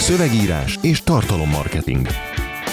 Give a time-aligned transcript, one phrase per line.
[0.00, 2.06] Szövegírás és tartalommarketing.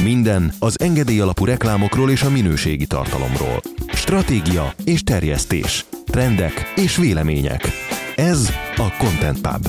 [0.04, 3.62] Minden az engedély alapú reklámokról és a minőségi tartalomról.
[3.94, 5.86] Stratégia és terjesztés.
[6.06, 7.68] Trendek és vélemények.
[8.16, 9.68] Ez a Content Pub.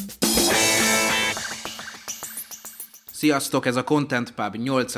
[3.13, 4.95] Sziasztok, ez a Content Pub 8.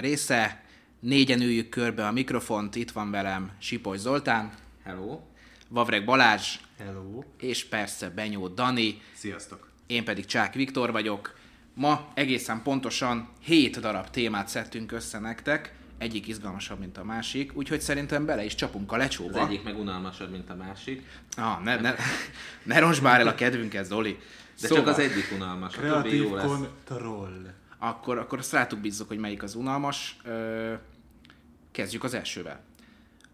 [0.00, 0.64] része.
[1.00, 4.52] Négyen üljük körbe a mikrofont, itt van velem Sipos Zoltán.
[4.84, 5.20] Hello.
[5.68, 6.58] Vavreg Balázs.
[6.78, 7.22] Hello.
[7.38, 9.00] És persze Benyó Dani.
[9.14, 9.71] Sziasztok.
[9.92, 11.34] Én pedig Csák Viktor vagyok.
[11.74, 17.80] Ma egészen pontosan 7 darab témát szedtünk össze nektek, egyik izgalmasabb, mint a másik, úgyhogy
[17.80, 19.40] szerintem bele is csapunk a lecsóba.
[19.40, 21.06] Az egyik meg unalmasabb, mint a másik.
[21.36, 21.94] Ah, ne, ne,
[22.72, 24.18] ne roncs már el a kedvünket, Zoli.
[24.60, 26.44] De szóval, csak az egyik unalmas, a többi jó lesz.
[26.44, 27.54] kontroll.
[27.78, 30.16] Akkor, akkor azt rátuk bízzuk, hogy melyik az unalmas.
[31.70, 32.60] Kezdjük az elsővel.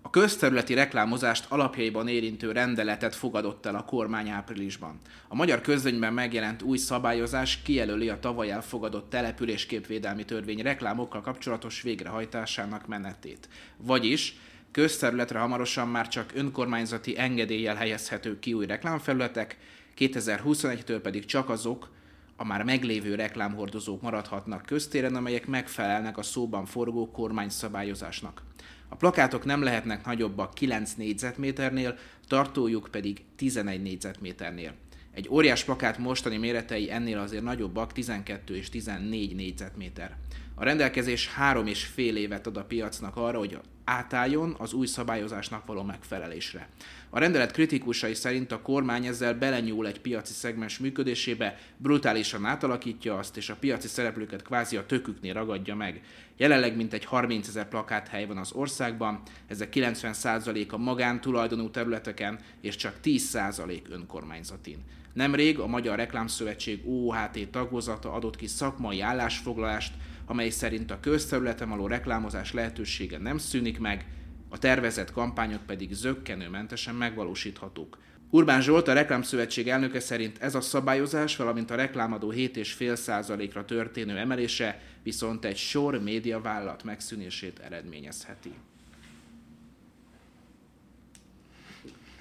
[0.02, 5.01] A közterületi reklámozást alapjaiban érintő rendeletet fogadott el a kormány áprilisban.
[5.29, 12.87] A magyar közönyben megjelent új szabályozás kijelöli a tavaly elfogadott településképvédelmi törvény reklámokkal kapcsolatos végrehajtásának
[12.87, 13.48] menetét.
[13.77, 14.37] Vagyis
[14.70, 19.56] közterületre hamarosan már csak önkormányzati engedéllyel helyezhető ki új reklámfelületek,
[19.98, 21.91] 2021-től pedig csak azok,
[22.37, 28.42] a már meglévő reklámhordozók maradhatnak köztéren, amelyek megfelelnek a szóban forgó kormányszabályozásnak.
[28.89, 34.75] A plakátok nem lehetnek nagyobbak 9 négyzetméternél, tartójuk pedig 11 négyzetméternél.
[35.12, 40.16] Egy óriás plakát mostani méretei ennél azért nagyobbak, 12 és 14 négyzetméter.
[40.55, 45.67] A rendelkezés három és fél évet ad a piacnak arra, hogy átálljon az új szabályozásnak
[45.67, 46.69] való megfelelésre.
[47.11, 53.36] A rendelet kritikusai szerint a kormány ezzel belenyúl egy piaci szegmens működésébe, brutálisan átalakítja azt,
[53.36, 56.03] és a piaci szereplőket kvázi a töküknél ragadja meg.
[56.36, 62.94] Jelenleg mintegy 30 ezer plakáthely van az országban, ezek 90% a magántulajdonú területeken, és csak
[63.05, 64.78] 10% önkormányzatin.
[65.12, 69.94] Nemrég a Magyar Reklámszövetség OOHT tagozata adott ki szakmai állásfoglalást,
[70.29, 74.07] amely szerint a közterületen való reklámozás lehetősége nem szűnik meg,
[74.48, 77.99] a tervezett kampányok pedig zöggenőmentesen megvalósíthatók.
[78.31, 84.81] Urbán Zsolt, a Reklámszövetség elnöke szerint ez a szabályozás, valamint a reklámadó 7,5%-ra történő emelése
[85.03, 88.53] viszont egy sor médiavállalat megszűnését eredményezheti.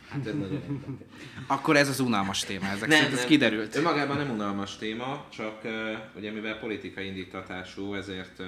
[0.09, 0.97] Hát ez nagyon
[1.47, 3.27] Akkor ez az unalmas téma, ezek nem, szerint ez nem.
[3.27, 3.75] kiderült.
[3.75, 5.71] Önmagában nem unalmas téma, csak uh,
[6.15, 8.45] ugye mivel politikai indítatású, ezért uh,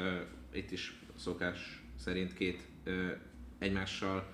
[0.54, 2.94] itt is szokás szerint két uh,
[3.60, 4.28] egymással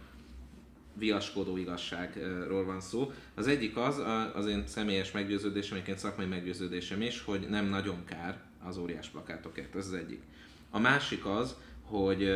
[0.94, 3.12] viaskodó igazságról van szó.
[3.34, 4.02] Az egyik az,
[4.34, 9.76] az én személyes meggyőződésem, egyébként szakmai meggyőződésem is, hogy nem nagyon kár az óriás plakátokért,
[9.76, 10.22] ez az egyik.
[10.70, 12.30] A másik az, hogy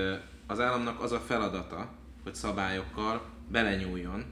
[0.47, 4.25] az államnak az a feladata, hogy szabályokkal belenyúljon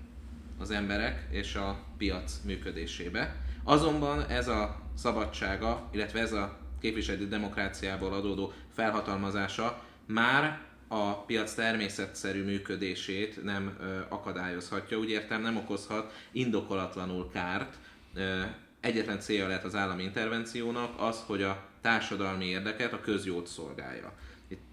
[0.59, 3.35] az emberek és a piac működésébe.
[3.63, 12.44] Azonban ez a szabadsága, illetve ez a képviseleti demokráciából adódó felhatalmazása már a piac természetszerű
[12.44, 14.97] működését nem ö, akadályozhatja.
[14.97, 17.78] Úgy értem, nem okozhat indokolatlanul kárt.
[18.13, 18.41] Ö,
[18.79, 24.13] egyetlen célja lehet az állami intervenciónak az, hogy a társadalmi érdeket, a közjót szolgálja.
[24.47, 24.66] Itt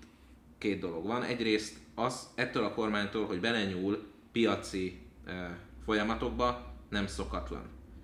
[0.59, 1.23] két dolog van.
[1.23, 5.31] Egyrészt az ettől a kormánytól, hogy belenyúl piaci ö,
[5.85, 7.63] folyamatokba, nem szokatlan.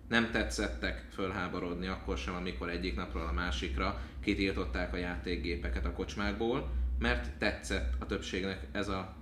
[0.09, 6.71] Nem tetszettek fölháborodni akkor sem, amikor egyik napról a másikra kitiltották a játékgépeket a kocsmákból,
[6.99, 9.15] mert tetszett a többségnek ez a,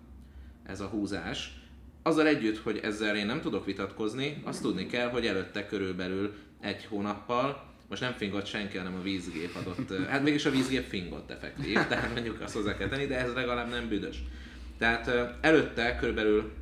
[0.66, 1.60] ez a húzás.
[2.02, 6.84] Azzal együtt, hogy ezzel én nem tudok vitatkozni, azt tudni kell, hogy előtte körülbelül egy
[6.84, 11.74] hónappal, most nem fingott senki, hanem a vízgép adott, hát mégis a vízgép fingott effektív,
[11.88, 14.22] tehát mondjuk azt hozzá kell tenni, de ez legalább nem büdös.
[14.78, 15.10] Tehát
[15.40, 16.52] előtte körülbelül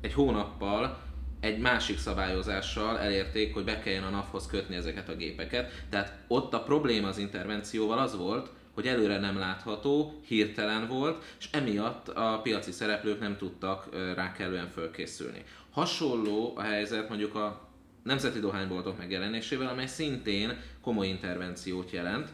[0.00, 1.04] egy hónappal
[1.40, 5.84] egy másik szabályozással elérték, hogy be kelljen a NAV-hoz kötni ezeket a gépeket.
[5.90, 11.48] Tehát ott a probléma az intervencióval az volt, hogy előre nem látható, hirtelen volt, és
[11.52, 15.44] emiatt a piaci szereplők nem tudtak rá kellően fölkészülni.
[15.70, 17.68] Hasonló a helyzet mondjuk a
[18.02, 22.28] nemzeti dohányboltok megjelenésével, amely szintén komoly intervenciót jelent,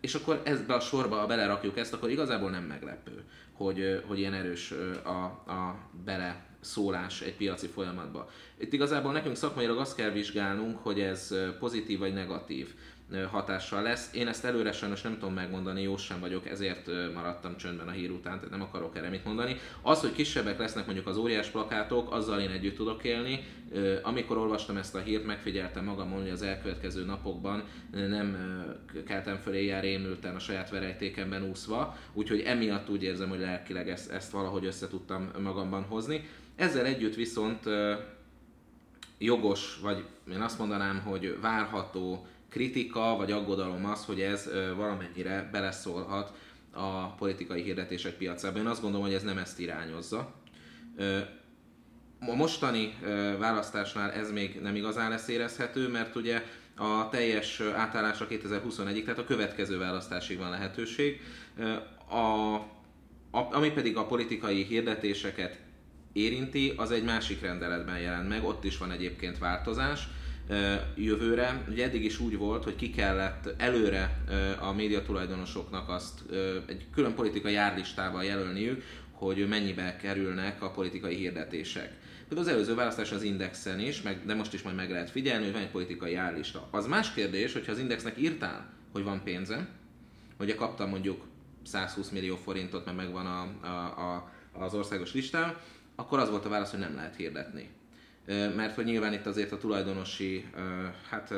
[0.00, 4.34] és akkor ezbe a sorba, ha belerakjuk ezt, akkor igazából nem meglepő, hogy, hogy ilyen
[4.34, 4.74] erős
[5.04, 8.30] a, a bele szólás egy piaci folyamatba.
[8.56, 12.74] Itt igazából nekünk szakmailag azt kell vizsgálnunk, hogy ez pozitív vagy negatív
[13.30, 14.10] hatással lesz.
[14.14, 18.10] Én ezt előre sajnos nem tudom megmondani, jó sem vagyok, ezért maradtam csöndben a hír
[18.10, 19.56] után, tehát nem akarok erre mit mondani.
[19.82, 23.44] Az, hogy kisebbek lesznek mondjuk az óriás plakátok, azzal én együtt tudok élni.
[24.02, 28.36] Amikor olvastam ezt a hírt, megfigyeltem magam, hogy az elkövetkező napokban nem
[29.06, 34.10] keltem föl éjjel rémülten a saját verejtékemben úszva, úgyhogy emiatt úgy érzem, hogy lelkileg ezt,
[34.10, 36.28] ezt valahogy össze tudtam magamban hozni.
[36.58, 37.62] Ezzel együtt viszont
[39.18, 46.32] jogos, vagy én azt mondanám, hogy várható kritika vagy aggodalom az, hogy ez valamennyire beleszólhat
[46.72, 48.58] a politikai hirdetések piacába.
[48.58, 50.34] Én azt gondolom, hogy ez nem ezt irányozza.
[52.20, 52.94] A mostani
[53.38, 56.42] választásnál ez még nem igazán lesz érezhető, mert ugye
[56.76, 61.20] a teljes átállásra 2021-ig, tehát a következő választásig van lehetőség.
[62.08, 62.54] A,
[63.30, 65.66] a, ami pedig a politikai hirdetéseket
[66.12, 70.08] érinti, az egy másik rendeletben jelent meg, ott is van egyébként változás
[70.94, 71.64] jövőre.
[71.68, 74.24] Ugye eddig is úgy volt, hogy ki kellett előre
[74.60, 76.20] a médiatulajdonosoknak azt
[76.66, 81.96] egy külön politikai járlistával jelölniük, hogy mennyibe kerülnek a politikai hirdetések.
[82.28, 85.44] Például az előző választás az Indexen is, meg, de most is majd meg lehet figyelni,
[85.44, 86.68] hogy van egy politikai járlista.
[86.70, 89.68] Az más kérdés, hogyha az Indexnek írtál, hogy van pénze,
[90.36, 91.24] hogy kaptam mondjuk
[91.64, 95.56] 120 millió forintot, mert megvan a, a, a, az országos listán,
[95.98, 97.68] akkor az volt a válasz, hogy nem lehet hirdetni.
[98.56, 100.44] Mert hogy nyilván itt azért a tulajdonosi,
[101.10, 101.34] hát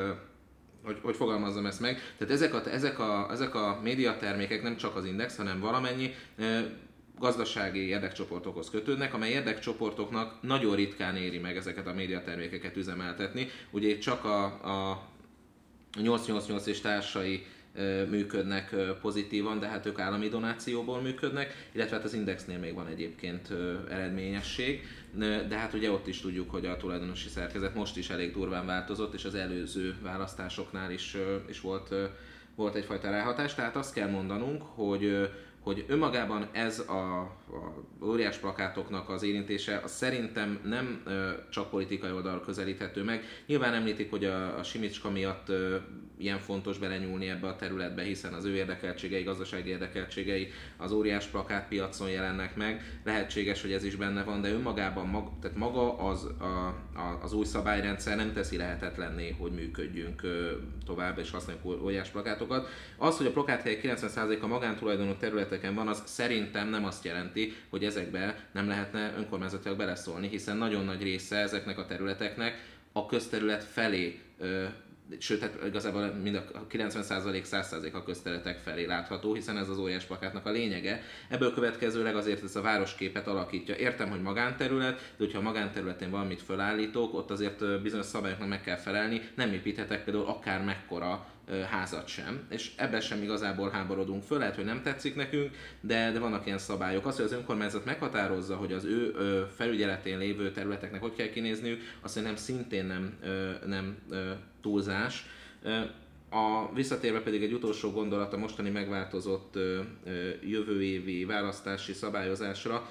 [0.84, 2.00] hogy, hogy fogalmazzam ezt meg.
[2.18, 6.14] Tehát ezek a, ezek, a, ezek a médiatermékek nem csak az Index, hanem valamennyi
[7.18, 13.48] gazdasági érdekcsoportokhoz kötődnek, amely érdekcsoportoknak nagyon ritkán éri meg ezeket a médiatermékeket üzemeltetni.
[13.70, 15.02] Ugye csak a, a
[16.00, 17.46] 888 és társai
[18.10, 23.48] működnek pozitívan, de hát ők állami donációból működnek, illetve hát az Indexnél még van egyébként
[23.90, 24.86] eredményesség,
[25.48, 29.14] de hát ugye ott is tudjuk, hogy a tulajdonosi szerkezet most is elég durván változott,
[29.14, 31.16] és az előző választásoknál is,
[31.48, 31.94] is volt,
[32.54, 35.28] volt egyfajta ráhatás, tehát azt kell mondanunk, hogy
[35.60, 42.10] hogy önmagában ez a, a óriás plakátoknak az érintése az szerintem nem ö, csak politikai
[42.10, 43.24] oldal közelíthető meg.
[43.46, 45.76] Nyilván említik, hogy a, a Simicska miatt ö,
[46.20, 51.68] ilyen fontos belenyúlni ebbe a területbe, hiszen az ő érdekeltségei, gazdasági érdekeltségei az óriás plakát
[51.68, 53.00] piacon jelennek meg.
[53.04, 56.44] Lehetséges, hogy ez is benne van, de önmagában mag, tehát maga az, a,
[56.94, 60.50] a, az új szabályrendszer nem teszi lehetetlenné, hogy működjünk ö,
[60.86, 62.68] tovább és használjuk óriás plakátokat.
[62.96, 68.48] Az, hogy a plakáthelyek 90%-a magántulajdonú területeken van, az szerintem nem azt jelenti, hogy ezekbe
[68.52, 74.20] nem lehetne önkormányzatilag beleszólni, hiszen nagyon nagy része ezeknek a területeknek a közterület felé
[75.18, 80.04] sőt, hát igazából mind a 90% 100% a közterületek felé látható, hiszen ez az óriás
[80.04, 81.02] plakátnak a lényege.
[81.28, 83.76] Ebből következőleg azért ez a városképet alakítja.
[83.76, 88.76] Értem, hogy magánterület, de hogyha a magánterületén valamit felállítok, ott azért bizonyos szabályoknak meg kell
[88.76, 91.26] felelni, nem építhetek például akár mekkora
[91.70, 96.18] házat sem, és ebben sem igazából háborodunk föl, lehet, hogy nem tetszik nekünk, de, de
[96.18, 97.06] vannak ilyen szabályok.
[97.06, 99.14] Az, hogy az önkormányzat meghatározza, hogy az ő
[99.56, 103.18] felügyeletén lévő területeknek hogy kell kinézniük, azt szerintem szintén nem,
[103.66, 103.98] nem
[104.60, 105.26] túlzás.
[106.30, 109.58] A visszatérve pedig egy utolsó gondolat a mostani megváltozott
[110.42, 112.88] jövő évi választási szabályozásra,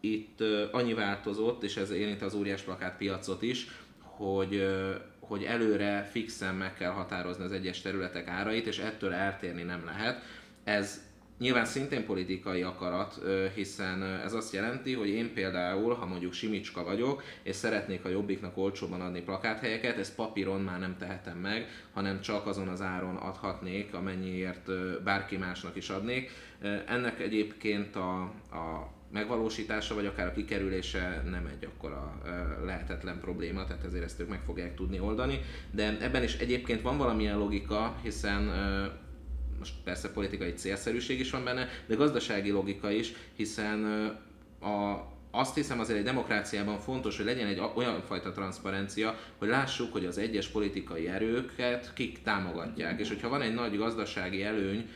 [0.00, 0.42] itt
[0.72, 3.66] annyi változott, és ez érint az óriás plakát piacot is,
[3.98, 4.68] hogy
[5.28, 10.22] hogy előre fixen meg kell határozni az egyes területek árait, és ettől eltérni nem lehet.
[10.64, 11.06] Ez
[11.38, 13.20] Nyilván szintén politikai akarat,
[13.54, 18.56] hiszen ez azt jelenti, hogy én például, ha mondjuk Simicska vagyok, és szeretnék a Jobbiknak
[18.56, 23.94] olcsóban adni plakáthelyeket, ezt papíron már nem tehetem meg, hanem csak azon az áron adhatnék,
[23.94, 24.70] amennyiért
[25.02, 26.30] bárki másnak is adnék.
[26.86, 28.20] Ennek egyébként a,
[28.52, 32.20] a megvalósítása, vagy akár a kikerülése nem egy akkora
[32.64, 35.40] lehetetlen probléma, tehát ezért ezt ők meg fogják tudni oldani.
[35.70, 38.42] De ebben is egyébként van valamilyen logika, hiszen
[39.58, 43.84] most persze politikai célszerűség is van benne, de gazdasági logika is, hiszen
[44.60, 49.92] a, azt hiszem azért egy demokráciában fontos, hogy legyen egy olyan fajta transzparencia, hogy lássuk,
[49.92, 53.00] hogy az egyes politikai erőket kik támogatják.
[53.00, 54.88] És hogyha van egy nagy gazdasági előny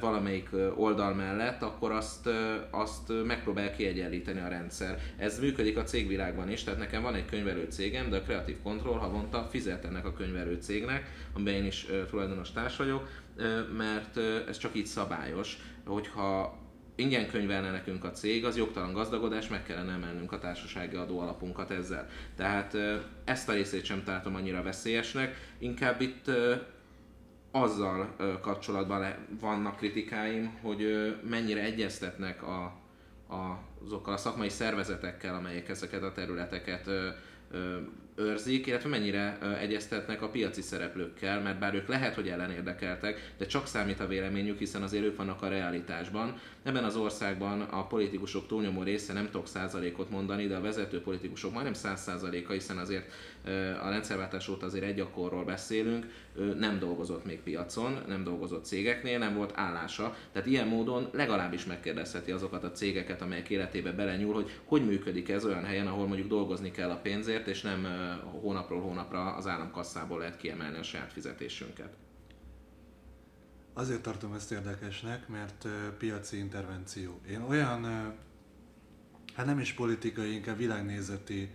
[0.00, 2.28] valamelyik oldal mellett, akkor azt,
[2.70, 4.98] azt megpróbál kiegyenlíteni a rendszer.
[5.16, 8.98] Ez működik a cégvilágban is, tehát nekem van egy könyvelő cégem, de a Creative Control
[8.98, 13.08] havonta fizet ennek a könyvelő cégnek, amiben én is tulajdonos társ vagyok,
[13.76, 14.16] mert
[14.48, 16.58] ez csak így szabályos, hogyha
[16.98, 21.70] ingyen könyvelne nekünk a cég, az jogtalan gazdagodás, meg kellene emelnünk a társasági adó alapunkat
[21.70, 22.08] ezzel.
[22.36, 22.76] Tehát
[23.24, 26.30] ezt a részét sem tartom annyira veszélyesnek, inkább itt
[27.50, 32.62] azzal kapcsolatban vannak kritikáim, hogy mennyire egyeztetnek a,
[33.28, 36.90] a, azokkal a szakmai szervezetekkel, amelyek ezeket a területeket
[38.18, 43.66] őrzik, illetve mennyire egyeztetnek a piaci szereplőkkel, mert bár ők lehet, hogy ellenérdekeltek, de csak
[43.66, 46.40] számít a véleményük, hiszen azért ők vannak a realitásban.
[46.62, 51.52] Ebben az országban a politikusok túlnyomó része nem tudok százalékot mondani, de a vezető politikusok
[51.52, 53.12] majdnem száz százaléka, hiszen azért
[53.82, 56.06] a rendszerváltás óta azért egy akkorról beszélünk,
[56.58, 60.16] nem dolgozott még piacon, nem dolgozott cégeknél, nem volt állása.
[60.32, 65.44] Tehát ilyen módon legalábbis megkérdezheti azokat a cégeket, amelyek életébe belenyúl, hogy hogy működik ez
[65.44, 67.86] olyan helyen, ahol mondjuk dolgozni kell a pénzért, és nem
[68.40, 71.96] hónapról hónapra az államkasszából lehet kiemelni a saját fizetésünket.
[73.72, 77.20] Azért tartom ezt érdekesnek, mert piaci intervenció.
[77.30, 77.84] Én olyan,
[79.34, 81.50] hát nem is politikai, inkább világnézeti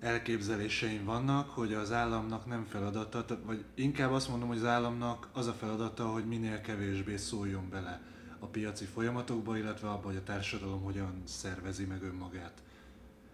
[0.00, 5.46] elképzeléseim vannak, hogy az államnak nem feladata, vagy inkább azt mondom, hogy az államnak az
[5.46, 8.00] a feladata, hogy minél kevésbé szóljon bele
[8.38, 12.62] a piaci folyamatokba, illetve abba, hogy a társadalom hogyan szervezi meg önmagát.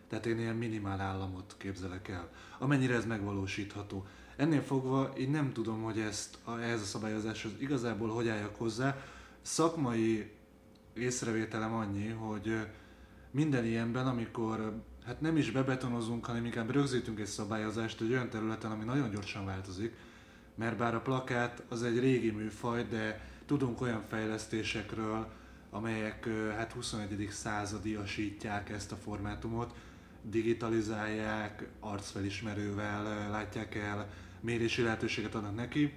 [0.09, 4.07] Tehát én ilyen minimál államot képzelek el, amennyire ez megvalósítható.
[4.37, 8.97] Ennél fogva én nem tudom, hogy ezt ehhez a szabályozáshoz igazából hogy álljak hozzá.
[9.43, 10.33] Szakmai
[10.95, 12.67] észrevételem annyi, hogy
[13.31, 18.71] minden ilyenben, amikor hát nem is bebetonozunk, hanem inkább rögzítünk egy szabályozást egy olyan területen,
[18.71, 19.95] ami nagyon gyorsan változik,
[20.55, 25.27] mert bár a plakát az egy régi műfaj, de tudunk olyan fejlesztésekről,
[25.71, 27.29] amelyek hát 21.
[27.31, 29.75] századiasítják ezt a formátumot,
[30.23, 34.09] digitalizálják, arcfelismerővel látják el,
[34.41, 35.93] mérési lehetőséget adnak neki,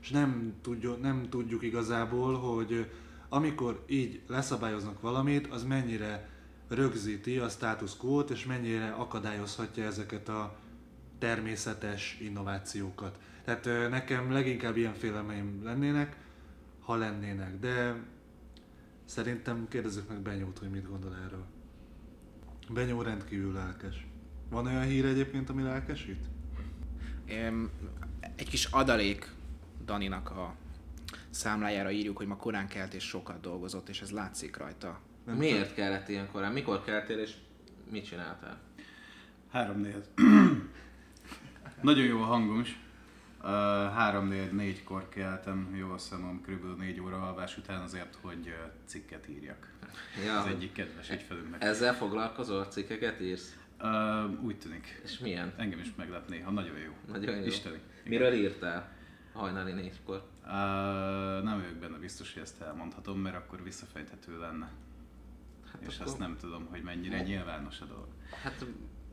[0.00, 2.90] és nem tudjuk, nem tudjuk igazából, hogy
[3.28, 6.28] amikor így leszabályoznak valamit, az mennyire
[6.68, 10.56] rögzíti a status quo-t, és mennyire akadályozhatja ezeket a
[11.18, 13.18] természetes innovációkat.
[13.44, 16.16] Tehát nekem leginkább ilyen félelmeim lennének,
[16.80, 17.94] ha lennének, de
[19.04, 21.44] szerintem kérdezzük meg Benyót, hogy mit gondol erről.
[22.70, 24.06] Benyó rendkívül lelkes.
[24.50, 26.26] Van olyan hír egyébként, ami lelkesít?
[28.36, 29.32] Egy kis adalék
[29.84, 30.54] Daninak a
[31.30, 35.00] számlájára írjuk, hogy ma korán kelt és sokat dolgozott, és ez látszik rajta.
[35.28, 36.52] Nem Miért kellett ilyen korán?
[36.52, 37.32] Mikor keltél és
[37.90, 38.60] mit csináltál?
[39.50, 40.04] Három négy.
[41.82, 42.78] Nagyon jó a hangom is.
[43.42, 43.44] Uh,
[43.92, 46.78] három négy, négykor keltem, jó a szemem, kb.
[46.78, 48.54] négy óra alvás után azért, hogy
[48.84, 49.72] cikket írjak.
[50.24, 50.38] Ja.
[50.38, 51.62] Az egyik kedves ügyfelünknek.
[51.62, 52.64] Ezzel foglalkozol?
[52.64, 53.56] Cikkeket írsz?
[53.82, 55.00] Uh, úgy tűnik.
[55.04, 55.52] És milyen?
[55.56, 56.92] Engem is meglep néha, nagyon jó.
[57.06, 57.44] Nagyon jó.
[57.44, 57.80] Isteni.
[58.04, 58.92] Miről írtál?
[59.32, 60.28] Hajnali négykor?
[60.44, 60.50] Uh,
[61.42, 64.70] nem vagyok benne biztos, hogy ezt elmondhatom, mert akkor visszafejthető lenne.
[65.80, 66.06] Hát és akkor...
[66.06, 67.24] azt nem tudom, hogy mennyire no.
[67.24, 68.06] nyilvános a dolog.
[68.42, 68.64] Hát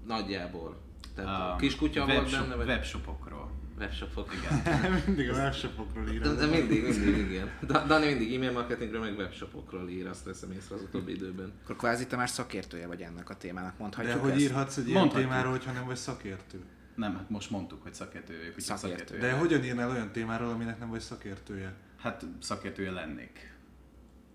[0.06, 0.82] nagyjából.
[1.16, 2.56] Tehát um, kiskutya volt benne?
[2.56, 2.68] Vagy...
[2.68, 3.52] Webshopokról.
[3.78, 4.30] Webshopok.
[4.34, 4.92] Igen.
[5.06, 6.22] mindig a webshopokról ír.
[6.22, 7.50] De, de mindig, mindig, igen.
[7.88, 11.52] Dani mindig e-mail marketingről, meg webshopokról ír, azt veszem észre az utóbbi időben.
[11.64, 14.40] Akkor kvázi te már szakértője vagy ennek a témának, mondhatjuk De hogy ezt?
[14.40, 16.64] írhatsz egy ilyen témáról, hogyha nem vagy szakértő?
[16.96, 18.98] Nem, hát most mondtuk, hogy szakértő vagyok, szakértő.
[18.98, 19.18] szakértő.
[19.18, 21.74] De hogyan írnál olyan témáról, aminek nem vagy szakértője?
[21.98, 23.54] Hát szakértője lennék.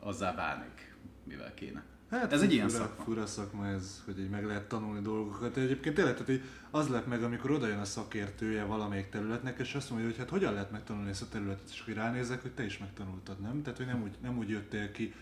[0.00, 1.82] Azzá válnék, mivel kéne.
[2.10, 3.04] Hát ez egy ilyen fura, szakma.
[3.04, 5.56] Fura szakma ez, hogy így meg lehet tanulni dolgokat.
[5.56, 9.74] Egyébként tényleg, tehát, hogy az lett meg, amikor oda jön a szakértője valamelyik területnek, és
[9.74, 12.64] azt mondja, hogy hát hogyan lehet megtanulni ezt a területet, és akkor ránézek, hogy te
[12.64, 13.62] is megtanultad, nem?
[13.62, 15.14] Tehát, hogy nem úgy, nem úgy jöttél ki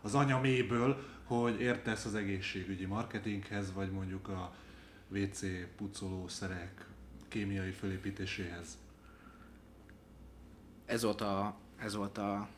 [0.00, 4.54] az anyaméből, hogy értesz az egészségügyi marketinghez, vagy mondjuk a
[5.08, 5.40] WC
[5.76, 6.86] pucolószerek
[7.28, 8.78] kémiai fölépítéséhez.
[10.84, 12.48] Ez volt a, ez volt a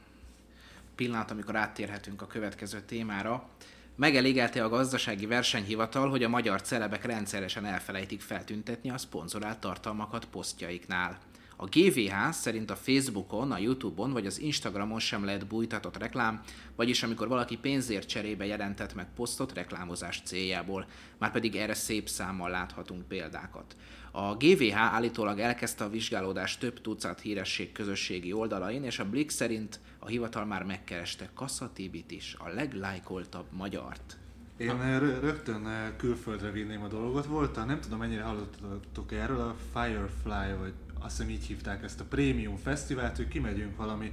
[0.95, 3.49] pillanat, amikor áttérhetünk a következő témára.
[3.98, 11.18] Megelégelte a gazdasági versenyhivatal, hogy a magyar celebek rendszeresen elfelejtik feltüntetni a szponzorált tartalmakat posztjaiknál.
[11.56, 16.42] A GVH szerint a Facebookon, a Youtube-on vagy az Instagramon sem lehet bújtatott reklám,
[16.76, 20.86] vagyis amikor valaki pénzért cserébe jelentett meg posztot reklámozás céljából,
[21.18, 23.76] már pedig erre szép számmal láthatunk példákat.
[24.10, 29.80] A GVH állítólag elkezdte a vizsgálódást több tucat híresség közösségi oldalain, és a Blick szerint
[29.98, 34.16] a hivatal már megkereste Kasszatibit is, a leglájkoltabb magyart.
[34.56, 37.26] Én rögtön külföldre vinném a dolgot.
[37.26, 42.04] Volt, nem tudom mennyire hallottok erről, a Firefly, vagy azt hiszem így hívták ezt a
[42.04, 44.12] Premium Fesztivált, hogy kimegyünk valami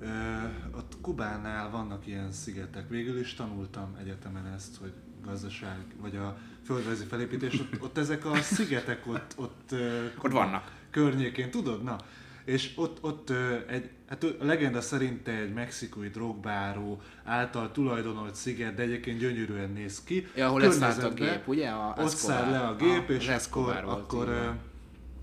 [0.00, 0.06] Ö,
[0.76, 2.88] ott Kubánál vannak ilyen szigetek.
[2.88, 4.92] Végül is tanultam egyetemen ezt, hogy
[5.24, 6.38] gazdaság, vagy a
[6.68, 9.74] földrajzi felépítés, ott, ott ezek a szigetek ott, ott,
[10.22, 10.72] ott vannak.
[10.90, 11.82] Környékén, tudod?
[11.82, 11.96] Na,
[12.44, 13.30] és ott, ott
[13.68, 20.02] egy, hát a legenda szerint egy mexikói drogbáró által tulajdonolt sziget, de egyébként gyönyörűen néz
[20.04, 20.26] ki.
[20.36, 21.68] Ja, ahol leszállt a gép, ugye?
[21.68, 24.54] A ott száll le a gép, a, és akkor, akkor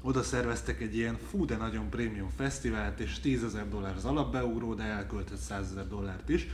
[0.04, 4.74] oda szerveztek egy ilyen fú, de nagyon prémium fesztivált, és 10 ezer dollár az alapbeugró,
[4.74, 6.48] de elköltött 100 ezer dollárt is.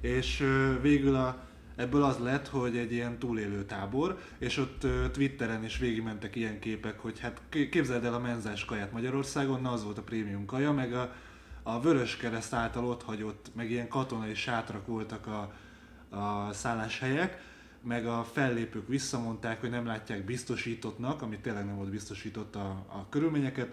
[0.00, 0.44] És
[0.80, 1.49] végül a
[1.80, 6.98] Ebből az lett, hogy egy ilyen túlélő tábor, és ott Twitteren is végigmentek ilyen képek,
[6.98, 10.94] hogy hát képzeld el a menzás kaját Magyarországon, na az volt a prémium kaja, meg
[10.94, 11.12] a,
[11.62, 15.52] a Vörös Kereszt által ott hagyott, meg ilyen katonai sátrak voltak a,
[16.16, 17.42] a szálláshelyek,
[17.82, 23.06] meg a fellépők visszamondták, hogy nem látják biztosítottnak, ami tényleg nem volt biztosított a, a
[23.08, 23.72] körülményeket,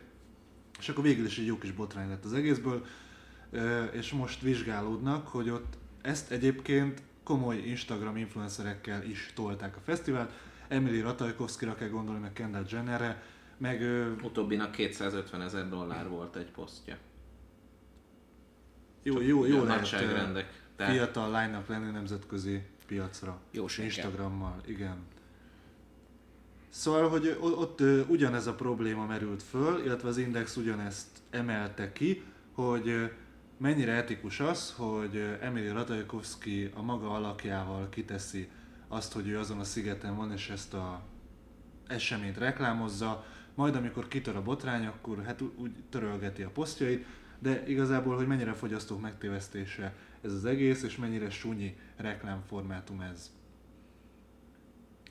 [0.79, 2.85] és akkor végül is egy jó kis botrány lett az egészből,
[3.91, 10.31] és most vizsgálódnak, hogy ott ezt egyébként komoly Instagram influencerekkel is tolták a fesztivált.
[10.67, 13.23] Emily Ratajkowski-ra kell gondolni, meg Kendall Jennerre,
[13.57, 13.81] meg
[14.23, 16.97] Utóbbinak 250 ezer dollár volt egy posztja.
[19.03, 19.89] jó, jó, jó lehet
[20.75, 23.39] Tehát- fiatal lánynak lenni nemzetközi piacra.
[23.51, 23.85] Jóséggel.
[23.85, 24.97] Instagrammal, igen.
[26.69, 33.11] Szóval, hogy ott ugyanez a probléma merült föl, illetve az Index ugyanezt emelte ki, hogy
[33.57, 38.49] mennyire etikus az, hogy Emily Ratajkowski a maga alakjával kiteszi
[38.87, 41.01] azt, hogy ő azon a szigeten van, és ezt a
[41.87, 47.05] eseményt reklámozza, majd amikor kitör a botrány, akkor hát úgy törölgeti a posztjait,
[47.39, 53.31] de igazából, hogy mennyire fogyasztók megtévesztése ez az egész, és mennyire sunyi reklámformátum ez.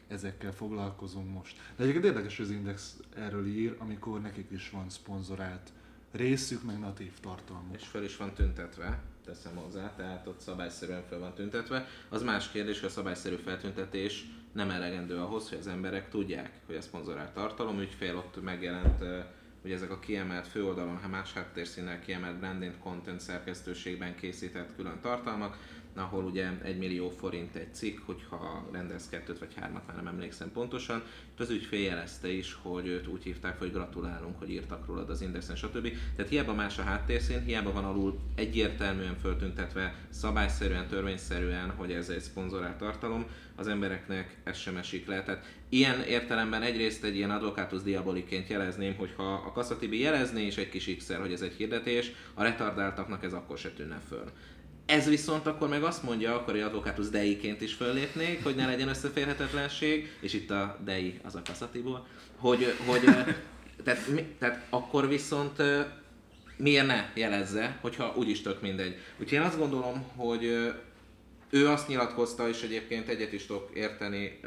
[0.08, 1.72] Ezekkel foglalkozunk most.
[1.76, 5.72] De egyébként érdekes, hogy az Index erről ír, amikor nekik is van szponzorált
[6.12, 7.76] részük, meg natív tartalmuk.
[7.76, 11.86] és föl is van tüntetve, teszem hozzá, tehát ott szabályszerűen föl van tüntetve.
[12.08, 16.76] Az más kérdés, hogy a szabályszerű feltüntetés nem elegendő ahhoz, hogy az emberek tudják, hogy
[16.76, 19.04] a szponzorált tartalom, ügyfél ott megjelent,
[19.62, 25.58] hogy ezek a kiemelt főoldalon, ha más háttérszínnel kiemelt branding content szerkesztőségben készített külön tartalmak,
[25.98, 30.52] ahol ugye 1 millió forint egy cikk, hogyha rendelsz kettőt vagy hármat, már nem emlékszem
[30.52, 31.02] pontosan.
[31.32, 35.20] Itt az ügyfél jelezte is, hogy őt úgy hívták, hogy gratulálunk, hogy írtak rólad az
[35.20, 35.92] Indexen, stb.
[36.16, 42.20] Tehát hiába más a háttérszín, hiába van alul egyértelműen föltüntetve, szabályszerűen, törvényszerűen, hogy ez egy
[42.20, 43.26] szponzorált tartalom,
[43.56, 45.22] az embereknek ez sem esik le.
[45.22, 50.56] Tehát ilyen értelemben egyrészt egy ilyen advocatus diaboliként jelezném, hogy ha a Kasszatibi jelezné és
[50.56, 54.24] egy kis x hogy ez egy hirdetés, a retardáltaknak ez akkor se tűnne föl.
[54.86, 58.88] Ez viszont akkor meg azt mondja, akkor egy advokátus deiként is föllépnék, hogy ne legyen
[58.88, 63.00] összeférhetetlenség, és itt a dei az a kaszatiból, hogy, hogy
[63.84, 65.62] tehát, mi- tehát akkor viszont
[66.56, 68.96] miért ne jelezze, hogyha úgyis tök mindegy.
[69.18, 70.44] Úgyhogy én azt gondolom, hogy
[71.50, 74.40] ő azt nyilatkozta, és egyébként egyet is tudok érteni,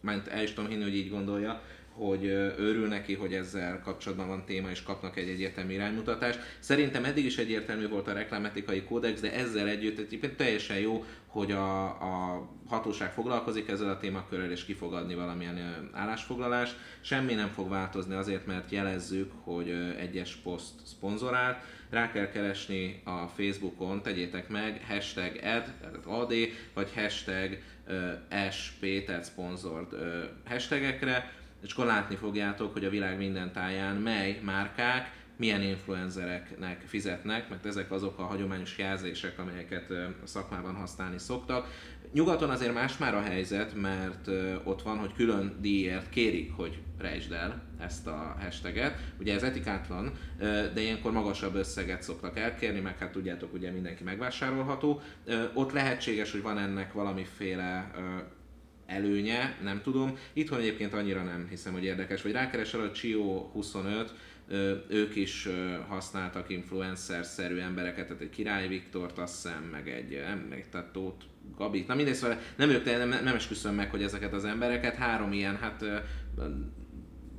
[0.00, 1.62] mert el is tudom hinni, hogy így gondolja,
[1.98, 2.26] hogy
[2.56, 6.40] örül neki, hogy ezzel kapcsolatban van téma, és kapnak egy egyértelmű iránymutatást.
[6.58, 11.52] Szerintem eddig is egyértelmű volt a reklámetikai kódex, de ezzel együtt egyébként teljesen jó, hogy
[11.52, 16.76] a, a hatóság foglalkozik ezzel a témakörrel, és ki fog adni valamilyen állásfoglalást.
[17.00, 21.56] Semmi nem fog változni azért, mert jelezzük, hogy egyes poszt szponzorált.
[21.90, 25.72] Rá kell keresni a Facebookon, tegyétek meg, hashtag ad,
[26.04, 26.34] ad,
[26.74, 27.58] vagy hashtag
[28.56, 29.86] SP, tehát sponsored
[30.48, 37.48] hashtagekre, és akkor látni fogjátok, hogy a világ minden táján mely márkák milyen influencereknek fizetnek,
[37.48, 39.92] mert ezek azok a hagyományos jelzések, amelyeket
[40.24, 41.66] szakmában használni szoktak.
[42.12, 44.28] Nyugaton azért más már a helyzet, mert
[44.64, 48.98] ott van, hogy külön díjért kérik, hogy rejtsd el ezt a hashtaget.
[49.20, 50.12] Ugye ez etikátlan,
[50.74, 55.00] de ilyenkor magasabb összeget szoktak elkérni, meg hát tudjátok, ugye mindenki megvásárolható.
[55.54, 57.90] Ott lehetséges, hogy van ennek valamiféle
[58.88, 60.18] előnye, nem tudom.
[60.32, 62.22] Itthon egyébként annyira nem hiszem, hogy érdekes.
[62.22, 64.14] Vagy rákeresel a Chio 25,
[64.48, 65.48] ö, ők is
[65.88, 71.24] használtak influencer-szerű embereket, tehát egy Király Viktort, azt hiszem, meg egy, nem, meg tehát Tóth
[71.56, 75.32] Gabit, na mindegy, szóval nem ők, nem, nem esküszöm meg, hogy ezeket az embereket, három
[75.32, 75.84] ilyen, hát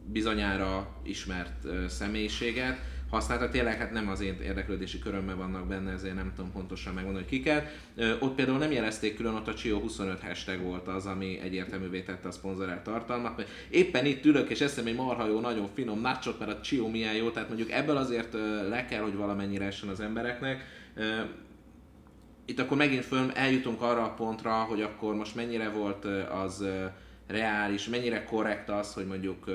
[0.06, 2.80] bizonyára ismert személyiséget
[3.10, 3.52] használtak.
[3.52, 7.38] Tényleg hát nem az én érdeklődési körömben vannak benne, ezért nem tudom pontosan megmondani, hogy
[7.38, 7.82] kiket.
[8.20, 12.28] Ott például nem jelezték külön, ott a Csio 25 hashtag volt az, ami egyértelművé tette
[12.28, 13.46] a szponzorált tartalmat.
[13.70, 17.16] Éppen itt ülök, és eszem egy marha jó, nagyon finom nachot, mert a Csio milyen
[17.16, 18.34] jó, tehát mondjuk ebből azért
[18.70, 20.66] le kell, hogy valamennyire essen az embereknek.
[22.46, 26.06] Itt akkor megint föl eljutunk arra a pontra, hogy akkor most mennyire volt
[26.44, 26.66] az
[27.30, 29.46] reális, mennyire korrekt az, hogy mondjuk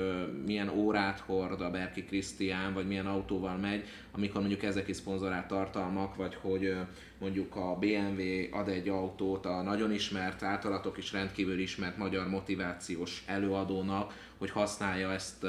[0.45, 5.47] milyen órát hord a Berki Krisztián, vagy milyen autóval megy, amikor mondjuk ezek is szponzorált
[5.47, 6.75] tartalmak, vagy hogy
[7.17, 13.23] mondjuk a BMW ad egy autót a nagyon ismert, általatok is rendkívül ismert magyar motivációs
[13.25, 15.45] előadónak, hogy használja ezt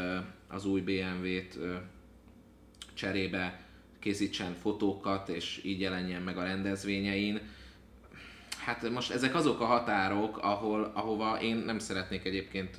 [0.48, 1.58] az új BMW-t
[2.94, 3.60] cserébe
[3.98, 7.40] készítsen fotókat, és így jelenjen meg a rendezvényein.
[8.66, 12.76] Hát most ezek azok a határok, ahol, ahova én nem szeretnék egyébként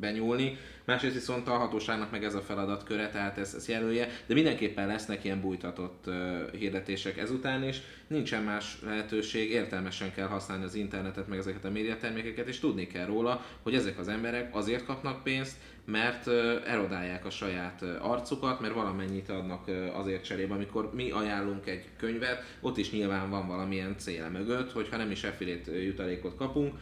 [0.00, 0.56] benyúlni.
[0.84, 5.24] Másrészt viszont a hatóságnak meg ez a feladatköre, tehát ez, ez jelölje, de mindenképpen lesznek
[5.24, 6.14] ilyen bújtatott uh,
[6.52, 7.80] hirdetések ezután is.
[8.06, 13.06] Nincsen más lehetőség, értelmesen kell használni az internetet, meg ezeket a médiatermékeket, és tudni kell
[13.06, 15.56] róla, hogy ezek az emberek azért kapnak pénzt,
[15.90, 16.28] mert
[16.66, 22.76] erodálják a saját arcukat, mert valamennyit adnak azért cserébe, amikor mi ajánlunk egy könyvet, ott
[22.76, 26.74] is nyilván van valamilyen cél mögött, hogyha nem is affiliate jutalékot kapunk,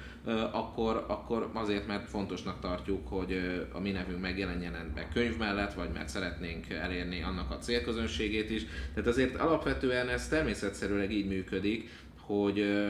[0.52, 5.90] akkor, akkor azért, mert fontosnak tartjuk, hogy a mi nevünk megjelenjen ebbe könyv mellett, vagy
[5.92, 8.62] mert szeretnénk elérni annak a célközönségét is.
[8.94, 11.90] Tehát azért alapvetően ez természetszerűleg így működik,
[12.20, 12.86] hogy,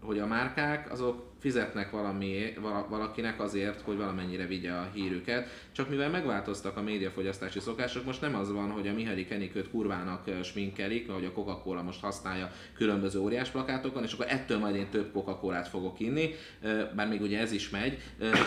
[0.00, 2.54] hogy a márkák azok fizetnek valami,
[2.88, 5.48] valakinek azért, hogy valamennyire vigye a hírüket.
[5.72, 10.30] Csak mivel megváltoztak a médiafogyasztási szokások, most nem az van, hogy a Mihály Kenikőt kurvának
[10.42, 15.12] sminkelik, ahogy a Coca-Cola most használja különböző óriás plakátokon, és akkor ettől majd én több
[15.12, 16.34] Coca-Colát fogok inni,
[16.94, 17.98] bár még ugye ez is megy,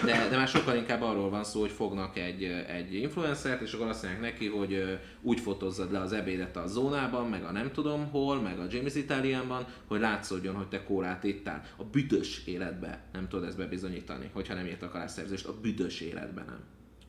[0.05, 3.87] de, de már sokkal inkább arról van szó, hogy fognak egy, egy influencert, és akkor
[3.87, 8.09] azt mondják neki, hogy úgy fotozzad le az ebédet a zónában, meg a nem tudom
[8.11, 11.63] hol, meg a James Italianban, hogy látszódjon, hogy te kórát ittál.
[11.77, 12.43] A büdös
[12.85, 16.59] életbe nem tudod ezt bebizonyítani, hogyha nem írtak alá szerzést, a büdös életben nem.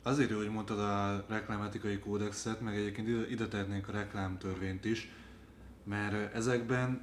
[0.03, 3.45] Azért jó, hogy mondtad a reklámetikai kódexet, meg egyébként ide, ide
[3.87, 5.09] a reklámtörvényt is,
[5.83, 7.01] mert ezekben,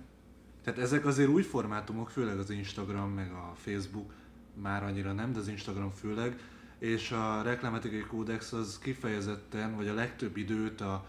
[0.63, 4.13] tehát ezek azért új formátumok, főleg az Instagram, meg a Facebook,
[4.55, 6.39] már annyira nem, de az Instagram főleg,
[6.79, 11.07] és a reklámetikai kódex az kifejezetten, vagy a legtöbb időt a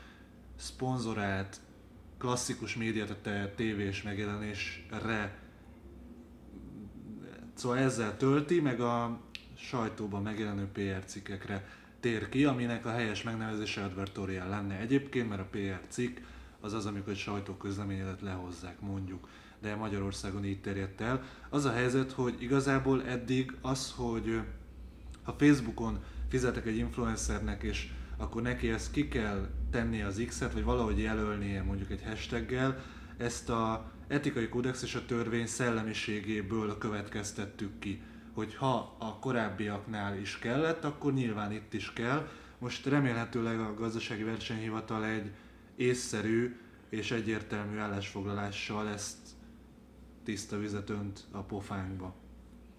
[0.55, 1.59] szponzorált
[2.17, 5.44] klasszikus médiát, a tévés megjelenésre
[7.55, 9.19] szóval ezzel tölti, meg a
[9.57, 11.67] sajtóban megjelenő PR cikkekre
[11.99, 16.17] tér ki, aminek a helyes megnevezése advertorial lenne egyébként, mert a PR cikk
[16.59, 19.27] az az, amikor egy sajtóközleményedet lehozzák mondjuk,
[19.61, 21.23] de Magyarországon így terjedt el.
[21.49, 24.41] Az a helyzet, hogy igazából eddig az, hogy
[25.23, 30.63] ha Facebookon fizetek egy influencernek, és akkor neki ezt ki kell tennie az X-et, vagy
[30.63, 32.83] valahogy jelölnie mondjuk egy hashtaggel,
[33.17, 38.01] ezt a etikai kódex és a törvény szellemiségéből következtettük ki,
[38.33, 42.27] hogy ha a korábbiaknál is kellett, akkor nyilván itt is kell.
[42.57, 45.31] Most remélhetőleg a gazdasági versenyhivatal egy
[45.75, 46.55] észszerű
[46.89, 49.17] és egyértelmű állásfoglalással ezt
[50.23, 52.15] tiszta vizet önt a pofánkba.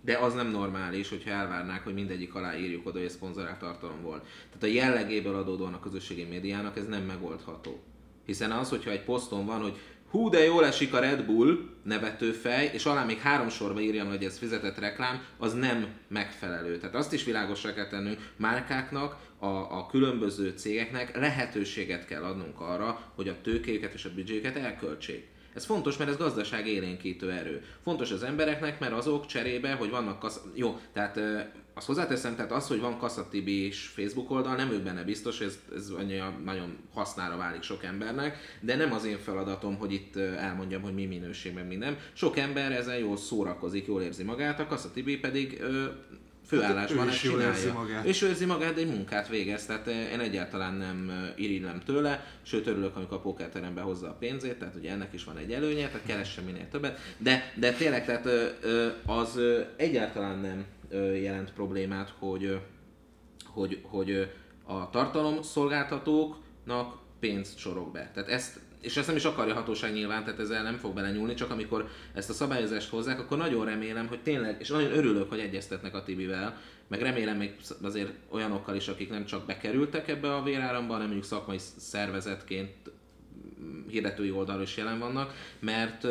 [0.00, 4.26] De az nem normális, hogyha elvárnák, hogy mindegyik alá írjuk oda, hogy szponzorált tartalom volt.
[4.46, 7.82] Tehát a jellegéből adódóan a közösségi médiának ez nem megoldható.
[8.24, 9.78] Hiszen az, hogyha egy poszton van, hogy
[10.16, 14.24] hú de jól esik a Red Bull nevetőfej, és alá még három sorba írja, hogy
[14.24, 16.78] ez fizetett reklám, az nem megfelelő.
[16.78, 23.00] Tehát azt is világosra kell tennünk, márkáknak, a, a különböző cégeknek lehetőséget kell adnunk arra,
[23.14, 25.26] hogy a tőkéjüket és a büdzséjüket elköltsék.
[25.54, 27.64] Ez fontos, mert ez gazdaság élénkítő erő.
[27.82, 30.40] Fontos az embereknek, mert azok cserébe, hogy vannak kasz...
[30.54, 31.20] Jó, tehát
[31.76, 35.58] azt hozzáteszem, tehát az, hogy van Kasszatibi és Facebook oldal, nem ők benne biztos, ez,
[35.74, 35.92] ez
[36.44, 41.06] nagyon hasznára válik sok embernek, de nem az én feladatom, hogy itt elmondjam, hogy mi
[41.06, 41.98] minőségben minden.
[42.12, 45.62] Sok ember ezen jól szórakozik, jól érzi magát, a Kasszatibi pedig
[46.46, 47.48] főállásban hát, ezt csinálja.
[47.48, 48.04] Érzi magát.
[48.04, 52.66] És ő érzi magát, de egy munkát végez, tehát én egyáltalán nem irigylem tőle, sőt
[52.66, 56.06] örülök, amikor a pókerterembe hozza a pénzét, tehát ugye ennek is van egy előnye, tehát
[56.06, 58.28] keressen minél többet, de, de tényleg tehát
[59.06, 59.40] az
[59.76, 60.64] egyáltalán nem
[61.22, 62.60] jelent problémát, hogy,
[63.44, 64.30] hogy, hogy
[64.64, 68.10] a tartalomszolgáltatóknak pénzt sorok be.
[68.14, 71.34] Tehát ezt, és ezt nem is akarja a hatóság nyilván, tehát ezzel nem fog belenyúlni,
[71.34, 75.38] csak amikor ezt a szabályozást hozzák, akkor nagyon remélem, hogy tényleg, és nagyon örülök, hogy
[75.38, 80.42] egyeztetnek a Tibivel, meg remélem még azért olyanokkal is, akik nem csak bekerültek ebbe a
[80.42, 82.70] véráramba, hanem mondjuk szakmai szervezetként
[83.88, 86.06] hirdetői oldalról is jelen vannak, mert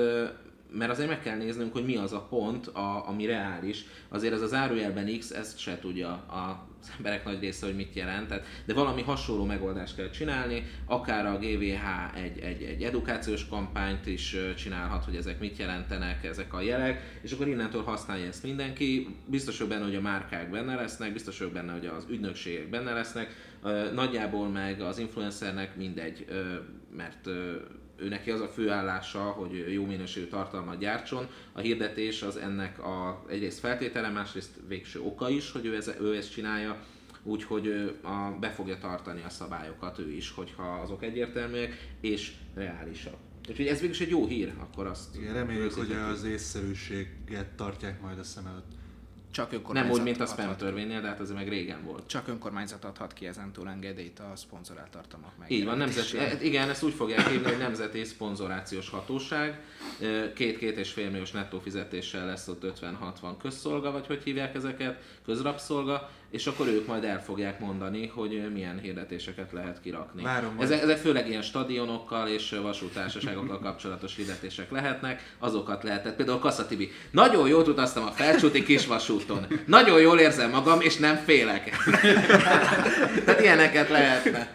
[0.78, 3.86] mert azért meg kell néznünk, hogy mi az a pont, a, ami reális.
[4.10, 8.28] Azért ez az árujelben X, ezt se tudja az emberek nagy része, hogy mit jelent,
[8.28, 14.06] tehát, de valami hasonló megoldást kell csinálni, akár a GVH egy, egy, egy edukációs kampányt
[14.06, 19.16] is csinálhat, hogy ezek mit jelentenek, ezek a jelek, és akkor innentől használja ezt mindenki.
[19.26, 22.94] Biztos vagyok benne, hogy a márkák benne lesznek, biztos vagyok benne, hogy az ügynökségek benne
[22.94, 23.34] lesznek,
[23.94, 26.26] nagyjából meg az influencernek mindegy,
[26.96, 27.30] mert
[27.98, 31.28] ő neki az a főállása, hogy jó minőségű tartalmat gyártson.
[31.52, 36.16] A hirdetés az ennek a egyrészt feltétele, másrészt végső oka is, hogy ő, ez, ő
[36.16, 36.84] ezt csinálja,
[37.24, 43.16] úgyhogy a, be fogja tartani a szabályokat ő is, hogyha azok egyértelműek és reálisak.
[43.50, 45.16] Úgyhogy ez végül egy jó hír, akkor azt...
[45.16, 48.75] Igen, reméljük, hogy az észszerűséget tartják majd a szem előtt.
[49.36, 52.08] Csak önkormányzat Nem úgy, mint a spam törvénynél, de hát ez meg régen volt.
[52.08, 55.52] Csak önkormányzat adhat ki túl engedélyt a szponzorált tartalmak meg.
[55.52, 59.62] Így van, nemzeti, e, igen, ezt úgy fogják hívni, hogy Nemzeti Szponzorációs Hatóság.
[60.36, 66.10] Két-két és fél milliós nettó fizetéssel lesz ott 50-60 közszolga, vagy hogy hívják ezeket, közrapszolga,
[66.36, 70.24] és akkor ők majd el fogják mondani, hogy milyen hirdetéseket lehet kirakni.
[70.24, 76.16] Várom ezek, ezek főleg ilyen stadionokkal és vasútársaságokkal kapcsolatos hirdetések lehetnek, azokat lehetett.
[76.16, 81.16] Például Kassa Tibi, nagyon jót utaztam a felcsúti kisvasúton, nagyon jól érzem magam, és nem
[81.16, 81.70] félek.
[83.26, 84.52] Tehát ilyeneket lehetne.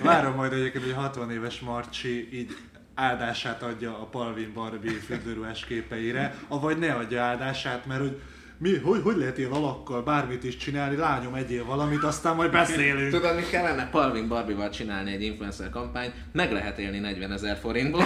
[0.00, 2.56] Várom majd egyébként, hogy 60 éves Marcsi így
[2.94, 8.20] áldását adja a Palvin Barbie fürdőruhás képeire, avagy ne adja áldását, mert hogy
[8.58, 13.12] mi, hogy, hogy lehet ilyen alakkal bármit is csinálni, lányom, egyél valamit, aztán majd beszélünk.
[13.12, 16.12] Tudod, mi kellene Palvin Barbival csinálni egy influencer kampányt?
[16.32, 18.04] Meg lehet élni 40 ezer forintból.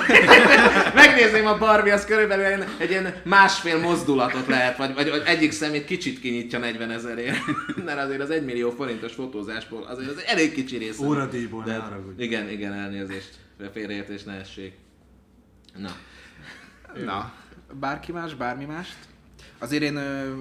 [0.94, 5.52] Megnézném a Barbie, az körülbelül egy, egy ilyen másfél mozdulatot lehet, vagy, vagy, vagy egyik
[5.52, 7.38] szemét kicsit kinyitja 40 ezerért.
[7.84, 11.06] Mert azért az 1 millió forintos fotózásból azért az egy elég kicsi része.
[11.06, 11.96] Óradíjból ne De-.
[12.16, 13.30] Igen, igen, elnézést.
[13.72, 14.72] Félreértés ne essék.
[15.76, 15.90] Na.
[17.04, 17.32] Na,
[17.72, 18.96] bárki más, bármi mást?
[19.58, 19.94] Azért én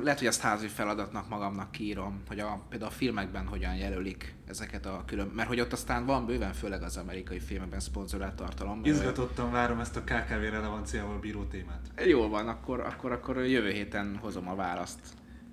[0.04, 4.86] lehet, hogy ezt házi feladatnak magamnak kiírom, hogy a, például a filmekben hogyan jelölik ezeket
[4.86, 5.28] a külön...
[5.28, 8.82] Mert hogy ott aztán van bőven, főleg az amerikai filmekben szponzorált tartalom.
[8.84, 11.92] Izgatottan várom ezt a KKV relevanciával bíró témát.
[12.06, 15.00] Jól van, akkor, akkor, akkor jövő héten hozom a választ.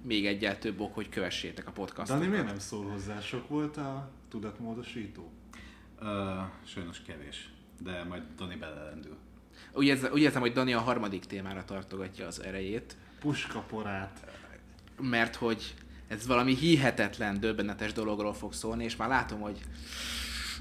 [0.04, 2.18] Még egyel több ok, hogy kövessétek a podcastot.
[2.18, 3.20] Dani miért nem szól hozzá?
[3.20, 5.30] Sok volt a tudatmódosító?
[6.00, 6.08] Uh,
[6.64, 9.16] sajnos kevés, de majd Dani belelendül.
[9.72, 14.20] Úgy érzem, úgy érzem, hogy Dani a harmadik témára tartogatja az erejét, Puskaporát.
[15.00, 15.74] mert hogy
[16.08, 19.60] ez valami hihetetlen, döbbenetes dologról fog szólni, és már látom, hogy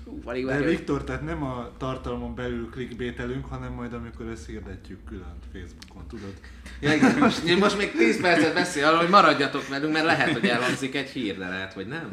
[0.06, 5.04] Ú, alig De Viktor, tehát nem a tartalmon belül clickbaitelünk, hanem majd amikor ezt hirdetjük
[5.06, 6.34] külön Facebookon, tudod?
[6.80, 10.96] Ja, most, most még 10 percet beszél arról, hogy maradjatok velünk, mert lehet, hogy elhangzik
[10.96, 12.10] egy hír, de lehet, hogy nem.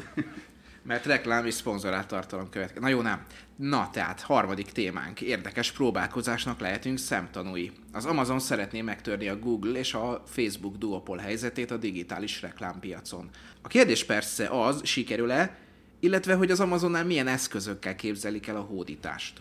[0.88, 2.82] Mert reklám és szponzorált tartalom következik.
[2.82, 3.24] Na jó, nem.
[3.56, 5.20] Na, tehát harmadik témánk.
[5.20, 7.72] Érdekes próbálkozásnak lehetünk szemtanúi.
[7.92, 13.28] Az Amazon szeretné megtörni a Google és a Facebook duopol helyzetét a digitális reklámpiacon.
[13.62, 15.56] A kérdés persze az, sikerül-e,
[16.00, 19.40] illetve hogy az Amazonnál milyen eszközökkel képzelik el a hódítást.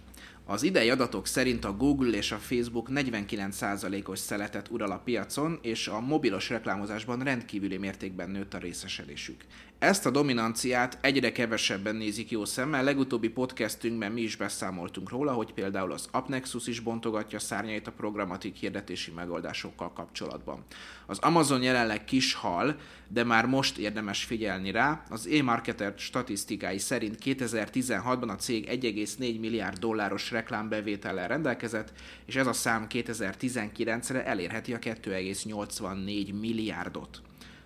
[0.50, 5.88] Az idei adatok szerint a Google és a Facebook 49%-os szeletet ural a piacon, és
[5.88, 9.44] a mobilos reklámozásban rendkívüli mértékben nőtt a részesedésük.
[9.80, 15.54] Ezt a dominanciát egyre kevesebben nézik jó szemmel, legutóbbi podcastünkben mi is beszámoltunk róla, hogy
[15.54, 20.64] például az AppNexus is bontogatja szárnyait a programatik hirdetési megoldásokkal kapcsolatban.
[21.06, 22.76] Az Amazon jelenleg kis hal,
[23.08, 25.04] de már most érdemes figyelni rá.
[25.10, 31.92] Az e-marketer statisztikái szerint 2016-ban a cég 1,4 milliárd dolláros reklámbevétellel rendelkezett,
[32.26, 37.22] és ez a szám 2019-re elérheti a 2,84 milliárdot.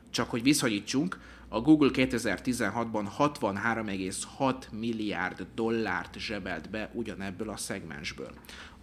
[0.09, 1.19] Csak hogy visszagyítsunk,
[1.53, 8.31] a Google 2016-ban 63,6 milliárd dollárt zsebelt be ugyanebből a szegmensből.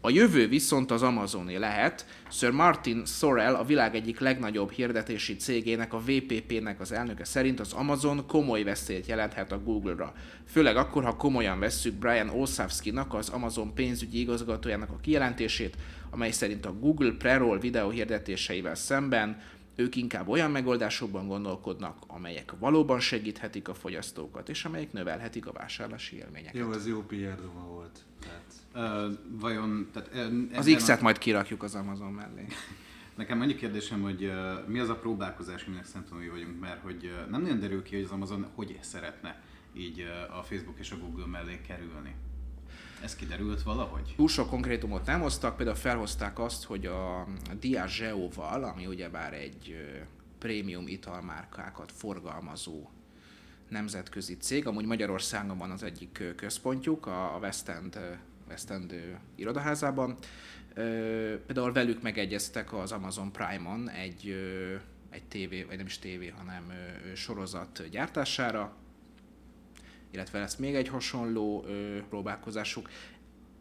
[0.00, 2.06] A jövő viszont az Amazoné lehet.
[2.30, 7.72] Sir Martin Sorrell, a világ egyik legnagyobb hirdetési cégének, a VPP-nek az elnöke szerint az
[7.72, 10.12] Amazon komoly veszélyt jelenthet a Google-ra.
[10.46, 15.76] Főleg akkor, ha komolyan vesszük Brian Olszewski-nak, az Amazon pénzügyi igazgatójának a kijelentését,
[16.10, 19.40] amely szerint a Google pre-roll videó hirdetéseivel szemben
[19.78, 26.16] ők inkább olyan megoldásokban gondolkodnak, amelyek valóban segíthetik a fogyasztókat, és amelyek növelhetik a vásárlási
[26.16, 26.54] élményeket.
[26.54, 27.98] Jó, ez jó PR duma volt.
[28.20, 28.42] Tehát
[28.74, 32.46] Uh, vajon, tehát uh, Az X-et a- majd kirakjuk az Amazon mellé.
[33.16, 37.30] Nekem annyi kérdésem, hogy uh, mi az a próbálkozás, aminek szemtanúi vagyunk, mert hogy uh,
[37.30, 40.96] nem nagyon derül ki, hogy az Amazon hogy szeretne így uh, a Facebook és a
[40.98, 42.14] Google mellé kerülni.
[43.02, 44.14] Ez kiderült valahogy?
[44.16, 47.26] Túl sok konkrétumot nem hoztak, például felhozták azt, hogy a
[47.60, 49.76] Diageo-val, ami ugyebár egy
[50.38, 52.88] prémium italmárkákat forgalmazó
[53.68, 60.16] nemzetközi cég, amúgy Magyarországon van az egyik központjuk, a West End, West End irodaházában.
[61.46, 64.34] Például velük megegyeztek az Amazon Prime-on egy,
[65.10, 66.72] egy tévé, vagy nem is tévé, hanem
[67.14, 68.76] sorozat gyártására,
[70.10, 72.88] illetve lesz még egy hasonló ö, próbálkozásuk.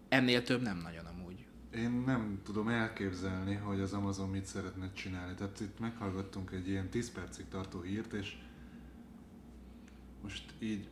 [0.09, 1.45] Ennél több nem nagyon amúgy.
[1.75, 5.33] én nem tudom elképzelni, hogy az Amazon mit szeretne csinálni.
[5.33, 8.37] Tehát itt meghallgattunk egy ilyen 10 percig tartó hírt, és
[10.23, 10.87] most így,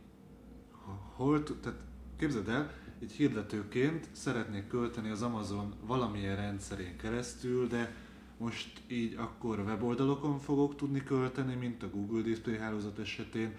[1.14, 1.78] hol, tehát
[2.18, 7.94] képzeld el, egy hirdetőként szeretnék költeni az Amazon valamilyen rendszerén keresztül, de
[8.38, 13.56] most így akkor weboldalokon fogok tudni költeni, mint a Google Display hálózat esetén,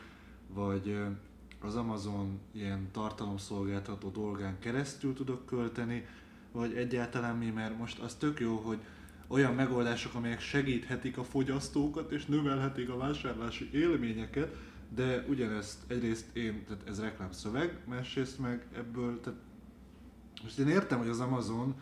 [0.47, 0.97] vagy
[1.67, 6.05] az Amazon ilyen tartalomszolgáltató dolgán keresztül tudok költeni,
[6.51, 8.79] vagy egyáltalán mi, mert most az tök jó, hogy
[9.27, 14.55] olyan megoldások, amelyek segíthetik a fogyasztókat és növelhetik a vásárlási élményeket,
[14.95, 19.39] de ugyanezt egyrészt én, tehát ez reklámszöveg, másrészt meg ebből, tehát
[20.43, 21.75] most én értem, hogy az Amazon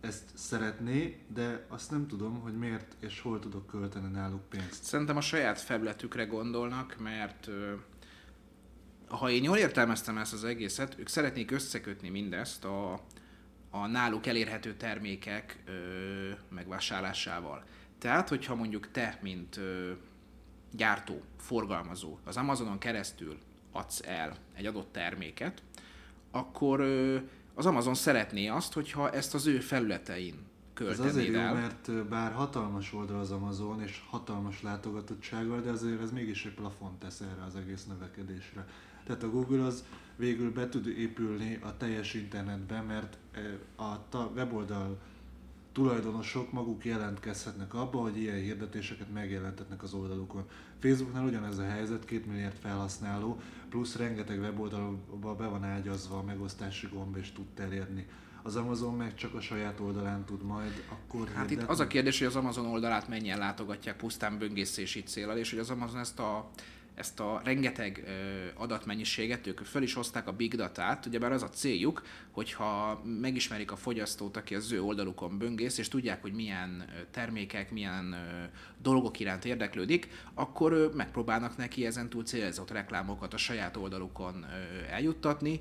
[0.00, 4.84] ezt szeretné, de azt nem tudom, hogy miért és hol tudok költeni náluk pénzt.
[4.84, 7.50] Szerintem a saját felületükre gondolnak, mert
[9.10, 12.92] ha én jól értelmeztem ezt az egészet, ők szeretnék összekötni mindezt a,
[13.70, 15.72] a náluk elérhető termékek ö,
[16.48, 17.64] megvásárlásával.
[17.98, 19.92] Tehát, hogyha mondjuk te, mint ö,
[20.70, 23.38] gyártó, forgalmazó az Amazonon keresztül
[23.72, 25.62] adsz el egy adott terméket,
[26.30, 27.18] akkor ö,
[27.54, 30.49] az Amazon szeretné azt, hogyha ezt az ő felületein
[30.88, 31.54] Ez azért költenéd jó, el.
[31.54, 36.98] mert bár hatalmas oldal az Amazon, és hatalmas látogatottsággal, de azért ez mégis egy plafont
[36.98, 38.66] tesz erre az egész növekedésre.
[39.04, 39.84] Tehát a Google az
[40.16, 43.16] végül be tud épülni a teljes internetbe, mert
[44.12, 44.98] a weboldal
[45.72, 50.44] tulajdonosok maguk jelentkezhetnek abba, hogy ilyen hirdetéseket megjelentetnek az oldalukon.
[50.78, 56.88] Facebooknál ugyanez a helyzet, 2 milliárd felhasználó, plusz rengeteg weboldalba be van ágyazva a megosztási
[56.92, 58.06] gomb és tud terjedni.
[58.42, 61.72] Az Amazon meg csak a saját oldalán tud majd akkor Hát itt hirdetni.
[61.72, 65.70] az a kérdés, hogy az Amazon oldalát mennyien látogatják pusztán böngészési célral, és hogy az
[65.70, 66.50] Amazon ezt a,
[66.94, 68.10] ezt a rengeteg ö,
[68.62, 73.76] adatmennyiséget, ők föl is hozták a big datát, ugyebár az a céljuk, hogyha megismerik a
[73.76, 78.44] fogyasztót, aki az ő oldalukon böngész, és tudják, hogy milyen termékek, milyen ö,
[78.82, 85.60] dolgok iránt érdeklődik, akkor ö, megpróbálnak neki ezentúl célzott reklámokat a saját oldalukon ö, eljuttatni,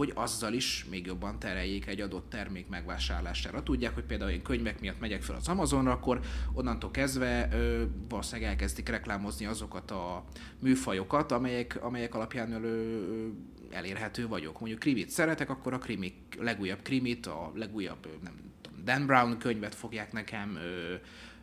[0.00, 3.62] hogy azzal is még jobban tereljék egy adott termék megvásárlására.
[3.62, 6.20] Tudják, hogy például én könyvek miatt megyek fel az Amazonra, akkor
[6.52, 10.24] onnantól kezdve ö, valószínűleg elkezdik reklámozni azokat a
[10.58, 13.26] műfajokat, amelyek, amelyek alapján ö,
[13.70, 14.60] elérhető vagyok.
[14.60, 19.74] Mondjuk krimit szeretek, akkor a krimik, legújabb krimit, a legújabb, nem tudom, Dan Brown könyvet
[19.74, 20.56] fogják nekem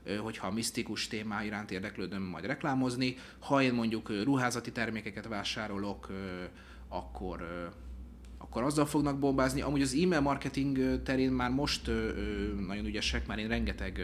[0.03, 3.15] ö, hogyha a misztikus témá iránt érdeklődöm, majd reklámozni.
[3.39, 6.07] Ha én mondjuk ruházati termékeket vásárolok,
[6.87, 7.69] akkor
[8.57, 9.61] akkor azzal fognak bombázni.
[9.61, 11.87] Amúgy az e-mail marketing terén már most
[12.67, 14.01] nagyon ügyesek, már én rengeteg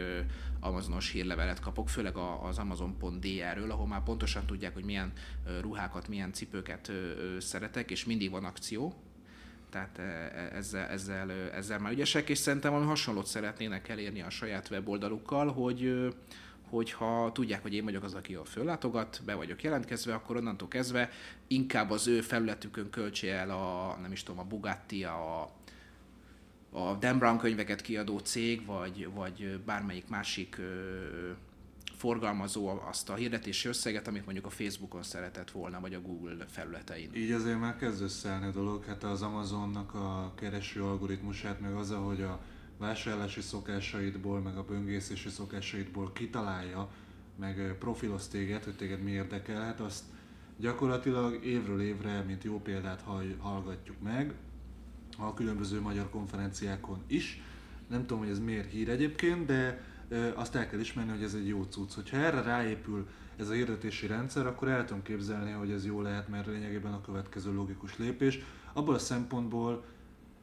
[0.60, 5.12] Amazonos hírlevelet kapok, főleg az Amazon.dr-ről, ahol már pontosan tudják, hogy milyen
[5.60, 6.92] ruhákat, milyen cipőket
[7.38, 8.94] szeretek, és mindig van akció.
[9.70, 14.30] Tehát e- e- ezzel, ezzel, ezzel már ügyesek, és szerintem valami hasonlót szeretnének elérni a
[14.30, 16.14] saját weboldalukkal, hogy
[16.74, 21.10] hogyha tudják, hogy én vagyok az, aki jól föllátogat, be vagyok jelentkezve, akkor onnantól kezdve
[21.46, 25.42] inkább az ő felületükön költse el a, nem is tudom, a Bugatti, a,
[26.70, 31.30] a Dan Brown könyveket kiadó cég, vagy, vagy bármelyik másik ö,
[31.96, 37.10] forgalmazó azt a hirdetési összeget, amit mondjuk a Facebookon szeretett volna, vagy a Google felületein.
[37.14, 41.90] Így azért már kezd összeállni a dolog, hát az Amazonnak a kereső algoritmusát, meg az,
[41.90, 42.40] hogy a
[42.78, 46.88] vásárlási szokásaidból, meg a böngészési szokásaidból kitalálja,
[47.38, 50.04] meg profiloz téged, hogy téged mi érdekel, hát azt
[50.58, 54.34] gyakorlatilag évről évre, mint jó példát hall, hallgatjuk meg,
[55.18, 57.42] a különböző magyar konferenciákon is.
[57.88, 59.82] Nem tudom, hogy ez miért hír egyébként, de
[60.34, 61.94] azt el kell ismerni, hogy ez egy jó cucc.
[61.94, 63.06] Hogyha erre ráépül
[63.36, 67.00] ez a hirdetési rendszer, akkor el tudom képzelni, hogy ez jó lehet, mert lényegében a
[67.00, 68.38] következő logikus lépés.
[68.72, 69.84] Abból a szempontból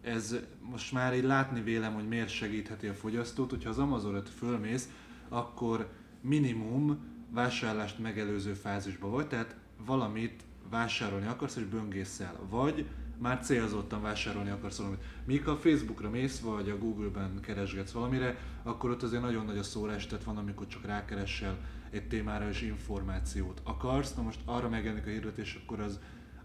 [0.02, 4.90] ez most már így látni vélem, hogy miért segítheti a fogyasztót, hogyha az Amazonra fölmész,
[5.30, 5.90] akkor
[6.22, 12.86] minimum vásárlást megelőző fázisba vagy, tehát valamit vásárolni akarsz és böngészel, vagy
[13.18, 15.04] már célzottan vásárolni akarsz valamit.
[15.26, 19.64] Míg a Facebookra mész, vagy a Google-ben keresgetsz valamire, akkor ott azért nagyon nagy a
[19.64, 21.58] szórás, tehát van, amikor csak rákeressel
[21.90, 24.14] egy témára és információt akarsz.
[24.14, 26.00] Na most arra megjelenik a hirdetés, akkor az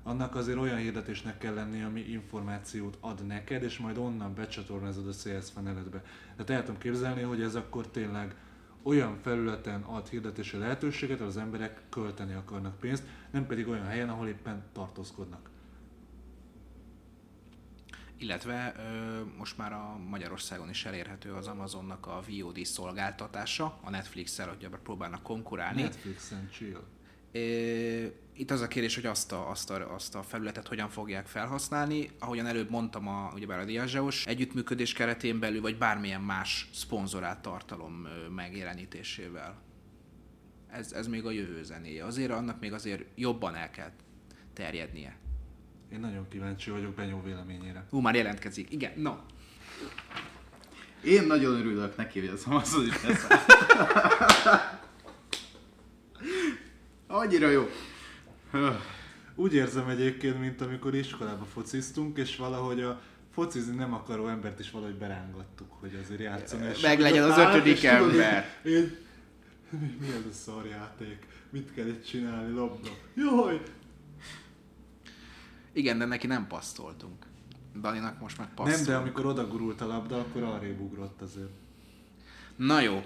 [0.06, 5.12] annak azért olyan hirdetésnek kell lenni, ami információt ad neked, és majd onnan becsatornázod a
[5.12, 6.02] sales funneledbe.
[6.30, 8.34] Tehát el tudom képzelni, hogy ez akkor tényleg
[8.82, 14.08] olyan felületen ad hirdetési lehetőséget, ahol az emberek költeni akarnak pénzt, nem pedig olyan helyen,
[14.08, 15.50] ahol éppen tartózkodnak.
[18.18, 24.48] Illetve ö, most már a Magyarországon is elérhető az Amazonnak a VOD szolgáltatása, a Netflix-el,
[24.48, 25.82] hogy próbálnak konkurálni.
[25.82, 26.82] Netflixen chill.
[27.32, 28.06] Ö,
[28.38, 32.10] Itt az a kérdés, hogy azt a, azt, a, azt a felületet hogyan fogják felhasználni.
[32.18, 38.08] Ahogyan előbb mondtam, a, ugyebár a Diageos együttműködés keretén belül, vagy bármilyen más szponzorált tartalom
[38.34, 39.62] megjelenítésével.
[40.70, 42.04] Ez, ez még a jövő zenéje.
[42.04, 43.90] Azért annak még azért jobban el kell
[44.52, 45.16] terjednie.
[45.92, 47.86] Én nagyon kíváncsi vagyok Benyó véleményére.
[47.90, 48.72] Hú, már jelentkezik.
[48.72, 49.14] Igen, no.
[51.04, 53.26] Én nagyon örülök neki, hogy az Amazon is lesz.
[57.06, 57.68] Annyira jó.
[59.34, 63.00] Úgy érzem egyébként, mint amikor iskolába fociztunk, és valahogy a
[63.32, 66.62] focizni nem akaró embert is valahogy berángattuk, hogy azért játszon.
[66.62, 68.44] És Meg legyen az ötödik tudod, ember.
[68.64, 68.96] Én,
[69.70, 71.26] mi, mi ez a szarjáték?
[71.50, 72.88] Mit kell itt csinálni, labda?
[73.14, 73.60] Jaj!
[75.72, 77.26] Igen, de neki nem passzoltunk.
[77.80, 78.74] Daninak most meg passzol.
[78.74, 81.50] Nem, de amikor odagurult a labda, akkor arrébb ugrott azért.
[82.56, 83.04] Na jó.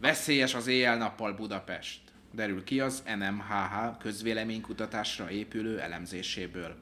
[0.00, 2.05] Veszélyes az éjjel-nappal Budapest.
[2.36, 6.74] Derül ki az NMHH közvéleménykutatásra épülő elemzéséből.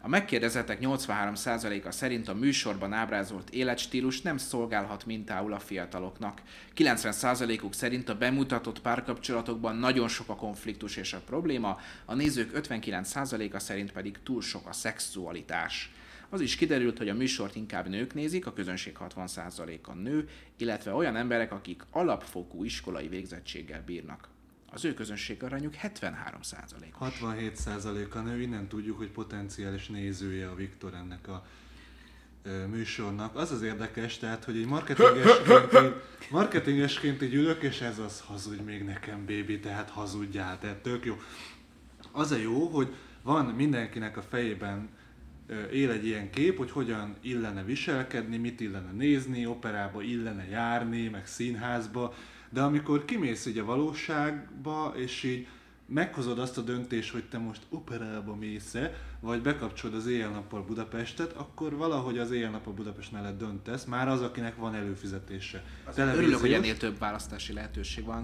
[0.00, 6.42] A megkérdezettek 83%-a szerint a műsorban ábrázolt életstílus nem szolgálhat mintául a fiataloknak.
[6.76, 13.58] 90%-uk szerint a bemutatott párkapcsolatokban nagyon sok a konfliktus és a probléma, a nézők 59%-a
[13.58, 15.92] szerint pedig túl sok a szexualitás.
[16.28, 21.16] Az is kiderült, hogy a műsort inkább nők nézik, a közönség 60%-a nő, illetve olyan
[21.16, 24.31] emberek, akik alapfokú iskolai végzettséggel bírnak.
[24.74, 27.18] Az ő közönség arányuk 73%-os.
[27.20, 31.46] 67%-a nő, innen tudjuk, hogy potenciális nézője a Viktor ennek a
[32.70, 33.36] műsornak.
[33.36, 35.94] Az az érdekes, tehát, hogy egy marketingesként, így,
[36.30, 41.20] marketingesként így ülök, és ez az hazudj még nekem, bébi, tehát hazudjál, tehát tök jó.
[42.12, 44.88] Az a jó, hogy van mindenkinek a fejében
[45.72, 51.26] él egy ilyen kép, hogy hogyan illene viselkedni, mit illene nézni, operába illene járni, meg
[51.26, 52.14] színházba,
[52.52, 55.46] de amikor kimész így a valóságba, és így
[55.86, 58.76] meghozod azt a döntést, hogy te most operába mész
[59.20, 64.56] vagy bekapcsolod az éjjel-nappal Budapestet, akkor valahogy az éjjel-nappal Budapest mellett döntesz, már az, akinek
[64.56, 65.64] van előfizetése.
[65.96, 68.22] Örülök, hogy ennél több választási lehetőség van.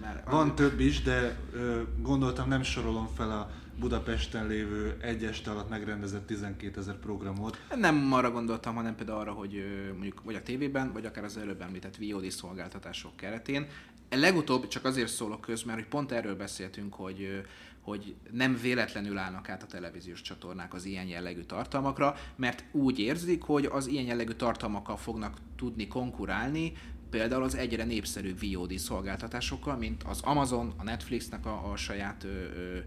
[0.00, 5.50] Mert Van több is, de ö, gondoltam nem sorolom fel a Budapesten lévő egy este
[5.50, 7.58] alatt megrendezett 12 ezer programot.
[7.76, 11.60] Nem arra gondoltam, hanem például arra, hogy mondjuk vagy a tévében, vagy akár az előbb
[11.60, 13.66] említett VOD szolgáltatások keretén.
[14.10, 17.42] Legutóbb csak azért szólok közben, hogy pont erről beszéltünk, hogy
[17.86, 23.42] hogy nem véletlenül állnak át a televíziós csatornák az ilyen jellegű tartalmakra, mert úgy érzik,
[23.42, 26.72] hogy az ilyen jellegű tartalmakkal fognak tudni konkurálni,
[27.10, 32.28] például az egyre népszerűbb VOD szolgáltatásokkal, mint az Amazon, a Netflixnek a, a saját ö,
[32.28, 32.78] ö,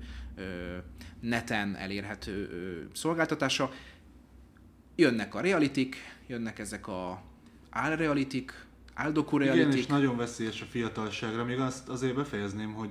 [1.19, 2.49] neten elérhető
[2.93, 3.71] szolgáltatása.
[4.95, 5.95] Jönnek a realitik,
[6.27, 7.21] jönnek ezek a
[7.69, 11.45] álrealitik, áldoku Igen, és nagyon veszélyes a fiatalságra.
[11.45, 12.89] Még azt azért befejezném, hogy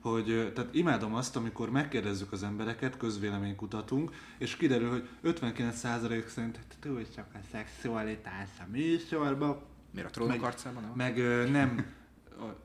[0.00, 7.06] hogy tehát imádom azt, amikor megkérdezzük az embereket, közvéleménykutatunk, és kiderül, hogy 59% szerint túl
[7.14, 9.62] csak a szexualitás a műsorban,
[9.94, 10.82] Miért a trónok arcában?
[10.82, 10.92] nem?
[10.94, 11.86] meg ö, nem,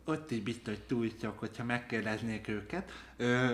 [0.05, 3.53] ott is biztos túl csak, hogyha megkérdeznék őket, ö,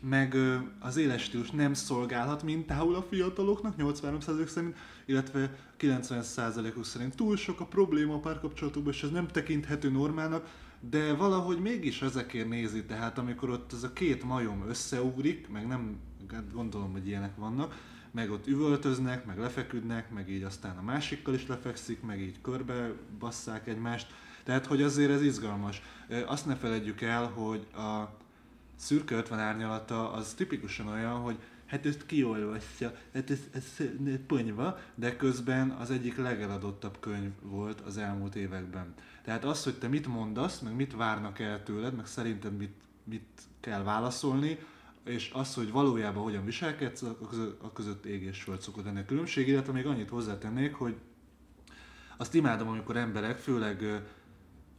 [0.00, 0.36] meg
[0.78, 4.76] az éles stílus nem szolgálhat mintául a fiataloknak, 83% szerint,
[5.06, 10.48] illetve 90%-uk szerint túl sok a probléma a párkapcsolatokban, és ez nem tekinthető normának,
[10.80, 15.96] de valahogy mégis ezekért nézi, tehát amikor ott ez a két majom összeugrik, meg nem,
[16.32, 17.74] hát gondolom, hogy ilyenek vannak,
[18.10, 22.92] meg ott üvöltöznek, meg lefeküdnek, meg így aztán a másikkal is lefekszik, meg így körbe
[23.18, 25.82] basszák egymást, tehát hogy azért ez izgalmas.
[26.26, 28.16] Azt ne feledjük el, hogy a
[28.78, 33.86] szürke 50 árnyalata az tipikusan olyan, hogy hát ezt kiolvassa, hát ez, ez
[34.26, 38.94] ponyva, de közben az egyik legeladottabb könyv volt az elmúlt években.
[39.24, 42.74] Tehát az, hogy te mit mondasz, meg mit várnak el tőled, meg szerinted mit,
[43.04, 44.58] mit kell válaszolni,
[45.04, 49.00] és az, hogy valójában hogyan viselkedsz, a között, a között ég és föld szokott lenni
[49.00, 50.96] a különbség, illetve még annyit hozzátennék, hogy
[52.16, 54.02] azt imádom, amikor emberek, főleg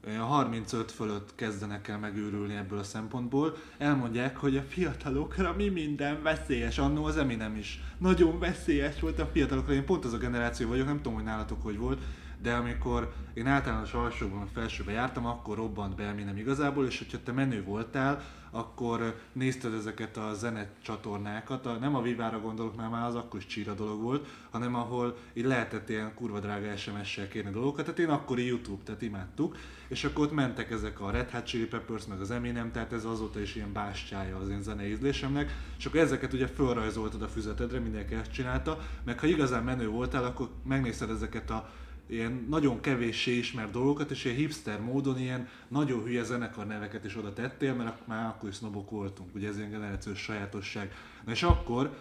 [0.08, 6.78] 35 fölött kezdenek el megőrülni ebből a szempontból, elmondják, hogy a fiatalokra mi minden veszélyes.
[6.78, 9.74] Annó az Eminem is nagyon veszélyes volt a fiatalokra.
[9.74, 12.02] Én pont az a generáció vagyok, nem tudom, hogy nálatok hogy volt,
[12.42, 17.32] de amikor én általános alsóban, felsőben jártam, akkor robbant be Eminem igazából, és hogyha te
[17.32, 23.16] menő voltál, akkor nézted ezeket a zenecsatornákat, a, nem a Vivára gondolok, mert már az
[23.16, 27.86] akkor is csíra dolog volt, hanem ahol így lehetett ilyen kurva drága SMS-sel kérni dolgokat,
[27.86, 31.66] tehát én akkori YouTube, tehát imádtuk, és akkor ott mentek ezek a Red Hot Chili
[31.66, 35.86] Peppers, meg az Eminem, tehát ez azóta is ilyen bástyája az én zenei ízlésemnek, és
[35.86, 40.50] akkor ezeket ugye fölrajzoltad a füzetedre, mindenki ezt csinálta, meg ha igazán menő voltál, akkor
[40.64, 41.70] megnézted ezeket a
[42.10, 47.18] ilyen nagyon kevéssé ismert dolgokat, és ilyen hipster módon ilyen nagyon hülye zenekar neveket is
[47.18, 50.93] oda tettél, mert már akkor is sznobok voltunk, ugye ez ilyen generációs sajátosság.
[51.26, 51.97] Na és akkor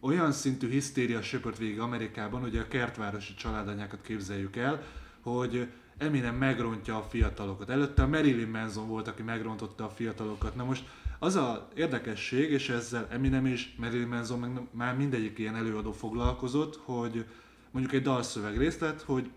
[0.00, 4.82] olyan szintű hisztéria söpört végig Amerikában, hogy a kertvárosi családanyákat képzeljük el,
[5.20, 5.68] hogy
[5.98, 7.70] Eminem megrontja a fiatalokat.
[7.70, 10.54] Előtte a Marilyn Manson volt, aki megrontotta a fiatalokat.
[10.54, 10.84] Na most
[11.18, 16.80] az a érdekesség, és ezzel Eminem és Marilyn Manson meg már mindegyik ilyen előadó foglalkozott,
[16.84, 17.24] hogy
[17.70, 19.32] mondjuk egy dalszöveg részlet, hogy oké,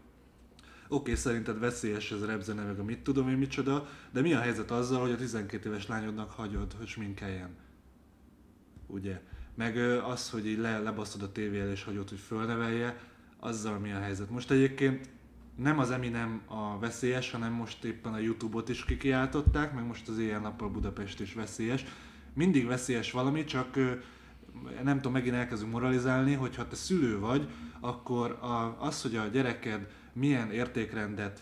[0.88, 4.40] okay, szerinted veszélyes ez a repzene, meg a mit tudom én micsoda, de mi a
[4.40, 7.50] helyzet azzal, hogy a 12 éves lányodnak hagyod, hogy sminkeljen?
[8.88, 9.22] Ugye?
[9.56, 9.78] Meg
[10.08, 13.00] az, hogy így le, lebasztod a tévé elé és hagyod, hogy fölnevelje,
[13.40, 14.30] azzal mi a helyzet.
[14.30, 15.10] Most egyébként
[15.56, 20.18] nem az Eminem a veszélyes, hanem most éppen a Youtube-ot is kikiáltották, meg most az
[20.18, 21.86] éjjel-nappal Budapest is veszélyes.
[22.34, 23.76] Mindig veszélyes valami, csak
[24.84, 27.48] nem tudom, megint elkezdünk moralizálni, hogy ha te szülő vagy,
[27.84, 31.40] akkor a, az, hogy a gyereked milyen értékrendet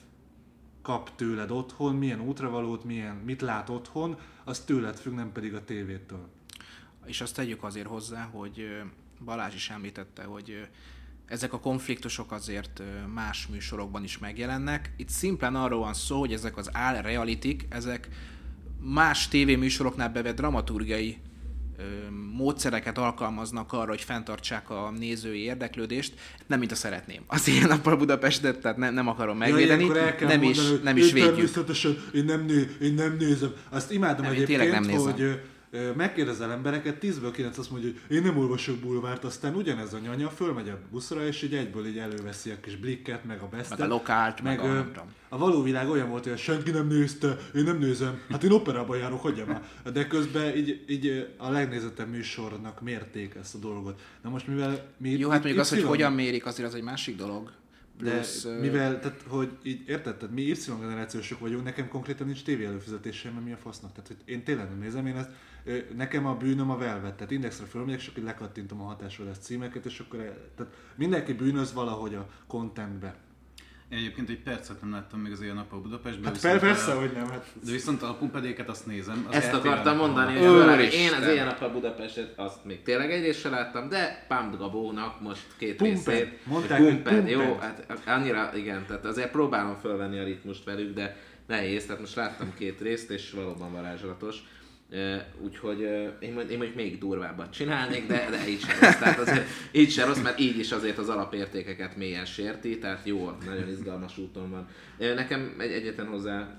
[0.81, 5.63] kap tőled otthon, milyen útravalót, milyen, mit lát otthon, az tőled függ, nem pedig a
[5.63, 6.29] tévétől.
[7.05, 8.81] És azt tegyük azért hozzá, hogy
[9.25, 10.67] Balázs is említette, hogy
[11.25, 12.81] ezek a konfliktusok azért
[13.13, 14.93] más műsorokban is megjelennek.
[14.97, 18.09] Itt szimplán arról van szó, hogy ezek az álrealitik, ezek
[18.79, 21.17] más tévéműsoroknál bevett dramaturgiai
[22.37, 26.13] módszereket alkalmaznak arra, hogy fenntartsák a nézői érdeklődést,
[26.47, 27.21] nem mint a szeretném.
[27.27, 31.11] Az ilyen nappal Budapestet, tehát ne, nem akarom megvédeni, Ja, nem, mondani, is, nem is
[31.11, 31.33] védjük.
[31.33, 33.53] Természetesen én nem, né, én nem nézem.
[33.69, 35.11] Azt imádom Nem, én egyébként, nem nézem.
[35.11, 35.39] hogy
[35.95, 40.29] megkérdezel embereket, 10-ből 9 azt mondja, hogy én nem olvasok bulvárt, aztán ugyanez a nyanya
[40.29, 43.77] fölmegy a buszra, és így egyből így előveszi a kis blikket, meg a bestet.
[43.77, 45.07] Meg a lokált, meg a- nem tudom.
[45.29, 48.95] a való világ olyan volt, hogy senki nem nézte, én nem nézem, hát én operába
[48.95, 49.63] járok, hagyjam már.
[49.93, 54.01] De közben így, így a legnézettebb műsornak mérték ezt a dolgot.
[54.21, 57.15] Na most mivel mi Jó, hát mondjuk az, hogy hogyan mérik, azért az egy másik
[57.15, 57.51] dolog.
[58.03, 62.43] de Plusz, mivel, tehát, hogy így érted, tehát mi Y generációsok vagyunk, nekem konkrétan nincs
[62.43, 63.91] tévé előfizetésem, mert mi a fasznak.
[63.91, 65.29] Tehát, hogy én tényleg nem nézem, én ezt,
[65.95, 69.99] nekem a bűnöm a Velvet, tehát indexre fölmegyek, és akkor lekattintom a hatásvadász címeket, és
[69.99, 73.15] akkor el, tehát mindenki bűnöz valahogy a contentbe.
[73.89, 76.23] Én egyébként egy percet nem láttam még az ilyen nap a Budapestben.
[76.23, 79.25] Hát viszont, persze, ö, hogy nem, hát De viszont a pumpedéket azt nézem.
[79.29, 80.47] Az Ezt akartam mondani, hogy.
[80.47, 80.99] Úristen.
[80.99, 84.57] én az ilyen nap a Budapestet, azt még tényleg egy részt sem láttam, de Pump
[84.57, 86.13] Gabónak most két Pumped.
[86.13, 86.45] részét.
[86.45, 87.85] Mondták, hogy Pumped, Jó, Pumped.
[87.87, 92.53] hát annyira, igen, tehát azért próbálom fölvenni a ritmust velük, de nehéz, tehát most láttam
[92.57, 94.43] két részt, és valóban varázslatos.
[95.41, 95.79] Úgyhogy
[96.19, 98.97] én, én mondjuk még durvábbat csinálnék, de, de így sem rossz.
[98.99, 103.31] Tehát azért így sem rossz, mert így is azért az alapértékeket mélyen sérti, tehát jó,
[103.45, 104.67] nagyon izgalmas úton van.
[105.15, 106.57] Nekem egy egyetlen hozzá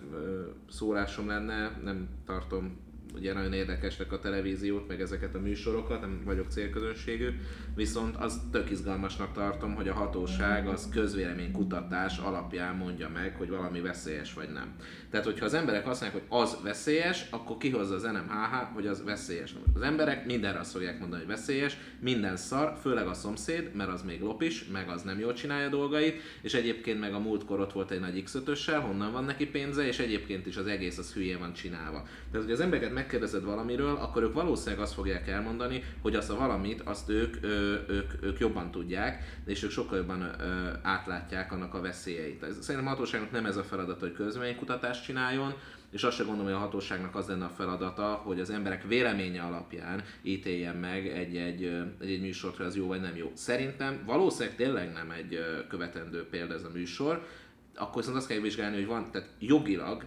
[0.70, 6.50] szólásom lenne, nem tartom ugye nagyon érdekesnek a televíziót, meg ezeket a műsorokat, nem vagyok
[6.50, 7.28] célközönségű,
[7.74, 13.80] viszont az tök izgalmasnak tartom, hogy a hatóság az közvéleménykutatás alapján mondja meg, hogy valami
[13.80, 14.74] veszélyes vagy nem.
[15.10, 19.04] Tehát, hogyha az emberek azt mondják, hogy az veszélyes, akkor kihozza az NMHH, hogy az
[19.04, 19.54] veszélyes.
[19.74, 24.02] Az emberek mindenre azt fogják mondani, hogy veszélyes, minden szar, főleg a szomszéd, mert az
[24.02, 27.90] még lopis, meg az nem jól csinálja dolgait, és egyébként meg a múltkor ott volt
[27.90, 31.52] egy nagy x honnan van neki pénze, és egyébként is az egész az hülyén van
[31.52, 32.02] csinálva.
[32.30, 36.36] Tehát, hogy az embereket megkérdezed valamiről, akkor ők valószínűleg azt fogják elmondani, hogy azt a
[36.36, 40.34] valamit, azt ők, ö, ők, ők jobban tudják, és ők sokkal jobban
[40.82, 42.44] átlátják annak a veszélyeit.
[42.60, 45.54] Szerintem a hatóságnak nem ez a feladat, hogy közvéleménykutatást csináljon,
[45.90, 49.42] és azt sem gondolom, hogy a hatóságnak az lenne a feladata, hogy az emberek véleménye
[49.42, 51.64] alapján ítéljen meg egy-egy,
[52.00, 53.30] egy-egy műsort, hogy az jó vagy nem jó.
[53.34, 55.38] Szerintem valószínűleg tényleg nem egy
[55.68, 57.26] követendő példa ez a műsor,
[57.74, 60.04] akkor viszont azt kell vizsgálni, hogy van, tehát jogilag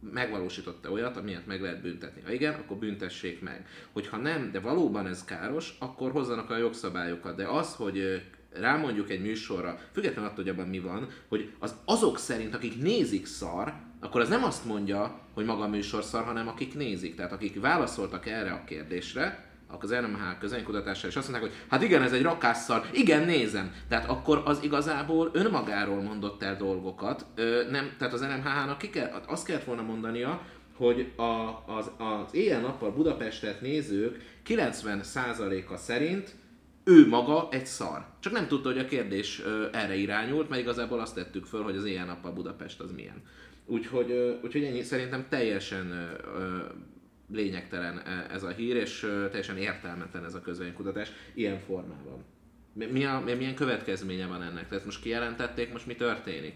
[0.00, 2.22] megvalósította olyat, amilyet meg lehet büntetni.
[2.24, 3.66] Ha igen, akkor büntessék meg.
[3.92, 7.36] Hogyha nem, de valóban ez káros, akkor hozzanak a jogszabályokat.
[7.36, 12.18] De az, hogy rámondjuk egy műsorra, függetlenül attól, hogy abban mi van, hogy az azok
[12.18, 16.48] szerint, akik nézik szar, akkor az nem azt mondja, hogy maga a műsor szar, hanem
[16.48, 17.14] akik nézik.
[17.14, 22.02] Tehát akik válaszoltak erre a kérdésre, az NMH közönkutatásra, és azt mondták, hogy hát igen,
[22.02, 23.72] ez egy rakásszar, igen, nézem.
[23.88, 29.22] Tehát akkor az igazából önmagáról mondott el dolgokat, ö, nem, tehát az NMH-nak ki kell,
[29.26, 30.40] azt kellett volna mondania,
[30.76, 36.34] hogy a, az, az éjjel-nappal Budapestet nézők 90%-a szerint
[36.84, 38.04] ő maga egy szar.
[38.20, 39.42] Csak nem tudta, hogy a kérdés
[39.72, 43.22] erre irányult, mert igazából azt tettük föl, hogy az éjjel-nappal Budapest az milyen.
[43.66, 46.16] Úgyhogy, úgyhogy ennyi, szerintem teljesen
[47.32, 52.24] lényegtelen e- ez a hír, és teljesen értelmetlen ez a közvénykutatás ilyen formában.
[52.72, 54.68] Mi, a, mi- milyen következménye van ennek?
[54.68, 56.54] Tehát most kijelentették, most mi történik?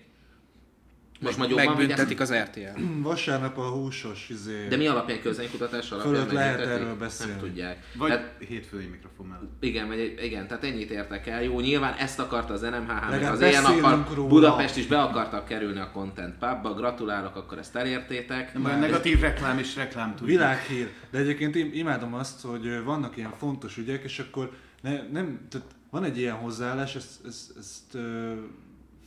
[1.23, 2.81] Most majd jobban Megbüntetik az RTL.
[3.11, 4.67] vasárnap a húsos izé...
[4.69, 7.33] De mi alapján közvénykutatás alapján Fölött lehet erről beszélni.
[7.33, 7.79] Nem tudják.
[7.97, 9.51] Vagy Tehát, hétfői mikrofon mellett.
[9.61, 11.43] igen, vagy, igen, tehát ennyit értek el.
[11.43, 14.29] Jó, nyilván ezt akarta az NMHH, meg az ilyen nappal róla.
[14.29, 16.75] Budapest is be akartak kerülni a Content Pubba.
[16.75, 18.53] Gratulálok, akkor ezt elértétek.
[18.55, 20.35] Nem, a negatív reklám is reklám tudja.
[20.35, 20.91] Világhír.
[21.11, 24.51] De egyébként im- imádom azt, hogy vannak ilyen fontos ügyek, és akkor
[24.83, 27.99] ne, nem, tehát van egy ilyen hozzáállás, ezt, ezt, ezt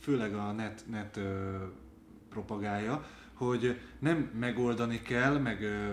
[0.02, 1.20] főleg a net, net
[2.36, 5.92] propagálja, hogy nem megoldani kell, meg ö,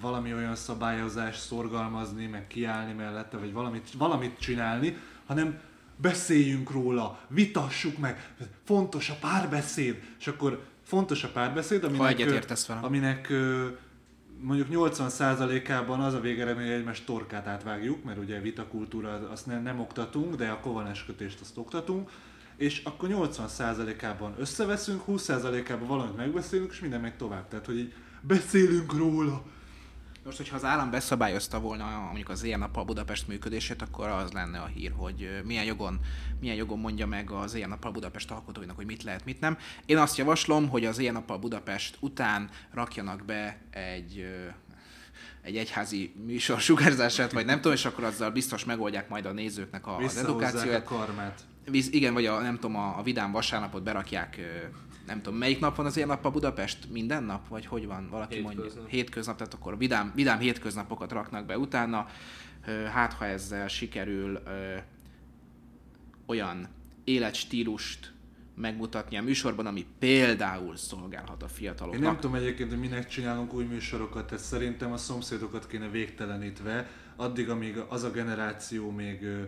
[0.00, 5.60] valami olyan szabályozást szorgalmazni, meg kiállni mellette, vagy valamit, valamit csinálni, hanem
[5.96, 8.34] beszéljünk róla, vitassuk meg,
[8.64, 12.84] fontos a párbeszéd, és akkor fontos a párbeszéd, aminek, ö, egyetértesz velem.
[12.84, 13.66] aminek ö,
[14.40, 19.80] mondjuk 80%-ában az a végeredmény, hogy egymás torkát átvágjuk, mert ugye vitakultúra azt nem, nem
[19.80, 22.10] oktatunk, de a kovanes kötést azt oktatunk,
[22.62, 27.48] és akkor 80%-ában összeveszünk, 20%-ában valamit megbeszélünk, és minden megy tovább.
[27.48, 29.42] Tehát, hogy így beszélünk róla.
[30.24, 34.58] Most, hogyha az állam beszabályozta volna mondjuk az ilyen nappal Budapest működését, akkor az lenne
[34.58, 36.00] a hír, hogy milyen jogon,
[36.40, 39.58] milyen jogon mondja meg az ilyen nappal Budapest alkotóinak, hogy mit lehet, mit nem.
[39.86, 44.26] Én azt javaslom, hogy az ilyen nappal Budapest után rakjanak be egy
[45.42, 49.86] egy egyházi műsor sugárzását, vagy nem tudom, és akkor azzal biztos megoldják majd a nézőknek
[49.86, 50.84] a, az Visszahozzák a edukációját.
[50.84, 51.44] karmát.
[51.70, 54.40] Víz, igen, vagy a, nem tudom, a, a Vidám vasárnapot berakják,
[55.06, 56.90] nem tudom, melyik nap van az ilyen nap a Budapest?
[56.90, 57.48] Minden nap?
[57.48, 58.08] Vagy hogy van?
[58.10, 58.64] Valaki Hétköznap.
[58.64, 58.84] mondja.
[58.88, 62.06] Hétköznap, tehát akkor vidám, vidám hétköznapokat raknak be utána.
[62.92, 64.76] Hát, ha ezzel sikerül ö,
[66.26, 66.68] olyan
[67.04, 68.12] életstílust
[68.54, 72.02] megmutatni a műsorban, ami például szolgálhat a fiataloknak.
[72.02, 76.90] Én nem tudom egyébként, hogy minek csinálunk új műsorokat, tehát szerintem a szomszédokat kéne végtelenítve,
[77.16, 79.42] addig, amíg az a generáció még, ö,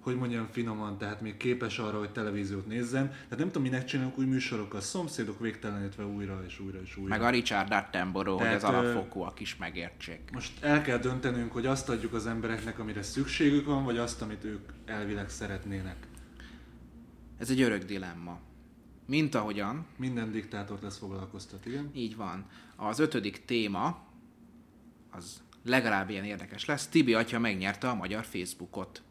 [0.00, 3.08] hogy mondjam finoman, tehát még képes arra, hogy televíziót nézzen.
[3.08, 7.08] Tehát nem tudom, minek csinálunk új műsorokat, szomszédok végtelenítve újra és újra és újra.
[7.08, 10.20] Meg a Richard Attenborough, hogy Tehát, az ö, alapfokúak is megértsék.
[10.32, 14.44] Most el kell döntenünk, hogy azt adjuk az embereknek, amire szükségük van, vagy azt, amit
[14.44, 15.96] ők elvileg szeretnének.
[17.38, 18.38] Ez egy örök dilemma.
[19.06, 21.90] Mint ahogyan, Minden diktátort lesz foglalkoztat, igen?
[21.94, 22.46] így van.
[22.76, 24.02] Az ötödik téma,
[25.10, 26.86] az legalább ilyen érdekes lesz.
[26.86, 29.02] Tibi atya megnyerte a magyar Facebookot.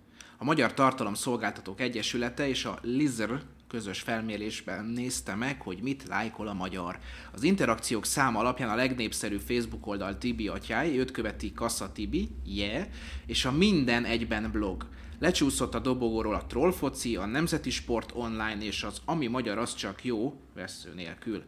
[0.41, 3.29] A Magyar Tartalom Szolgáltatók Egyesülete és a Lizr
[3.67, 6.99] közös felmérésben nézte meg, hogy mit lájkol a magyar.
[7.31, 12.85] Az interakciók száma alapján a legnépszerűbb Facebook oldal Tibi atyái, őt követi Kassa Tibi, yeah,
[13.25, 14.87] és a Minden Egyben blog.
[15.19, 20.03] Lecsúszott a dobogóról a Trollfoci, a Nemzeti Sport Online és az Ami Magyar az csak
[20.03, 21.43] jó, vesző nélkül.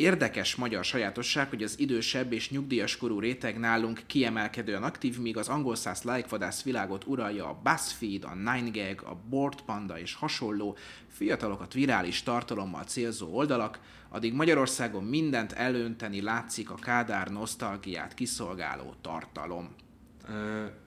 [0.00, 5.48] Érdekes magyar sajátosság, hogy az idősebb és nyugdíjas korú réteg nálunk kiemelkedően aktív, míg az
[5.48, 10.76] angol száz lájkvadász világot uralja a BuzzFeed, a 9gag, a Board Panda és hasonló
[11.08, 19.68] fiatalokat virális tartalommal célzó oldalak, addig Magyarországon mindent elönteni látszik a Kádár nosztalgiát kiszolgáló tartalom.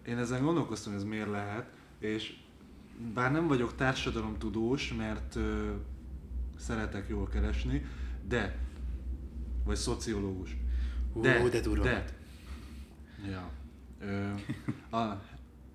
[0.07, 1.65] Én ezen gondolkoztam, hogy ez miért lehet,
[1.99, 2.33] és
[3.13, 5.37] bár nem vagyok társadalomtudós, mert
[6.57, 7.85] szeretek jól keresni,
[8.27, 8.71] de,
[9.65, 10.57] vagy szociológus.
[11.13, 12.05] De, Ú, de durva de,
[13.29, 13.49] ja,
[14.01, 14.27] ö,
[14.97, 15.21] a,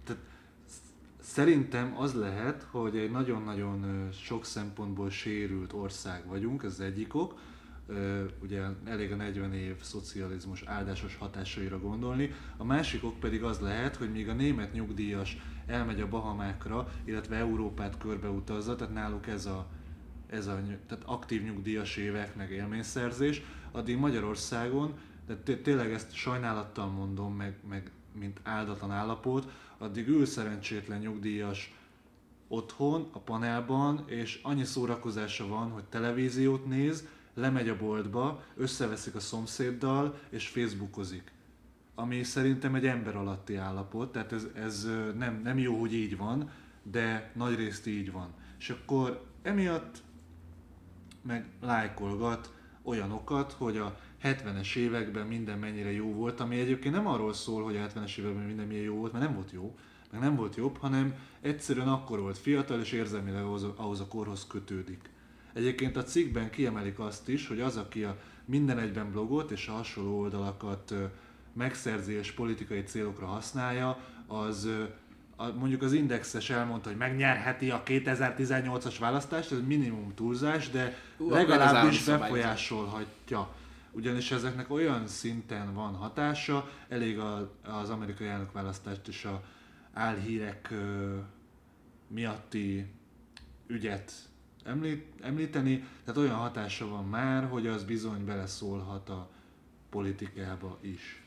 [0.04, 0.22] tehát
[0.68, 7.38] sz- szerintem az lehet, hogy egy nagyon-nagyon sok szempontból sérült ország vagyunk, ez egyik ok,
[7.90, 12.32] Ö, ugye elég a 40 év szocializmus áldásos hatásaira gondolni.
[12.56, 15.36] A másik ok pedig az lehet, hogy míg a német nyugdíjas
[15.66, 19.66] elmegy a Bahamákra, illetve Európát körbeutazza, tehát náluk ez a,
[20.26, 23.42] ez a tehát aktív nyugdíjas évek, meg élményszerzés,
[23.78, 24.94] addig Magyarországon,
[25.26, 31.74] de té- tényleg ezt sajnálattal mondom, meg, meg mint áldatlan állapot, addig ül szerencsétlen nyugdíjas
[32.48, 39.20] otthon, a panelban, és annyi szórakozása van, hogy televíziót néz, lemegy a boltba, összeveszik a
[39.20, 41.32] szomszéddal, és facebookozik.
[41.94, 46.50] Ami szerintem egy ember alatti állapot, tehát ez, ez nem, nem jó, hogy így van,
[46.82, 48.34] de nagyrészt így van.
[48.58, 50.02] És akkor emiatt
[51.22, 52.52] meg lájkolgat
[52.88, 57.76] olyanokat, hogy a 70-es években minden mennyire jó volt, ami egyébként nem arról szól, hogy
[57.76, 59.76] a 70-es években minden milyen jó volt, mert nem volt jó,
[60.10, 64.46] meg nem volt jobb, hanem egyszerűen akkor volt fiatal, és érzelmileg ahhoz, ahhoz a korhoz
[64.46, 65.10] kötődik.
[65.52, 69.72] Egyébként a cikkben kiemelik azt is, hogy az, aki a minden egyben blogot és a
[69.72, 70.94] hasonló oldalakat
[71.52, 74.68] megszerzi és politikai célokra használja, az
[75.40, 81.30] a, mondjuk az Indexes elmondta, hogy megnyerheti a 2018-as választást, ez minimum túlzás, de Ú,
[81.30, 83.54] legalábbis befolyásolhatja.
[83.90, 89.42] Ugyanis ezeknek olyan szinten van hatása, elég a, az amerikai elnökválasztást és a
[89.92, 91.16] álhírek ö,
[92.08, 92.86] miatti
[93.66, 94.12] ügyet
[94.64, 99.30] említ, említeni, tehát olyan hatása van már, hogy az bizony beleszólhat a
[99.90, 101.22] politikába is.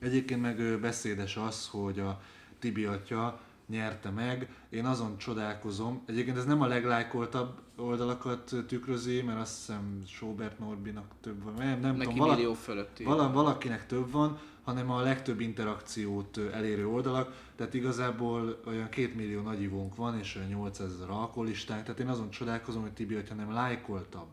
[0.00, 2.20] Egyébként meg beszédes az, hogy a
[2.58, 4.48] Tibi atya nyerte meg.
[4.70, 6.02] Én azon csodálkozom.
[6.06, 11.54] Egyébként ez nem a leglájkoltabb oldalakat tükrözi, mert azt hiszem Sobert Norbinak több van.
[11.54, 13.04] Nem, nem Neki tudom, millió fölötti.
[13.04, 19.40] vala, valakinek több van, hanem a legtöbb interakciót elérő oldalak, tehát igazából olyan két millió
[19.42, 23.52] nagyivónk van, és olyan 800 ezer alkoholistánk, tehát én azon csodálkozom, hogy Tibi, hogyha nem
[23.52, 24.28] lájkoltabb.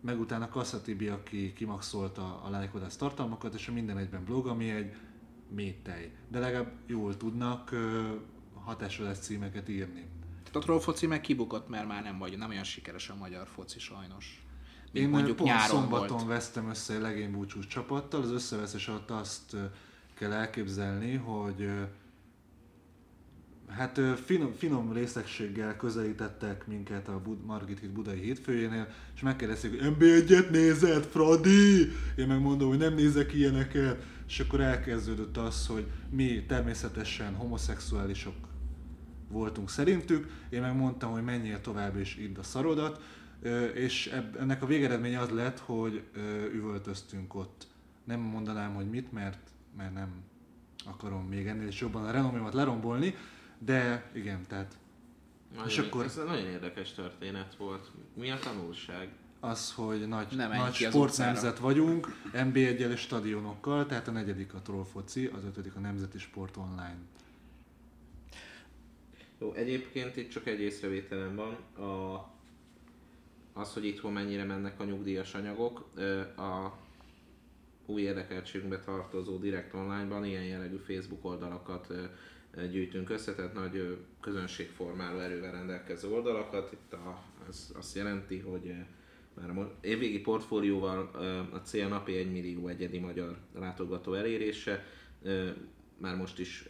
[0.00, 4.70] Meg utána Kassa Tibi, aki kimaxolta a lájkodás tartalmakat, és a minden egyben blog, ami
[4.70, 4.94] egy
[5.54, 6.12] métej.
[6.28, 8.14] De legalább jól tudnak ö,
[8.64, 10.06] hatásodás címeket írni.
[10.42, 13.46] Tehát a troll foci meg kibukott, mert már nem vagy, nem olyan sikeres a magyar
[13.46, 14.44] foci sajnos.
[14.92, 16.28] Mint Én mondjuk pont nyáron szombaton volt.
[16.28, 19.56] vesztem össze egy legénybúcsús csapattal, az összeveszés alatt azt
[20.14, 21.70] kell elképzelni, hogy
[23.76, 29.94] hát finom, finom részegséggel közelítettek minket a Bud- Margit híd budai hétfőjénél, és megkérdezték, hogy
[29.98, 31.92] MB1-et nézed, Fradi?
[32.16, 38.34] Én megmondom, hogy nem nézek ilyeneket, és akkor elkezdődött az, hogy mi természetesen homoszexuálisok
[39.28, 43.02] voltunk szerintük, én meg mondtam, hogy menjél tovább és idd a szarodat,
[43.74, 46.02] és ennek a végeredménye az lett, hogy
[46.54, 47.66] üvöltöztünk ott.
[48.04, 50.08] Nem mondanám, hogy mit, mert, mert nem
[50.84, 53.14] akarom még ennél is jobban a renomémat lerombolni,
[53.64, 54.74] de igen, tehát
[55.52, 57.90] Nagyon, És akkor- Ez nagyon érdekes történet volt.
[58.14, 59.08] Mi a tanulság?
[59.40, 64.84] Az, hogy nagy, Nem nagy sportnemzet vagyunk, NB1-el és stadionokkal, tehát a negyedik a troll
[64.84, 66.96] foci, az ötödik a Nemzeti Sport Online.
[69.38, 71.84] Jó, egyébként itt csak egy észrevételem van.
[71.86, 72.26] A,
[73.52, 75.90] az, hogy itthon mennyire mennek a nyugdíjas anyagok,
[76.36, 76.72] a
[77.86, 81.92] új érdekeltségünkbe tartozó Direct Online-ban ilyen jellegű Facebook oldalakat
[82.70, 86.72] gyűjtünk össze, tehát nagy közönségformáló erővel rendelkező oldalakat.
[86.72, 88.74] Itt a, ez azt jelenti, hogy
[89.34, 91.10] már a évvégi portfólióval
[91.52, 94.84] a cél napi 1 millió egyedi magyar látogató elérése.
[95.96, 96.66] Már most is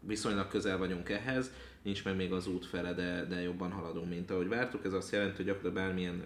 [0.00, 4.30] viszonylag közel vagyunk ehhez, nincs meg még az út fele, de, de jobban haladunk, mint
[4.30, 4.84] ahogy vártuk.
[4.84, 6.24] Ez azt jelenti, hogy gyakorlatilag bármilyen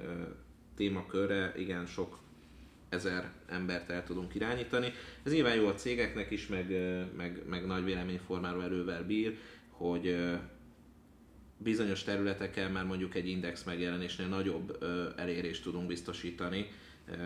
[0.75, 2.19] témakörre igen sok
[2.97, 4.93] ezer embert el tudunk irányítani.
[5.23, 6.67] Ez nyilván jó a cégeknek is, meg,
[7.17, 9.37] meg, meg nagy véleményformáló erővel bír,
[9.71, 10.17] hogy
[11.59, 14.85] bizonyos területeken már mondjuk egy index megjelenésnél nagyobb
[15.17, 16.67] elérést tudunk biztosítani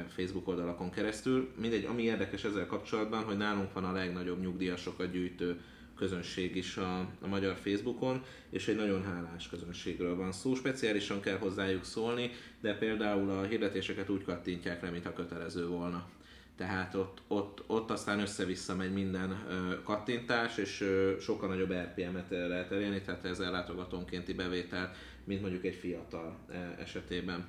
[0.09, 1.53] Facebook oldalakon keresztül.
[1.61, 5.61] Mindegy, ami érdekes ezzel kapcsolatban, hogy nálunk van a legnagyobb nyugdíjasokat gyűjtő
[6.01, 10.55] közönség is a, a magyar Facebookon, és egy nagyon hálás közönségről van szó.
[10.55, 12.31] Speciálisan kell hozzájuk szólni,
[12.61, 16.09] de például a hirdetéseket úgy kattintják le, mintha kötelező volna.
[16.57, 22.31] Tehát ott, ott, ott aztán össze-vissza megy minden ö, kattintás, és ö, sokkal nagyobb RPM-et
[22.31, 24.93] lehet elérni, tehát ez ellátogatónkénti bevétel,
[25.25, 27.45] mint mondjuk egy fiatal ö, esetében.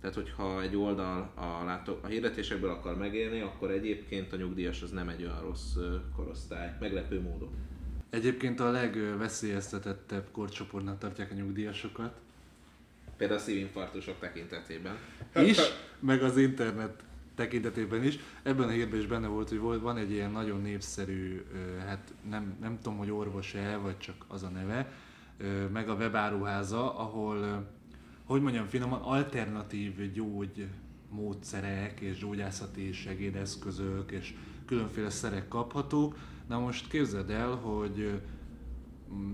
[0.00, 4.90] Tehát, hogyha egy oldal a, látó, a hirdetésekből akar megélni, akkor egyébként a nyugdíjas az
[4.90, 5.76] nem egy olyan rossz
[6.16, 7.50] korosztály, meglepő módon.
[8.16, 12.14] Egyébként a legveszélyeztetettebb korcsoportnak tartják a nyugdíjasokat
[13.16, 14.96] Például a szívinfarktusok tekintetében.
[15.34, 15.58] is,
[16.00, 17.02] meg az internet
[17.34, 18.18] tekintetében is.
[18.42, 21.42] Ebben a hírben is benne volt, hogy volt, van egy ilyen nagyon népszerű,
[21.86, 24.92] hát nem, nem tudom, hogy orvos-e, vagy csak az a neve,
[25.72, 27.66] meg a webáruháza, ahol,
[28.24, 30.66] hogy mondjam finoman, alternatív gyógy
[31.10, 34.34] módszerek és gyógyászati segédeszközök és
[34.66, 36.16] különféle szerek kaphatók.
[36.48, 38.20] Na most képzeld el, hogy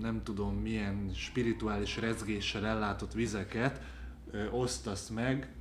[0.00, 3.82] nem tudom milyen spirituális rezgéssel ellátott vizeket
[4.30, 5.52] ö, osztasz meg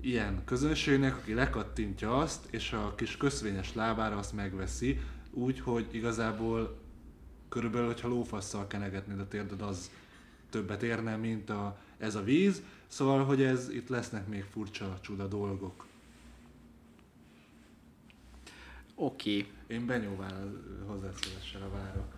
[0.00, 5.00] ilyen közönségnek, aki lekattintja azt, és a kis köszvényes lábára azt megveszi,
[5.30, 6.78] úgy, hogy igazából
[7.48, 9.90] körülbelül, hogyha lófasszal kenegetnéd a térded, az
[10.50, 12.62] többet érne, mint a, ez a víz.
[12.86, 15.86] Szóval, hogy ez itt lesznek még furcsa csuda dolgok.
[18.98, 19.38] Oké.
[19.38, 19.52] Okay.
[19.66, 20.52] Én benyóvál
[20.86, 22.14] hozzászólással várok.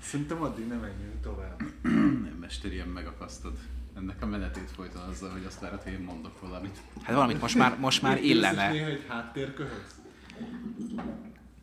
[0.00, 1.62] Szerintem addig nem menjünk tovább.
[2.26, 3.58] Nem, mester, ilyen megakasztod.
[3.96, 6.78] Ennek a menetét folyton azzal, hogy azt várod, hogy én mondok valamit.
[7.02, 8.70] Hát valamit most már, most már illene.
[8.70, 10.00] Néha egy háttérköhöz?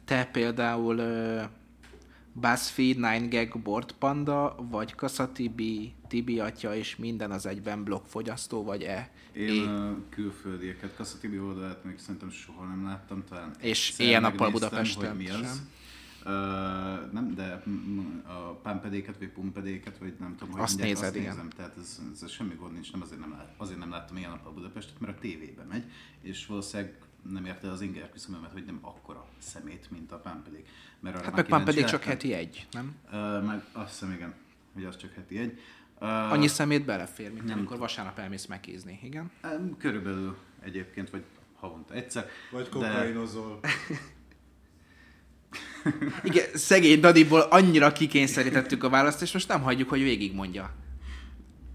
[0.06, 1.44] Te például uh,
[2.34, 5.32] BuzzFeed, 9gag, Board Panda, vagy Kassa
[6.08, 9.10] Tibi, atya és minden az egyben blogfogyasztó, vagy e?
[9.34, 15.10] Én a külföldieket, Kassa Tibi oldalát még szerintem soha nem láttam, talán És éjjel-nappal Budapesten
[15.10, 15.36] hogy mi az.
[15.36, 15.70] sem.
[16.28, 16.32] Uh,
[17.12, 17.64] nem, de
[18.28, 21.30] a pámpedéket, vagy pumpedéket, vagy nem tudom, hogy Azt mondják, nézed, azt igen.
[21.30, 24.30] nézem, tehát ez, ez, semmi gond nincs, nem azért nem, lát, azért nem láttam ilyen
[24.30, 25.84] nappal Budapestet, mert a tévébe megy,
[26.22, 26.98] és valószínűleg
[27.30, 30.68] nem érte az inger küszöbömet, hogy nem akkora szemét, mint a pámpedék.
[31.00, 32.96] Mert arra Hát meg kíváncsi csak heti egy, nem?
[33.06, 34.34] Uh, meg azt hiszem, igen,
[34.74, 35.60] hogy az csak heti egy.
[36.02, 37.58] Uh, Annyi szemét belefér, mint Nem.
[37.58, 39.32] amikor vasárnap elmész megkézni, igen?
[39.44, 41.24] Um, körülbelül egyébként, vagy
[41.56, 42.30] havonta egyszer.
[42.52, 43.60] Vagy de- kokainozol.
[46.24, 50.72] Igen, szegény Dadiból annyira kikényszerítettük a választ, és most nem hagyjuk, hogy végigmondja.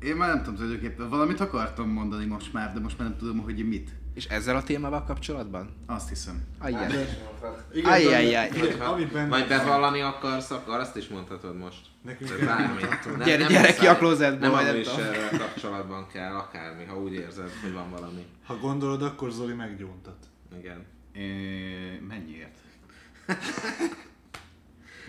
[0.03, 3.39] Én már nem tudom tulajdonképpen, valamit akartam mondani most már, de most már nem tudom,
[3.39, 3.91] hogy mit.
[4.15, 5.77] És ezzel a témával kapcsolatban?
[5.87, 6.43] Azt hiszem.
[6.59, 6.87] Ajjaj.
[7.73, 8.51] Igen, Ajjajjaj.
[9.29, 11.79] Vagy bevallani akarsz, akkor azt is mondhatod most.
[12.03, 12.83] Nekünk Tehát bármi.
[13.17, 17.13] Nem- Gyere- nem gyere ki a closetból, Nem majd műsorral kapcsolatban kell, akármi, ha úgy
[17.13, 18.27] érzed, hogy van valami.
[18.47, 20.17] Ha gondolod, akkor Zoli meggyóntat.
[20.59, 20.87] Igen.
[21.13, 21.23] É,
[22.09, 22.59] mennyiért?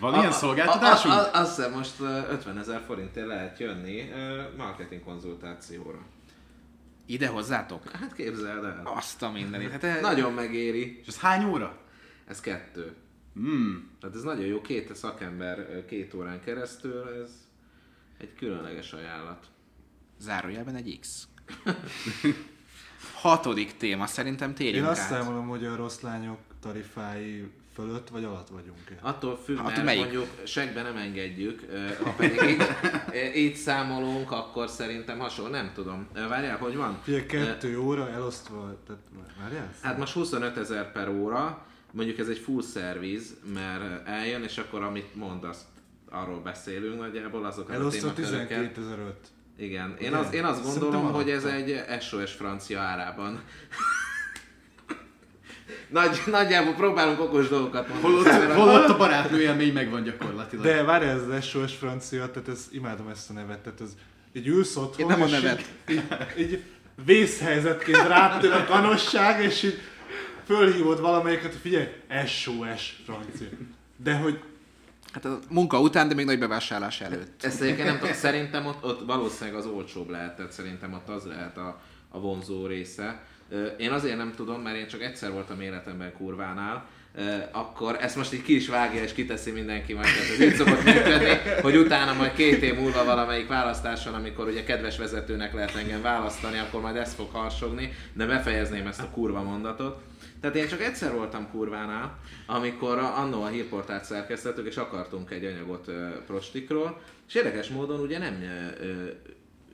[0.00, 1.14] Van ilyen A- szolgáltatásunk?
[1.14, 4.10] A, a, a, azt hiszem most ö, 50 ezer forintért lehet jönni
[4.56, 5.98] marketing konzultációra.
[7.06, 7.90] Ide hozzátok?
[7.90, 8.82] Hát képzeld el.
[8.84, 9.70] Azt a mindenit.
[9.70, 10.00] Hát ez...
[10.00, 10.98] Nagyon megéri.
[11.00, 11.78] És ez hány óra?
[12.26, 12.94] Ez kettő.
[13.34, 13.90] Hmm.
[14.00, 17.30] Tehát ez nagyon jó, két szakember két órán keresztül, ez
[18.18, 19.46] egy különleges ajánlat.
[20.18, 21.28] Zárójelben egy X.
[23.22, 25.08] Hatodik téma, szerintem Én térjünk azt át.
[25.08, 28.94] számolom, hogy a rossz lányok tarifái fölött vagy alatt vagyunk-e.
[29.00, 30.00] Attól függ, Hát mert melyik?
[30.00, 31.62] mondjuk segbe nem engedjük,
[32.02, 32.62] ha pedig így,
[33.44, 36.06] így számolunk, akkor szerintem hasonló, nem tudom.
[36.28, 36.98] Várjál, hogy van?
[37.02, 39.02] Figyelj, kettő óra elosztva, tehát
[39.40, 39.70] várjál?
[39.80, 44.82] Hát most 25 ezer per óra, mondjuk ez egy full service, mert eljön, és akkor
[44.82, 45.64] amit mond, azt
[46.10, 48.76] arról beszélünk nagyjából, azokat a Elosztva témaköröket.
[48.76, 49.12] 12.005.
[49.56, 50.18] Igen, én, Ugye?
[50.18, 53.40] az, én azt gondolom, hogy ez egy SOS francia árában.
[55.92, 58.14] Nagy, nagyjából próbálunk okos dolgokat mondani.
[58.14, 60.64] Holott, holott a barátnő élmény megvan gyakorlatilag.
[60.64, 63.90] De várj, ez az SOS francia, tehát ez, imádom ezt a nevet, tehát ez
[64.32, 65.64] így ülsz otthon, Én nem a és nevet.
[65.88, 66.02] Így,
[66.36, 66.62] így, így
[67.04, 69.80] vészhelyzetként rátör a kanosság, és így
[70.44, 71.86] fölhívod valamelyiket, hogy figyelj,
[72.26, 73.48] SOS francia.
[73.96, 74.40] De hogy
[75.12, 77.44] Hát a munka után, de még nagy bevásárlás előtt.
[77.44, 81.24] Ezt egyébként nem tudom, szerintem ott, ott valószínűleg az olcsóbb lehet, tehát szerintem ott az
[81.24, 83.22] lehet a, a vonzó része.
[83.76, 86.86] Én azért nem tudom, mert én csak egyszer voltam életemben kurvánál,
[87.52, 90.84] akkor ezt most így ki is vágja és kiteszi mindenki majd, tehát ez így szokott
[90.84, 96.02] működni, hogy utána majd két év múlva valamelyik választáson, amikor ugye kedves vezetőnek lehet engem
[96.02, 100.02] választani, akkor majd ezt fog harsogni, de befejezném ezt a kurva mondatot.
[100.40, 105.90] Tehát én csak egyszer voltam kurvánál, amikor annó a hírportált szerkesztettük, és akartunk egy anyagot
[106.26, 108.42] prostikról, és érdekes módon ugye nem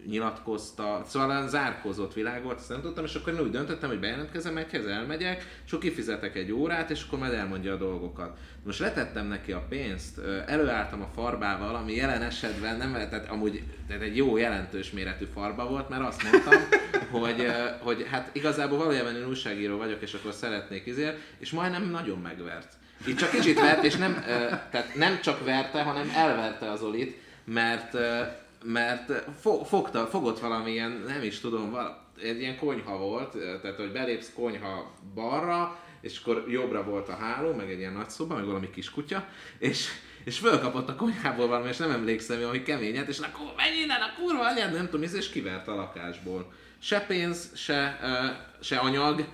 [0.06, 4.00] nyilatkozta, szóval olyan zárkózott világ volt, azt nem tudtam, és akkor én úgy döntöttem, hogy
[4.00, 8.38] bejelentkezem egyhez, elmegyek, és akkor kifizetek egy órát, és akkor majd elmondja a dolgokat.
[8.64, 14.02] Most letettem neki a pénzt, előálltam a farbával, ami jelen esetben nem lehetett, amúgy tehát
[14.02, 16.60] egy jó jelentős méretű farba volt, mert azt mondtam,
[17.20, 17.46] hogy,
[17.80, 22.72] hogy hát igazából valójában én újságíró vagyok, és akkor szeretnék izért, és majdnem nagyon megvert.
[23.06, 24.24] Itt csak kicsit vert, és nem,
[24.70, 27.96] tehát nem csak verte, hanem elverte az Olit, mert,
[28.64, 33.76] mert fo- fogta, fogott valamilyen, nem is tudom, val- egy ilyen konyha volt, ö, tehát
[33.76, 38.34] hogy belépsz konyha balra, és akkor jobbra volt a háló, meg egy ilyen nagy szoba,
[38.34, 39.24] meg valami kis kutya,
[39.58, 39.88] és,
[40.24, 44.22] és fölkapott a konyhából valami, és nem emlékszem, hogy keményet, és akkor menj innen a
[44.22, 46.52] kurva anyád, nem tudom, és kivert a lakásból.
[46.78, 48.26] Se pénz, se, ö,
[48.64, 49.24] se anyag,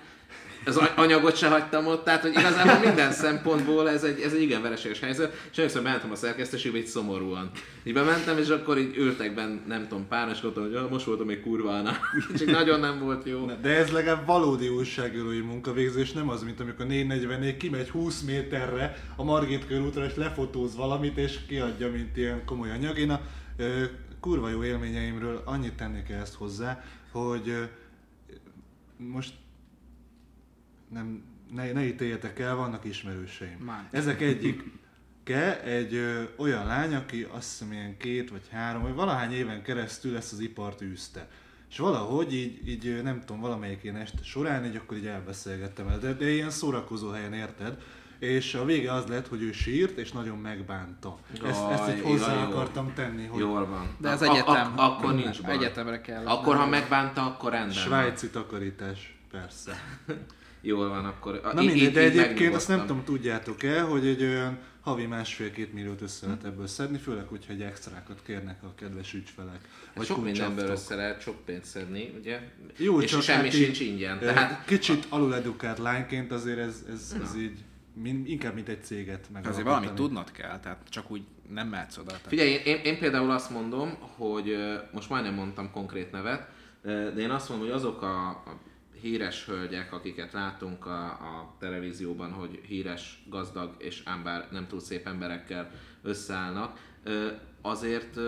[0.67, 4.63] az anyagot se hagytam ott, tehát hogy igazából minden szempontból ez egy, ez egy igen
[4.63, 7.51] vereséges helyzet, és először bementem a szerkesztőségbe így szomorúan.
[7.83, 11.05] Így bementem, és akkor így ültek benn, nem tudom, pár, és gondoltam, hogy ja, most
[11.05, 11.99] voltam kurvánál.
[12.35, 13.47] és így nagyon nem volt jó.
[13.63, 19.25] De ez legalább valódi újságírói munkavégzés, nem az, mint amikor 444 kimegy 20 méterre a
[19.25, 22.99] Margit körútra, és lefotóz valamit, és kiadja, mint ilyen komoly anyag.
[22.99, 23.21] Én a
[23.57, 23.85] ö,
[24.21, 27.63] kurva jó élményeimről annyit tennék ezt hozzá, hogy ö,
[28.97, 29.33] most
[30.95, 31.23] nem,
[31.55, 33.59] ne, ne ítéljetek el, vannak ismerőseim.
[33.59, 33.89] Már.
[33.91, 34.63] Ezek egyik
[35.25, 39.63] Ke egy ö, olyan lány, aki azt hiszem ilyen két vagy három, vagy valahány éven
[39.63, 41.29] keresztül ezt az ipart űzte.
[41.71, 45.99] És valahogy így, így nem tudom, valamelyik ilyen este során, így akkor így elbeszélgettem el,
[45.99, 47.83] de, de ilyen szórakozó helyen érted.
[48.19, 51.19] És a vége az lett, hogy ő sírt, és nagyon megbánta.
[51.45, 53.97] Ezt, ezt így Jaj, hozzá jaj, akartam tenni, hogy Jól van.
[53.99, 54.73] De ez A- a- egyetem.
[54.77, 55.55] a- akkor nincs baj.
[55.55, 56.27] Egyetemre kell.
[56.27, 57.75] Akkor, ha megbánta, akkor rendben.
[57.75, 59.73] svájci takarítás, persze.
[60.67, 61.41] Jól van, akkor...
[61.55, 66.01] Na így- mindegy, de egyébként azt nem tudom, tudjátok-e, hogy egy olyan havi másfél-két milliót
[66.01, 69.69] össze lehet ebből szedni, főleg, hogyha egy extrákat kérnek a kedves ügyfelek.
[69.95, 72.41] Vagy sok mindenből össze lehet sok pénzt szedni, ugye?
[72.77, 74.19] Jó, és csak semmi hát sincs ingyen.
[74.19, 77.59] Tehát Kicsit aluledukált lányként azért ez, ez, ez így
[77.95, 79.47] min, inkább mint egy céget meg.
[79.47, 82.07] Azért valamit tudnod kell, tehát csak úgy nem mehetsz oda.
[82.07, 84.57] Tehát Figyelj, én, én, például azt mondom, hogy
[84.93, 86.49] most majdnem mondtam konkrét nevet,
[86.83, 88.61] de én azt mondom, hogy azok a, a
[89.05, 94.81] híres hölgyek, akiket látunk a, a televízióban, hogy híres, gazdag és ám bár nem túl
[94.81, 95.71] szép emberekkel
[96.03, 96.79] összeállnak,
[97.63, 98.19] azért,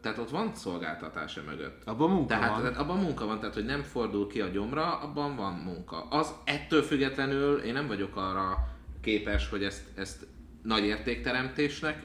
[0.00, 1.82] tehát ott van szolgáltatása mögött.
[1.84, 2.60] Abban munka Tehát, van.
[2.60, 6.08] tehát abban munka van, tehát hogy nem fordul ki a gyomra, abban van munka.
[6.08, 8.68] Az ettől függetlenül én nem vagyok arra
[9.00, 10.26] képes, hogy ezt, ezt
[10.62, 12.02] nagy értékteremtésnek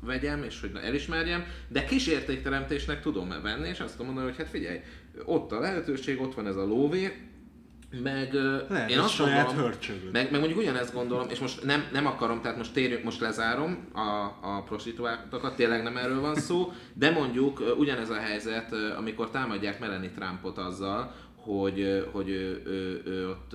[0.00, 4.48] vegyem, és hogy elismerjem, de kis értékteremtésnek tudom venni, és azt tudom mondani, hogy hát
[4.48, 4.80] figyelj,
[5.24, 7.12] ott a lehetőség, ott van ez a lóvér,
[8.02, 8.32] meg
[8.68, 9.72] Lehet, én azt saját gondolom,
[10.12, 13.88] meg, meg mondjuk ugyanezt gondolom, és most nem, nem akarom, tehát most térjünk, most lezárom
[13.92, 19.80] a, a prostituáltakat, tényleg nem erről van szó, de mondjuk ugyanez a helyzet, amikor támadják
[19.80, 23.52] Melanie Trumpot azzal, hogy, hogy ő, ő, ő ott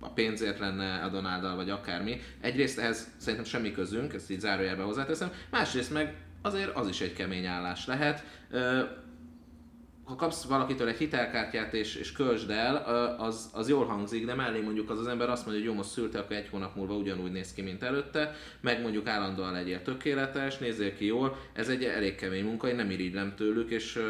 [0.00, 2.20] a pénzért lenne a Donalddal, vagy akármi.
[2.40, 7.12] Egyrészt ehhez szerintem semmi közünk, ezt így zárójelbe hozzáteszem, másrészt meg azért az is egy
[7.12, 8.24] kemény állás lehet.
[10.08, 12.76] Ha kapsz valakitől egy hitelkártyát és, és költsd el,
[13.18, 15.90] az, az jól hangzik, de mellé mondjuk az az ember azt mondja, hogy jó, most
[15.90, 20.58] szülte, akkor egy hónap múlva ugyanúgy néz ki, mint előtte, meg mondjuk állandóan legyél tökéletes,
[20.58, 24.02] nézzél ki jól, ez egy elég kemény munka, én nem irigylem tőlük, és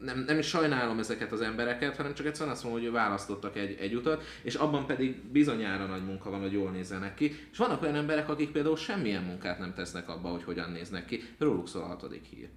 [0.00, 3.76] nem, nem is sajnálom ezeket az embereket, hanem csak egyszerűen azt mondom, hogy választottak egy,
[3.80, 7.48] egy utat, és abban pedig bizonyára nagy munka van, hogy jól nézzenek ki.
[7.52, 11.22] És vannak olyan emberek, akik például semmilyen munkát nem tesznek abba, hogy hogyan néznek ki.
[11.38, 12.48] Róluk szól a hatodik hír.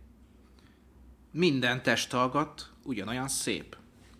[1.33, 3.75] Minden testalgat ugyanolyan szép.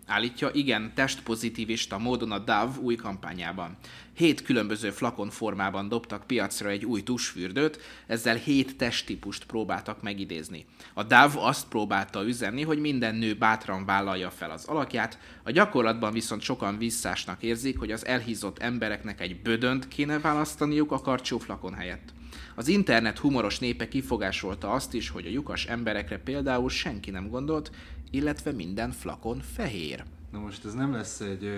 [0.06, 3.76] állítja igen testpozitivista módon a Dove új kampányában.
[4.12, 10.66] Hét különböző flakon formában dobtak piacra egy új tusfürdőt, ezzel hét testtípust próbáltak megidézni.
[10.94, 16.12] A Dove azt próbálta üzenni, hogy minden nő bátran vállalja fel az alakját, a gyakorlatban
[16.12, 22.12] viszont sokan visszásnak érzik, hogy az elhízott embereknek egy bödönt kéne választaniuk a karcsóflakon helyett.
[22.54, 27.70] Az internet humoros népe kifogásolta azt is, hogy a lyukas emberekre például senki nem gondolt,
[28.10, 30.04] illetve minden flakon fehér.
[30.32, 31.50] Na most ez nem lesz egy,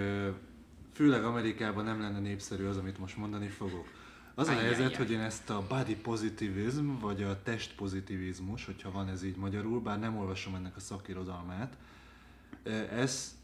[0.92, 3.86] főleg Amerikában nem lenne népszerű az, amit most mondani fogok.
[4.34, 9.08] Az a helyzet, hogy én ezt a body positivizm, vagy a test pozitivizmus, hogyha van
[9.08, 11.76] ez így magyarul, bár nem olvasom ennek a szakirodalmát,
[12.90, 13.34] ez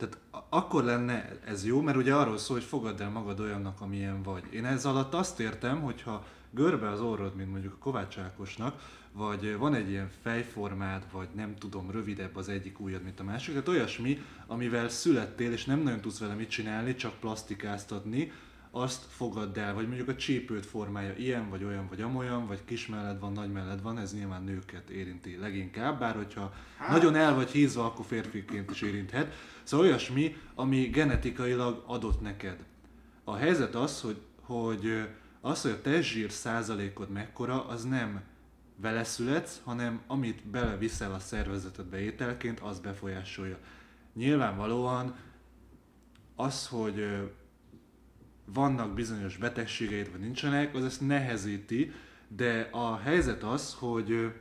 [0.00, 4.22] tehát akkor lenne ez jó, mert ugye arról szól, hogy fogadd el magad olyannak, amilyen
[4.22, 4.42] vagy.
[4.50, 8.82] Én ez alatt azt értem, hogyha görbe az orrod, mint mondjuk a Kovács Ákosnak,
[9.12, 13.52] vagy van egy ilyen fejformád, vagy nem tudom, rövidebb az egyik ujjad, mint a másik,
[13.52, 18.32] tehát olyasmi, amivel születtél, és nem nagyon tudsz vele mit csinálni, csak plastikáztatni,
[18.70, 22.86] azt fogadd el, vagy mondjuk a csípőt formája ilyen, vagy olyan, vagy amolyan, vagy kis
[22.86, 26.52] melled van, nagy melled van, ez nyilván nőket érinti leginkább, bár hogyha
[26.90, 29.34] nagyon el vagy hízva, akkor férfiként is érinthet.
[29.70, 32.64] Szóval olyasmi, ami genetikailag adott neked.
[33.24, 35.08] A helyzet az, hogy, hogy
[35.40, 38.22] az, hogy a testzsír százalékod mekkora, az nem
[38.76, 43.58] vele születsz, hanem amit beleviszel a szervezetedbe ételként, az befolyásolja.
[44.14, 45.14] Nyilvánvalóan
[46.36, 47.06] az, hogy
[48.44, 51.92] vannak bizonyos betegségeid, vagy nincsenek, az ezt nehezíti,
[52.28, 54.32] de a helyzet az, hogy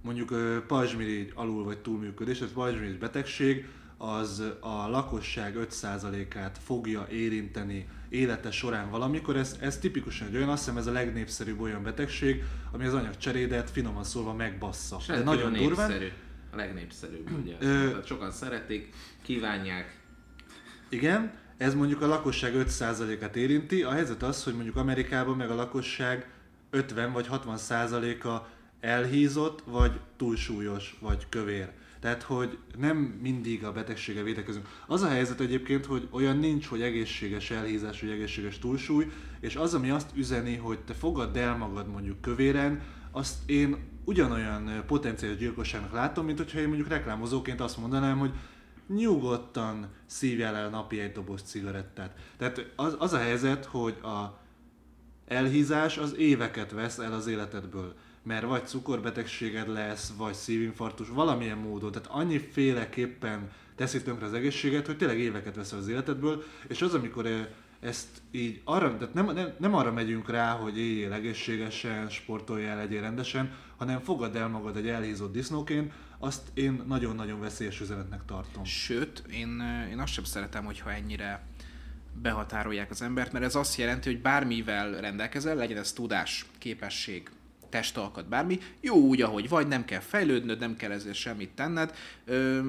[0.00, 0.34] mondjuk
[0.66, 3.66] pajzsmirigy alul vagy túlműködés, tehát pajzsmirigy betegség,
[4.02, 9.36] az a lakosság 5%-át fogja érinteni élete során valamikor.
[9.36, 13.70] Ez, ez tipikusan egy olyan, azt hiszem ez a legnépszerűbb olyan betegség, ami az anyagcserédet
[13.70, 15.00] finoman szólva megbassza.
[15.06, 15.88] De nagyon durván.
[15.88, 16.12] népszerű.
[16.52, 17.56] A legnépszerűbb, ugye.
[17.60, 20.00] Ö- sokan szeretik, kívánják.
[20.88, 23.82] Igen, ez mondjuk a lakosság 5%-át érinti.
[23.82, 26.30] A helyzet az, hogy mondjuk Amerikában meg a lakosság
[26.70, 28.46] 50 vagy 60%-a
[28.80, 31.70] elhízott, vagy túlsúlyos, vagy kövér.
[32.00, 34.68] Tehát, hogy nem mindig a betegsége védekezünk.
[34.86, 39.06] Az a helyzet egyébként, hogy olyan nincs, hogy egészséges elhízás, vagy egészséges túlsúly,
[39.40, 44.84] és az, ami azt üzeni, hogy te fogadd el magad mondjuk kövéren, azt én ugyanolyan
[44.86, 48.32] potenciális gyilkosságnak látom, mint hogyha én mondjuk reklámozóként azt mondanám, hogy
[48.88, 52.16] nyugodtan szívjál el napi egy doboz cigarettát.
[52.36, 54.38] Tehát az, az a helyzet, hogy a
[55.26, 57.94] elhízás az éveket vesz el az életedből.
[58.22, 61.92] Mert vagy cukorbetegséged lesz, vagy szívinfarktus, valamilyen módon.
[61.92, 67.26] Tehát annyiféleképpen teszi tönkre az egészséget, hogy tényleg éveket vesz az életedből, és az, amikor
[67.26, 67.46] eh,
[67.80, 73.00] ezt így arra, tehát nem, nem, nem arra megyünk rá, hogy éljél egészségesen, sportoljál, legyél
[73.00, 78.64] rendesen, hanem fogadd el magad egy elhízott disznóként, azt én nagyon-nagyon veszélyes üzenetnek tartom.
[78.64, 81.46] Sőt, én, ö, én azt sem szeretem, hogyha ennyire
[82.22, 87.30] behatárolják az embert, mert ez azt jelenti, hogy bármivel rendelkezel, legyen ez tudás, képesség,
[87.70, 91.94] testalkat, bármi, jó úgy, ahogy vagy, nem kell fejlődnöd, nem kell ezért semmit tenned,
[92.24, 92.60] ö,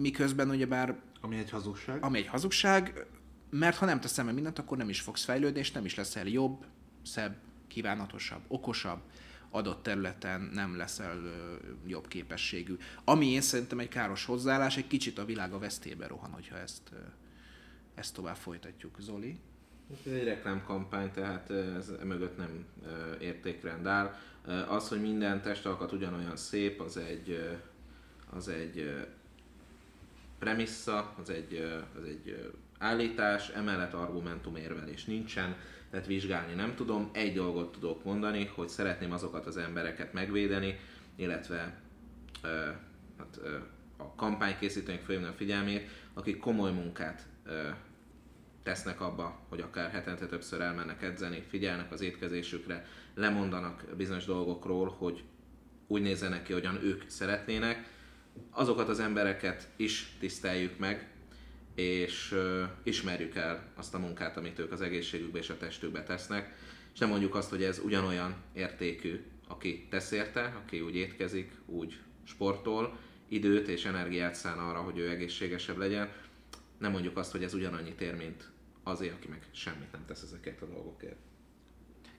[0.00, 2.04] miközben ugyebár Ami egy hazugság.
[2.04, 3.06] ami egy hazugság,
[3.50, 6.26] mert ha nem teszem meg mindent, akkor nem is fogsz fejlődni, és nem is leszel
[6.26, 6.64] jobb,
[7.02, 7.36] szebb,
[7.68, 9.00] kívánatosabb, okosabb,
[9.50, 12.76] adott területen nem leszel ö, jobb képességű.
[13.04, 16.82] Ami én szerintem egy káros hozzáállás, egy kicsit a világ a vesztébe rohan, hogyha ezt,
[16.92, 16.96] ö,
[17.94, 18.96] ezt tovább folytatjuk.
[19.00, 19.38] Zoli?
[20.06, 22.64] Ez egy reklámkampány, tehát ez mögött nem
[23.20, 24.14] értékrend áll.
[24.68, 27.48] Az, hogy minden testalkat ugyanolyan szép, az egy,
[28.30, 29.06] az egy
[30.38, 35.56] premissza, az egy, az egy állítás, emellett argumentum érvelés nincsen,
[35.90, 37.10] tehát vizsgálni nem tudom.
[37.12, 40.78] Egy dolgot tudok mondani, hogy szeretném azokat az embereket megvédeni,
[41.16, 41.80] illetve
[43.18, 43.40] hát,
[43.96, 47.26] a kampánykészítőink fölhívni a figyelmét, akik komoly munkát
[48.62, 55.24] tesznek abba, hogy akár hetente többször elmennek edzeni, figyelnek az étkezésükre, lemondanak bizonyos dolgokról, hogy
[55.86, 57.92] úgy nézzenek ki, hogyan ők szeretnének.
[58.50, 61.08] Azokat az embereket is tiszteljük meg,
[61.74, 66.54] és ö, ismerjük el azt a munkát, amit ők az egészségükbe és a testükbe tesznek,
[66.92, 71.98] és nem mondjuk azt, hogy ez ugyanolyan értékű, aki tesz érte, aki úgy étkezik, úgy
[72.24, 72.98] sportol,
[73.28, 76.12] időt és energiát szán arra, hogy ő egészségesebb legyen,
[76.78, 78.50] nem mondjuk azt, hogy ez ugyanannyit ér, mint
[78.82, 81.16] azért, aki meg semmit nem tesz ezekért a dolgokért.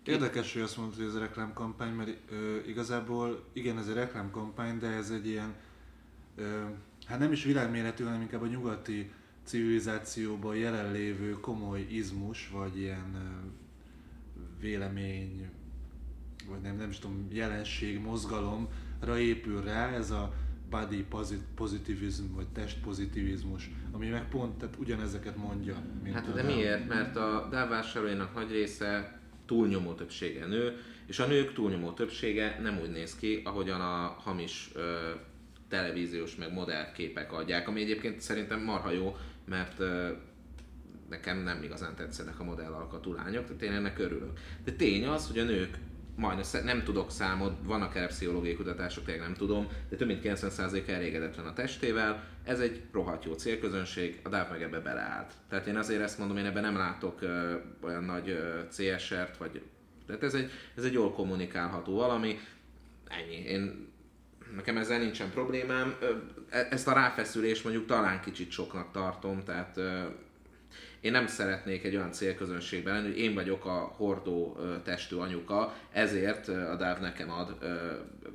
[0.06, 4.80] Érdekes, hogy azt mondod, hogy ez a reklámkampány, mert ö, igazából igen, ez egy reklámkampány,
[4.80, 5.54] de ez egy ilyen,
[6.36, 6.64] ö,
[7.06, 9.12] hát nem is világméretű, hanem inkább a nyugati
[9.44, 13.48] civilizációban jelenlévő komoly izmus, vagy ilyen ö,
[14.60, 15.50] vélemény,
[16.50, 20.34] vagy nem, nem is tudom, jelenség, mozgalomra épül rá, ez a
[20.70, 21.06] body
[21.56, 25.76] pozitivizm, vagy testpozitivizmus, ami meg pont tehát ugyanezeket mondja.
[26.04, 26.88] Mint Hát de miért?
[26.88, 32.80] Mert a DAV vásárlóinak nagy része túlnyomó többsége nő, és a nők túlnyomó többsége nem
[32.82, 35.10] úgy néz ki, ahogyan a hamis ö,
[35.70, 40.10] televíziós meg modellképek adják, ami egyébként szerintem marha jó, mert ö,
[41.10, 44.40] nekem nem igazán tetszenek a modellalkatú lányok, tehát én ennek örülök.
[44.64, 45.78] De tény az, hogy a nők
[46.16, 50.88] majdnem, nem tudok számot, vannak erre pszichológiai kutatások, tényleg nem tudom, de több mint 90%
[50.88, 55.34] elégedetlen a testével, ez egy rohadt jó célközönség, a DAV meg ebbe beleállt.
[55.50, 59.62] Tehát én azért ezt mondom, én ebben nem látok ö, olyan nagy ö, CSR-t, vagy
[60.08, 62.40] tehát ez egy, ez egy jól kommunikálható valami,
[63.08, 63.36] ennyi.
[63.36, 63.88] Én,
[64.56, 65.96] nekem ezzel nincsen problémám.
[66.50, 69.80] E- Ezt a ráfeszülést mondjuk talán kicsit soknak tartom, tehát
[71.06, 76.48] én nem szeretnék egy olyan célközönségben lenni, hogy én vagyok a hordó testű anyuka, ezért
[76.48, 77.58] a DAV nekem ad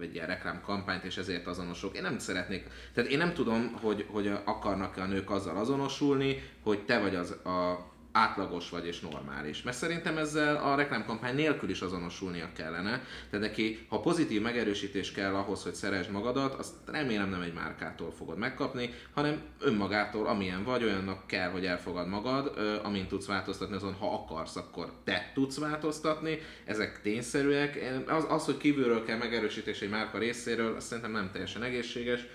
[0.00, 1.96] egy ilyen reklámkampányt, és ezért azonosok.
[1.96, 6.84] Én nem szeretnék, tehát én nem tudom, hogy, hogy akarnak-e a nők azzal azonosulni, hogy
[6.84, 9.62] te vagy az a átlagos vagy és normális.
[9.62, 13.02] Mert szerintem ezzel a reklámkampány nélkül is azonosulnia kellene.
[13.30, 18.12] Tehát neki, ha pozitív megerősítés kell ahhoz, hogy szeresd magadat, azt remélem nem egy márkától
[18.12, 23.94] fogod megkapni, hanem önmagától, amilyen vagy, olyannak kell, hogy elfogad magad, amint tudsz változtatni azon,
[23.94, 26.38] ha akarsz, akkor te tudsz változtatni.
[26.64, 27.74] Ezek tényszerűek.
[27.74, 32.26] Én- Az, az hogy kívülről kell megerősítés egy márka részéről, azt szerintem nem teljesen egészséges,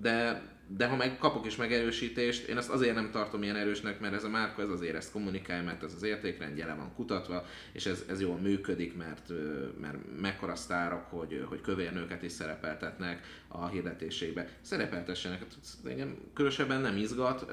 [0.00, 0.42] de
[0.76, 4.24] de ha meg kapok is megerősítést, én azt azért nem tartom ilyen erősnek, mert ez
[4.24, 8.04] a márka ez azért ezt kommunikálja, mert ez az értékrendje le van kutatva, és ez,
[8.08, 9.32] ez jól működik, mert,
[9.80, 14.48] mert mekkora sztárok, hogy, hogy kövér nőket is szerepeltetnek a hirdetésébe.
[14.60, 17.46] Szerepeltessenek, hát engem különösebben nem izgat,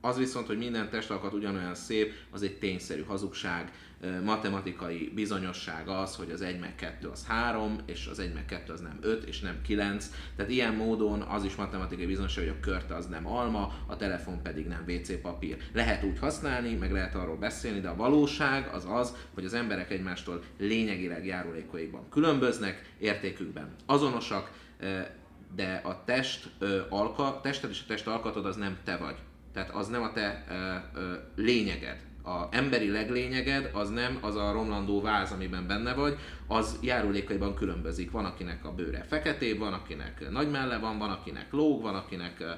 [0.00, 3.72] az viszont, hogy minden testalkat ugyanolyan szép, az egy tényszerű hazugság,
[4.24, 8.72] matematikai bizonyosság az, hogy az 1 meg 2 az 3, és az 1 meg 2
[8.72, 10.10] az nem 5, és nem 9.
[10.36, 14.42] Tehát ilyen módon az is matematikai bizonyosság, hogy a kört az nem alma, a telefon
[14.42, 15.56] pedig nem WC papír.
[15.72, 19.90] Lehet úgy használni, meg lehet arról beszélni, de a valóság az az, hogy az emberek
[19.90, 24.50] egymástól lényegileg járulékaikban különböznek, értékükben azonosak,
[25.54, 26.50] de a test
[26.88, 29.16] alka, tested és a test alkatod az nem te vagy.
[29.52, 32.07] Tehát az nem a te ö, ö, lényeged.
[32.28, 36.16] A emberi leglényeged az nem az a romlandó váz, amiben benne vagy,
[36.46, 38.10] az járulékaiban különbözik.
[38.10, 42.40] Van, akinek a bőre feketébb, van, akinek nagy melle van, van, akinek lóg, van, akinek
[42.40, 42.50] ö,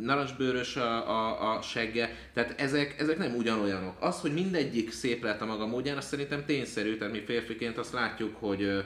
[0.00, 2.10] narancsbőrös a, a, a segge.
[2.32, 3.96] Tehát ezek, ezek nem ugyanolyanok.
[4.00, 7.92] Az, hogy mindegyik szép lett a maga módján, az szerintem tényszerű, tehát mi férfiként azt
[7.92, 8.84] látjuk, hogy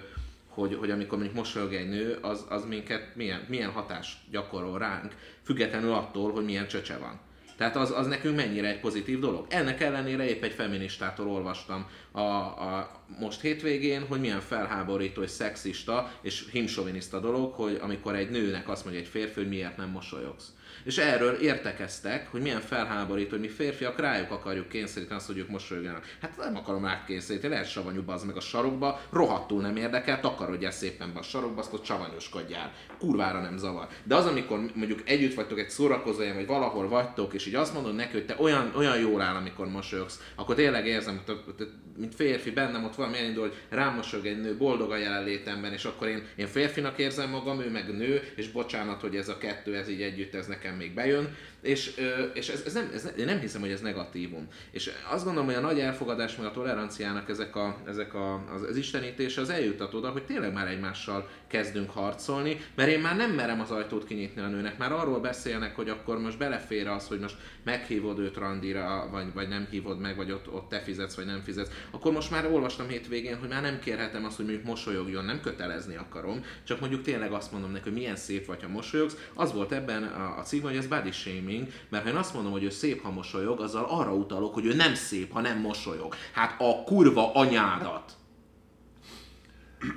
[0.49, 5.15] hogy, hogy amikor mondjuk mosolyog egy nő, az, az minket milyen, milyen hatást gyakorol ránk,
[5.43, 7.21] függetlenül attól, hogy milyen csöcse van.
[7.59, 9.47] Tehát az, az nekünk mennyire egy pozitív dolog.
[9.49, 16.13] Ennek ellenére épp egy feministától olvastam a, a most hétvégén, hogy milyen felháborító és szexista
[16.21, 20.53] és himsoviniszta dolog, hogy amikor egy nőnek azt mondja egy férfi, hogy miért nem mosolyogsz.
[20.89, 25.49] És erről értekeztek, hogy milyen felháborító, hogy mi férfiak rájuk akarjuk kényszeríteni azt, hogy ők
[25.49, 26.05] mosolyogjanak.
[26.21, 31.13] Hát nem akarom átkényszeríteni, lehet savanyú az meg a sarokba, rohadtul nem érdekel, takarodjál szépen
[31.13, 32.73] be a sarokba, azt ott savanyoskodjál.
[32.99, 33.89] Kurvára nem zavar.
[34.05, 37.95] De az, amikor mondjuk együtt vagytok egy szórakozóhelyen, vagy valahol vagytok, és így azt mondod
[37.95, 41.69] neki, hogy te olyan, olyan jól áll, amikor mosolyogsz, akkor tényleg érzem, hogy
[41.99, 45.85] mint férfi bennem ott van elindul, hogy rám mosolyog egy nő boldog a jelenlétemben, és
[45.85, 49.77] akkor én, én férfinak érzem magam, ő meg nő, és bocsánat, hogy ez a kettő,
[49.77, 52.01] ez így együtt, ez nekem még bejön, és,
[52.35, 54.49] és ez, ez, nem, ez, én nem hiszem, hogy ez negatívum.
[54.71, 58.63] És azt gondolom, hogy a nagy elfogadás meg a toleranciának ezek a, ezek a, az,
[58.63, 63.31] az istenítése az eljutat oda, hogy tényleg már egymással kezdünk harcolni, mert én már nem
[63.31, 67.19] merem az ajtót kinyitni a nőnek, már arról beszélnek, hogy akkor most belefér az, hogy
[67.19, 71.27] most meghívod őt randira, vagy, vagy nem hívod meg, vagy ott, ott te fizetsz, vagy
[71.27, 71.71] nem fizetsz.
[71.91, 75.97] Akkor most már olvastam hétvégén, hogy már nem kérhetem azt, hogy mondjuk mosolyogjon, nem kötelezni
[75.97, 79.17] akarom, csak mondjuk tényleg azt mondom neki, hogy milyen szép vagy, ha mosolyogsz.
[79.35, 81.11] Az volt ebben a, a cím, hogy ez body
[81.49, 84.67] shaming, mert ha én azt mondom, hogy ő szép, ha mosolyog, azzal arra utalok, hogy
[84.67, 86.15] ő nem szép, ha nem mosolyog.
[86.33, 88.17] Hát a kurva anyádat!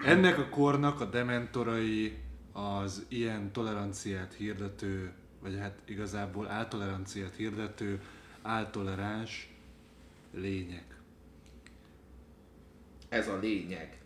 [0.05, 2.17] Ennek a kornak a dementorai
[2.51, 8.01] az ilyen toleranciát hirdető, vagy hát igazából áltoleranciát hirdető,
[8.41, 9.49] áltoleráns
[10.33, 10.99] lények.
[13.09, 14.00] Ez a lényeg.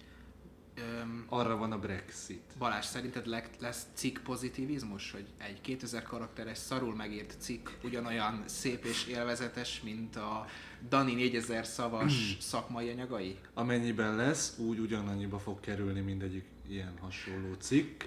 [0.77, 2.41] Öm, Arra van a Brexit.
[2.57, 8.85] Balázs, szerinted le- lesz cikk pozitivizmus, hogy egy 2000 karakteres szarul megírt cikk ugyanolyan szép
[8.85, 10.45] és élvezetes, mint a
[10.89, 13.37] Dani 4000 szavas szakmai anyagai?
[13.53, 18.03] Amennyiben lesz, úgy ugyanannyiba fog kerülni mindegyik ilyen hasonló cikk,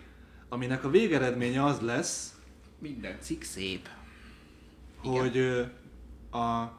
[0.48, 2.32] aminek a végeredménye az lesz,
[2.78, 3.88] Minden cikk szép.
[4.96, 5.60] Hogy ö,
[6.38, 6.72] a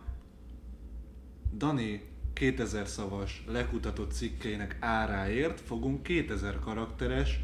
[1.58, 2.10] Dani
[2.40, 7.40] 2000 szavas lekutatott cikkeinek áráért fogunk 2000 karakteres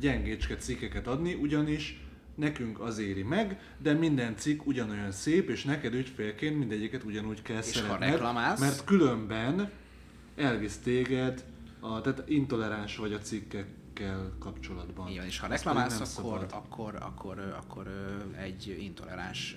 [0.00, 2.04] gyengécske cikkeket adni, ugyanis
[2.34, 7.56] nekünk az éri meg, de minden cikk ugyanolyan szép, és neked ügyfélként mindegyiket ugyanúgy kell
[7.56, 8.60] ha szeretned, reklamálsz?
[8.60, 9.70] mert különben
[10.36, 11.44] elvisz téged,
[11.80, 15.10] a, tehát intoleráns vagy a cikkekkel kapcsolatban.
[15.10, 19.56] Igen, és ha reklamálsz, akkor, akkor, akkor, akkor ö, egy intoleráns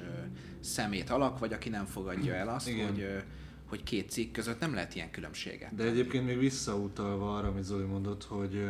[0.60, 2.88] szemét alak, vagy aki nem fogadja el azt, Igen.
[2.88, 3.24] hogy,
[3.66, 5.76] hogy két cikk között nem lehet ilyen különbséget.
[5.76, 8.70] De egyébként még visszautalva arra, amit Zoli mondott, hogy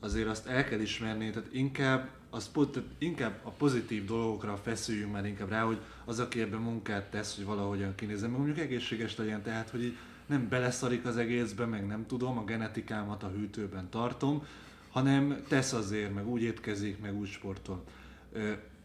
[0.00, 5.26] azért azt el kell ismerni, tehát inkább, az, tehát inkább a pozitív dolgokra feszüljünk már
[5.26, 9.42] inkább rá, hogy az, aki ebben munkát tesz, hogy valahogyan kinézzen, meg mondjuk egészséges legyen,
[9.42, 9.96] tehát hogy így
[10.26, 14.46] nem beleszarik az egészbe, meg nem tudom, a genetikámat a hűtőben tartom,
[14.90, 17.84] hanem tesz azért, meg úgy étkezik, meg úgy sportol.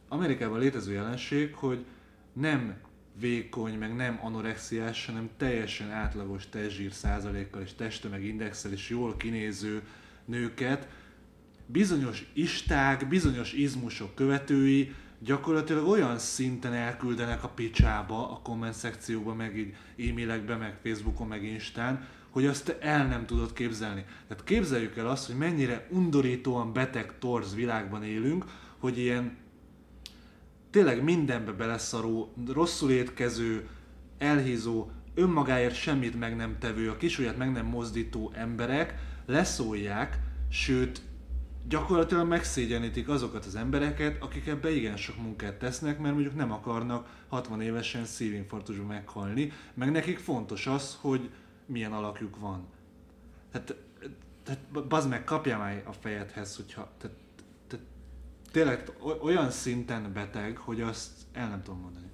[0.07, 1.85] Amerikában létező jelenség, hogy
[2.33, 2.75] nem
[3.19, 9.81] vékony, meg nem anorexiás, hanem teljesen átlagos testzsír százalékkal és testtömegindexel és jól kinéző
[10.25, 10.87] nőket
[11.65, 19.57] bizonyos isták, bizonyos izmusok követői gyakorlatilag olyan szinten elküldenek a picsába, a komment szekcióba, meg
[19.57, 19.75] így
[20.09, 24.05] e-mailekbe, meg Facebookon, meg Instán, hogy azt te el nem tudod képzelni.
[24.27, 28.45] Tehát képzeljük el azt, hogy mennyire undorítóan beteg, torz világban élünk,
[28.77, 29.37] hogy ilyen
[30.75, 33.69] tényleg mindenbe beleszaró, rosszul étkező,
[34.17, 38.95] elhízó, önmagáért semmit meg nem tevő, a kisujját meg nem mozdító emberek
[39.25, 40.19] leszólják,
[40.49, 41.01] sőt,
[41.67, 47.07] gyakorlatilag megszégyenítik azokat az embereket, akik ebbe igen sok munkát tesznek, mert mondjuk nem akarnak
[47.27, 51.29] 60 évesen szívinfarktusba meghalni, meg nekik fontos az, hogy
[51.65, 52.67] milyen alakjuk van.
[53.51, 53.75] Tehát,
[54.43, 56.91] tehát bazd meg, kapjál már a fejedhez, hogyha...
[56.97, 57.15] Tehát,
[58.55, 58.91] tényleg
[59.21, 62.05] olyan szinten beteg, hogy azt el nem tudom mondani.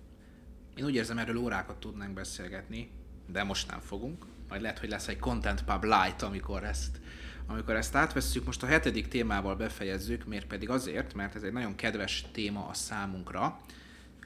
[0.76, 2.92] Én úgy érzem, erről órákat tudnánk beszélgetni,
[3.28, 4.26] de most nem fogunk.
[4.50, 7.00] Majd lehet, hogy lesz egy Content Pub Light, amikor ezt,
[7.48, 8.46] amikor ezt átvesszük.
[8.46, 12.74] Most a hetedik témával befejezzük, miért pedig azért, mert ez egy nagyon kedves téma a
[12.74, 13.60] számunkra.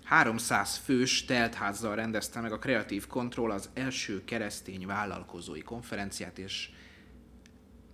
[0.03, 6.69] 300 fős teltházzal rendezte meg a Creative Control az első keresztény vállalkozói konferenciát, és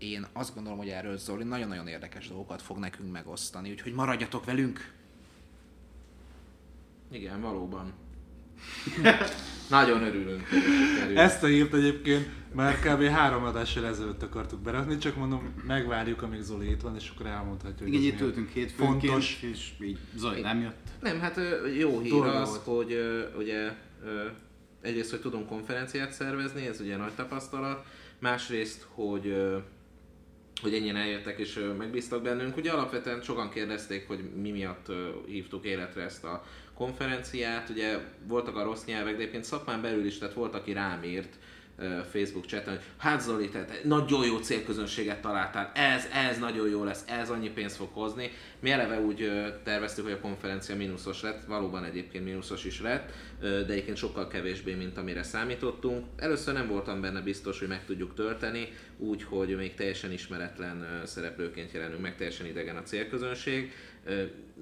[0.01, 4.91] én azt gondolom, hogy erről Zoli nagyon-nagyon érdekes dolgokat fog nekünk megosztani, úgyhogy maradjatok velünk!
[7.11, 7.93] Igen, valóban.
[9.69, 10.47] Nagyon örülünk.
[11.15, 13.03] Ezt a hírt egyébként már kb.
[13.03, 17.85] három adással ezelőtt akartuk berakni, csak mondom, megvárjuk, amíg Zoli itt van, és akkor elmondhatja,
[17.85, 19.39] hogy Igen, itt ültünk hétfőnként, fontos.
[19.41, 20.87] és így Zoli nem jött.
[20.99, 21.39] Nem, hát
[21.77, 22.77] jó hír Dolga az, volt.
[22.77, 22.97] hogy
[23.37, 23.73] ugye
[24.81, 27.85] egyrészt, hogy tudunk konferenciát szervezni, ez ugye nagy tapasztalat,
[28.19, 29.35] másrészt, hogy
[30.61, 32.57] hogy ennyien eljöttek és megbíztak bennünk.
[32.57, 34.85] Ugye alapvetően sokan kérdezték, hogy mi miatt
[35.25, 36.43] hívtuk életre ezt a
[36.73, 37.69] konferenciát.
[37.69, 37.97] Ugye
[38.27, 41.37] voltak a rossz nyelvek, de egyébként szakmán belül is, tehát volt, aki rám írt
[42.11, 47.03] Facebook chaten, hogy hát Zoli, tehát nagyon jó célközönséget találtál, ez, ez nagyon jó lesz,
[47.07, 48.31] ez annyi pénzt fog hozni.
[48.59, 49.31] Mi eleve úgy
[49.63, 54.73] terveztük, hogy a konferencia mínuszos lett, valóban egyébként mínuszos is lett, de egyébként sokkal kevésbé,
[54.73, 56.05] mint amire számítottunk.
[56.17, 58.67] Először nem voltam benne biztos, hogy meg tudjuk tölteni,
[58.97, 63.71] úgy, hogy még teljesen ismeretlen szereplőként jelenünk meg, teljesen idegen a célközönség.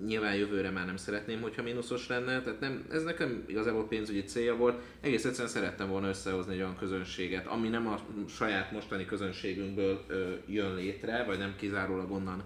[0.06, 4.56] Nyilván jövőre már nem szeretném, hogyha mínuszos lenne, tehát nem, ez nekem igazából pénzügyi célja
[4.56, 4.82] volt.
[5.02, 10.06] Egész egyszerűen szerettem volna összehozni egy olyan közönséget, ami nem a saját mostani közönségünkből
[10.48, 12.44] jön létre, vagy nem kizárólag onnan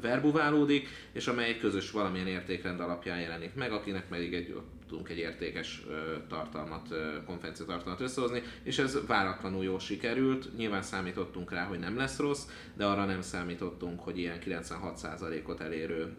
[0.00, 5.18] verbuválódik, és amely egy közös valamilyen értékrend alapján jelenik meg, akinek pedig egy, tudunk egy
[5.18, 5.82] értékes
[6.28, 6.88] tartalmat,
[7.26, 10.56] konferencia tartalmat összehozni, és ez váratlanul jól sikerült.
[10.56, 16.16] Nyilván számítottunk rá, hogy nem lesz rossz, de arra nem számítottunk, hogy ilyen 96%-ot elérő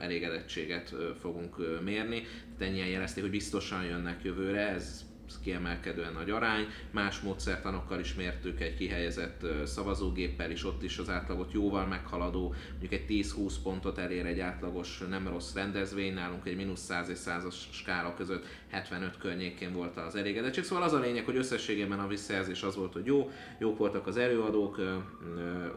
[0.00, 2.20] elégedettséget fogunk mérni.
[2.58, 5.05] Tehát ennyien jelezték, hogy biztosan jönnek jövőre, ez
[5.42, 6.66] kiemelkedően nagy arány.
[6.90, 12.92] Más módszertanokkal is mértük egy kihelyezett szavazógéppel is, ott is az átlagot jóval meghaladó, mondjuk
[12.92, 17.54] egy 10-20 pontot elér egy átlagos nem rossz rendezvény, nálunk egy mínusz 100 és 100
[17.70, 20.64] skála között 75 környékén volt az elégedettség.
[20.64, 24.16] Szóval az a lényeg, hogy összességében a visszajelzés az volt, hogy jó, jók voltak az
[24.16, 24.80] előadók,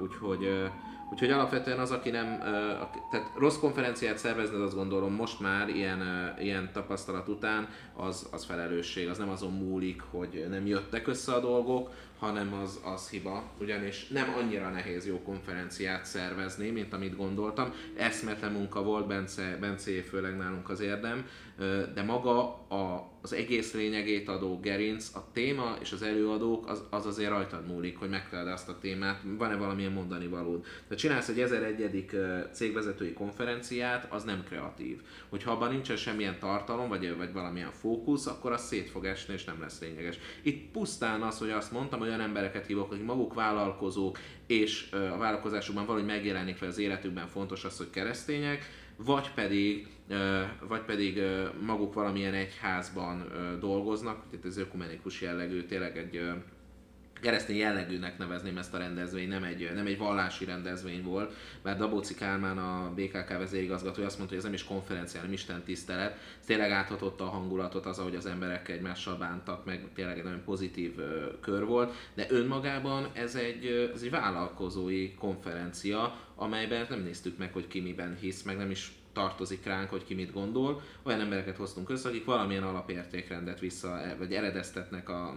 [0.02, 0.48] úgyhogy
[1.12, 2.38] Úgyhogy alapvetően az, aki nem,
[3.12, 6.02] tehát rossz konferenciát szervezni, azt gondolom most már ilyen,
[6.40, 11.40] ilyen tapasztalat után, az, az felelősség, az nem azon múlik, hogy nem jöttek össze a
[11.40, 17.74] dolgok, hanem az, az hiba, ugyanis nem annyira nehéz jó konferenciát szervezni, mint amit gondoltam.
[17.98, 21.26] Eszmetlen munka volt, Bence, Bence főleg nálunk az érdem,
[21.94, 27.06] de maga a, az egész lényegét adó gerinc, a téma és az előadók, az, az
[27.06, 30.62] azért rajtad múlik, hogy megtaláld azt a témát, van-e valamilyen mondani valód.
[30.62, 32.06] Tehát csinálsz egy 1001.
[32.12, 35.02] ö, cégvezetői konferenciát, az nem kreatív.
[35.30, 39.44] Hogyha abban nincsen semmilyen tartalom, vagy, vagy valamilyen fókusz, akkor az szét fog esni, és
[39.44, 40.18] nem lesz lényeges.
[40.42, 45.86] Itt pusztán az, hogy azt mondtam, olyan embereket hívok, akik maguk vállalkozók, és a vállalkozásukban
[45.86, 48.66] valahogy megjelenik, vagy az életükben fontos az, hogy keresztények,
[49.06, 49.88] vagy pedig,
[50.68, 51.22] vagy pedig
[51.66, 53.19] maguk valamilyen egyházban
[53.60, 56.22] dolgoznak, itt ez ökumenikus jellegű, tényleg egy
[57.22, 62.14] keresztény jellegűnek nevezném ezt a rendezvényt, nem egy, nem egy vallási rendezvény volt, mert Dabóci
[62.16, 66.46] Kálmán, a BKK vezérigazgatója azt mondta, hogy ez nem is konferencia, nem Isten tisztelet, ez
[66.46, 70.96] tényleg áthatotta a hangulatot az, ahogy az emberek egymással bántak, meg tényleg egy nagyon pozitív
[71.42, 77.68] kör volt, de önmagában ez egy, ez egy vállalkozói konferencia, amelyben nem néztük meg, hogy
[77.68, 80.82] ki miben hisz, meg nem is tartozik ránk, hogy ki mit gondol.
[81.04, 85.28] Olyan embereket hoztunk össze, akik valamilyen alapértékrendet vissza, vagy eredeztetnek a,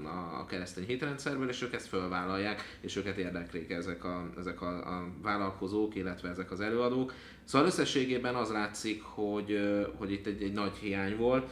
[0.40, 5.08] a keresztény hitrendszerből, és ők ezt fölvállalják, és őket érdeklik ezek a, ezek a, a
[5.22, 7.14] vállalkozók, illetve ezek az előadók.
[7.44, 9.60] Szóval összességében az látszik, hogy,
[9.96, 11.50] hogy itt egy, egy nagy hiány volt.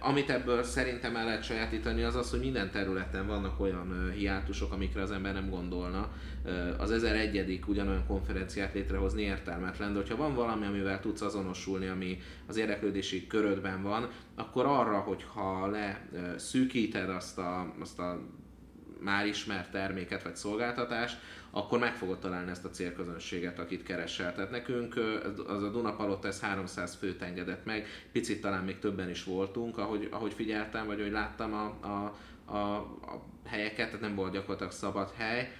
[0.00, 5.02] Amit ebből szerintem el lehet sajátítani, az az, hogy minden területen vannak olyan hiátusok, amikre
[5.02, 6.10] az ember nem gondolna.
[6.78, 7.60] Az 1001.
[7.66, 13.82] ugyanolyan konferenciát létrehozni értelmetlen, de hogyha van valami, amivel tudsz azonosulni, ami az érdeklődési körödben
[13.82, 18.20] van, akkor arra, hogyha leszűkíted azt a, azt a
[19.00, 21.18] már ismert terméket vagy szolgáltatást,
[21.56, 24.34] akkor meg fogod találni ezt a célközönséget, akit keresel.
[24.34, 24.96] Tehát nekünk
[25.46, 30.08] az a Dunapalota, ez 300 főt engedett meg, picit talán még többen is voltunk, ahogy,
[30.10, 32.16] ahogy figyeltem, vagy ahogy láttam a, a,
[32.56, 35.52] a, a helyeket, tehát nem volt gyakorlatilag szabad hely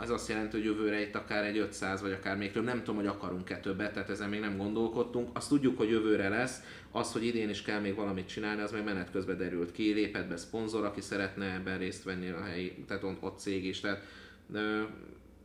[0.00, 2.96] az azt jelenti, hogy jövőre itt akár egy 500 vagy akár még több, nem tudom,
[2.96, 5.36] hogy akarunk-e többet, tehát ezen még nem gondolkodtunk.
[5.36, 8.84] Azt tudjuk, hogy jövőre lesz, az, hogy idén is kell még valamit csinálni, az meg
[8.84, 13.02] menet közben derült ki, lépett be szponzor, aki szeretne ebben részt venni a helyi, tehát
[13.02, 14.02] ott, ott cég is, tehát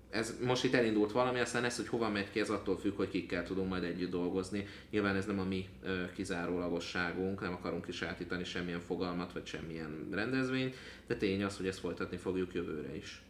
[0.10, 3.10] ez most itt elindult valami, aztán ez, hogy hova megy ki, ez attól függ, hogy
[3.10, 4.68] kikkel tudunk majd együtt dolgozni.
[4.90, 5.70] Nyilván ez nem a mi
[6.14, 10.76] kizárólagosságunk, nem akarunk kisátítani semmilyen fogalmat, vagy semmilyen rendezvényt,
[11.08, 13.25] de tény az, hogy ezt folytatni fogjuk jövőre is.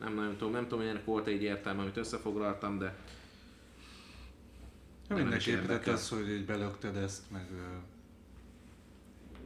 [0.00, 2.96] Nem nagyon tudom, nem tudom, hogy ennek volt egy értelme, amit összefoglaltam, de...
[5.08, 7.76] Ja, mindenképp, tehát az, hogy így belökted ezt, meg ö,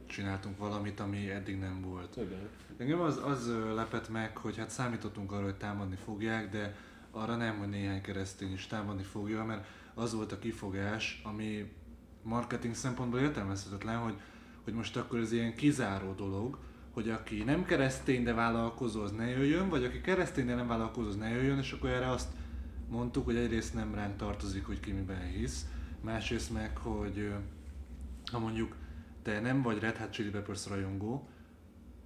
[0.05, 2.15] csináltunk valamit, ami eddig nem volt.
[2.17, 2.49] Igen.
[2.77, 6.75] Engem az, az lepett meg, hogy hát számítottunk arra, hogy támadni fogják, de
[7.11, 11.71] arra nem, hogy néhány keresztény is támadni fogja, mert az volt a kifogás, ami
[12.21, 14.15] marketing szempontból értelmezhetetlen, hogy,
[14.63, 16.57] hogy most akkor ez ilyen kizáró dolog,
[16.95, 21.07] hogy aki nem keresztény, de vállalkozó, az ne jöjjön, vagy aki keresztény, de nem vállalkozó,
[21.07, 22.29] az ne jöjjön, és akkor erre azt
[22.89, 25.65] mondtuk, hogy egyrészt nem ránk tartozik, hogy ki miben hisz,
[26.01, 27.33] másrészt meg, hogy
[28.31, 28.75] ha mondjuk
[29.21, 31.27] te nem vagy Red Hot Chili Peppers rajongó,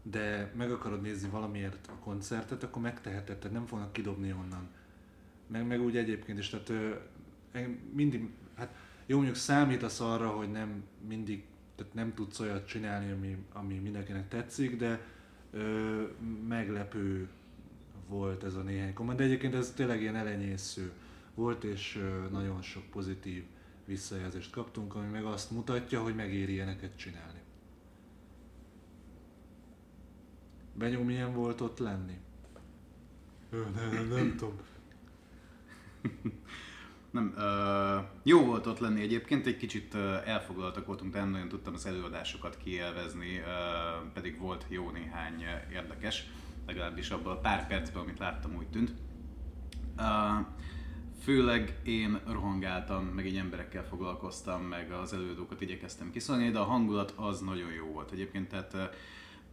[0.04, 4.68] de meg akarod nézni valamiért a koncertet, akkor megteheted, tehát nem fognak kidobni onnan.
[5.48, 6.96] Meg, meg úgy egyébként is, tehát ö,
[7.94, 8.74] mindig, hát
[9.06, 11.44] jó mondjuk számítasz arra, hogy nem mindig
[11.80, 15.02] tehát nem tudsz olyat csinálni, ami, ami mindenkinek tetszik, de
[15.52, 16.04] ö,
[16.48, 17.30] meglepő
[18.08, 20.92] volt ez a néhány komment, de egyébként ez tényleg ilyen elenyésző
[21.36, 23.44] volt, és ö, nagyon sok pozitív
[23.86, 27.40] visszajelzést kaptunk, ami meg azt mutatja, hogy megéri ilyeneket csinálni.
[30.74, 32.18] Benyó milyen volt ott lenni?
[33.50, 34.60] Nem, nem, nem tudom.
[37.12, 39.96] Nem, uh, jó volt ott lenni egyébként, egy kicsit
[40.26, 46.26] elfoglaltak voltunk, de nem nagyon tudtam az előadásokat kielvezni, uh, pedig volt jó néhány érdekes,
[46.68, 48.92] legalábbis abban a pár percben, amit láttam, úgy tűnt.
[49.98, 50.46] Uh,
[51.24, 57.14] főleg én rohangáltam, meg egy emberekkel foglalkoztam, meg az előadókat igyekeztem kiszolni, de a hangulat
[57.16, 58.96] az nagyon jó volt egyébként, tehát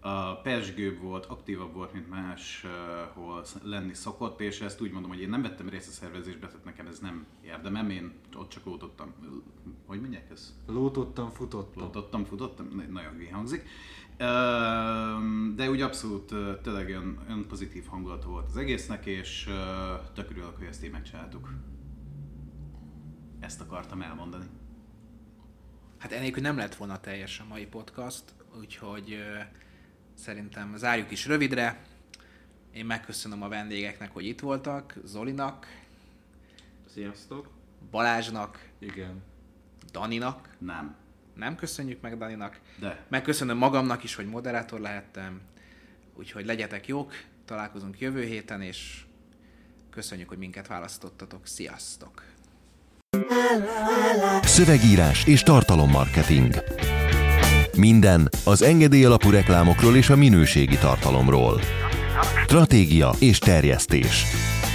[0.06, 5.20] uh, a pesgőbb volt, aktívabb volt, mint máshol lenni szokott, és ezt úgy mondom, hogy
[5.20, 9.14] én nem vettem részt a szervezésbe, tehát nekem ez nem érdemem, én ott csak lótottam.
[9.86, 10.54] Hogy mondják ez?
[10.66, 11.82] Lótottam, futottam.
[11.82, 13.68] Lótottam, futottam, nagyon hangzik.
[15.54, 19.48] De úgy abszolút tényleg olyan, olyan pozitív hangulat volt az egésznek, és
[20.14, 21.50] tök örülök, hogy ezt így megcsináltuk.
[23.40, 24.46] Ezt akartam elmondani.
[25.98, 28.24] Hát enélkül nem lett volna teljes a mai podcast,
[28.58, 29.18] úgyhogy
[30.24, 31.82] Szerintem zárjuk is rövidre.
[32.72, 34.94] Én megköszönöm a vendégeknek, hogy itt voltak.
[35.04, 35.66] Zolinak.
[36.92, 37.48] Sziasztok.
[37.90, 38.68] Balázsnak.
[38.78, 39.22] Igen.
[39.92, 40.56] Daninak.
[40.58, 40.96] Nem.
[41.34, 42.60] Nem köszönjük meg Daninak.
[42.78, 43.04] De.
[43.08, 45.40] Megköszönöm magamnak is, hogy moderátor lehettem.
[46.14, 47.12] Úgyhogy legyetek jók,
[47.44, 49.04] találkozunk jövő héten, és
[49.90, 51.46] köszönjük, hogy minket választottatok.
[51.46, 52.22] Sziasztok!
[54.42, 56.54] Szövegírás és tartalommarketing.
[57.76, 61.60] Minden az engedély alapú reklámokról és a minőségi tartalomról.
[62.44, 64.24] Stratégia és terjesztés.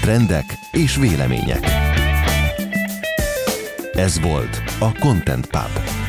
[0.02, 1.68] Trendek és vélemények.
[3.94, 6.01] Ez volt a Content Pub.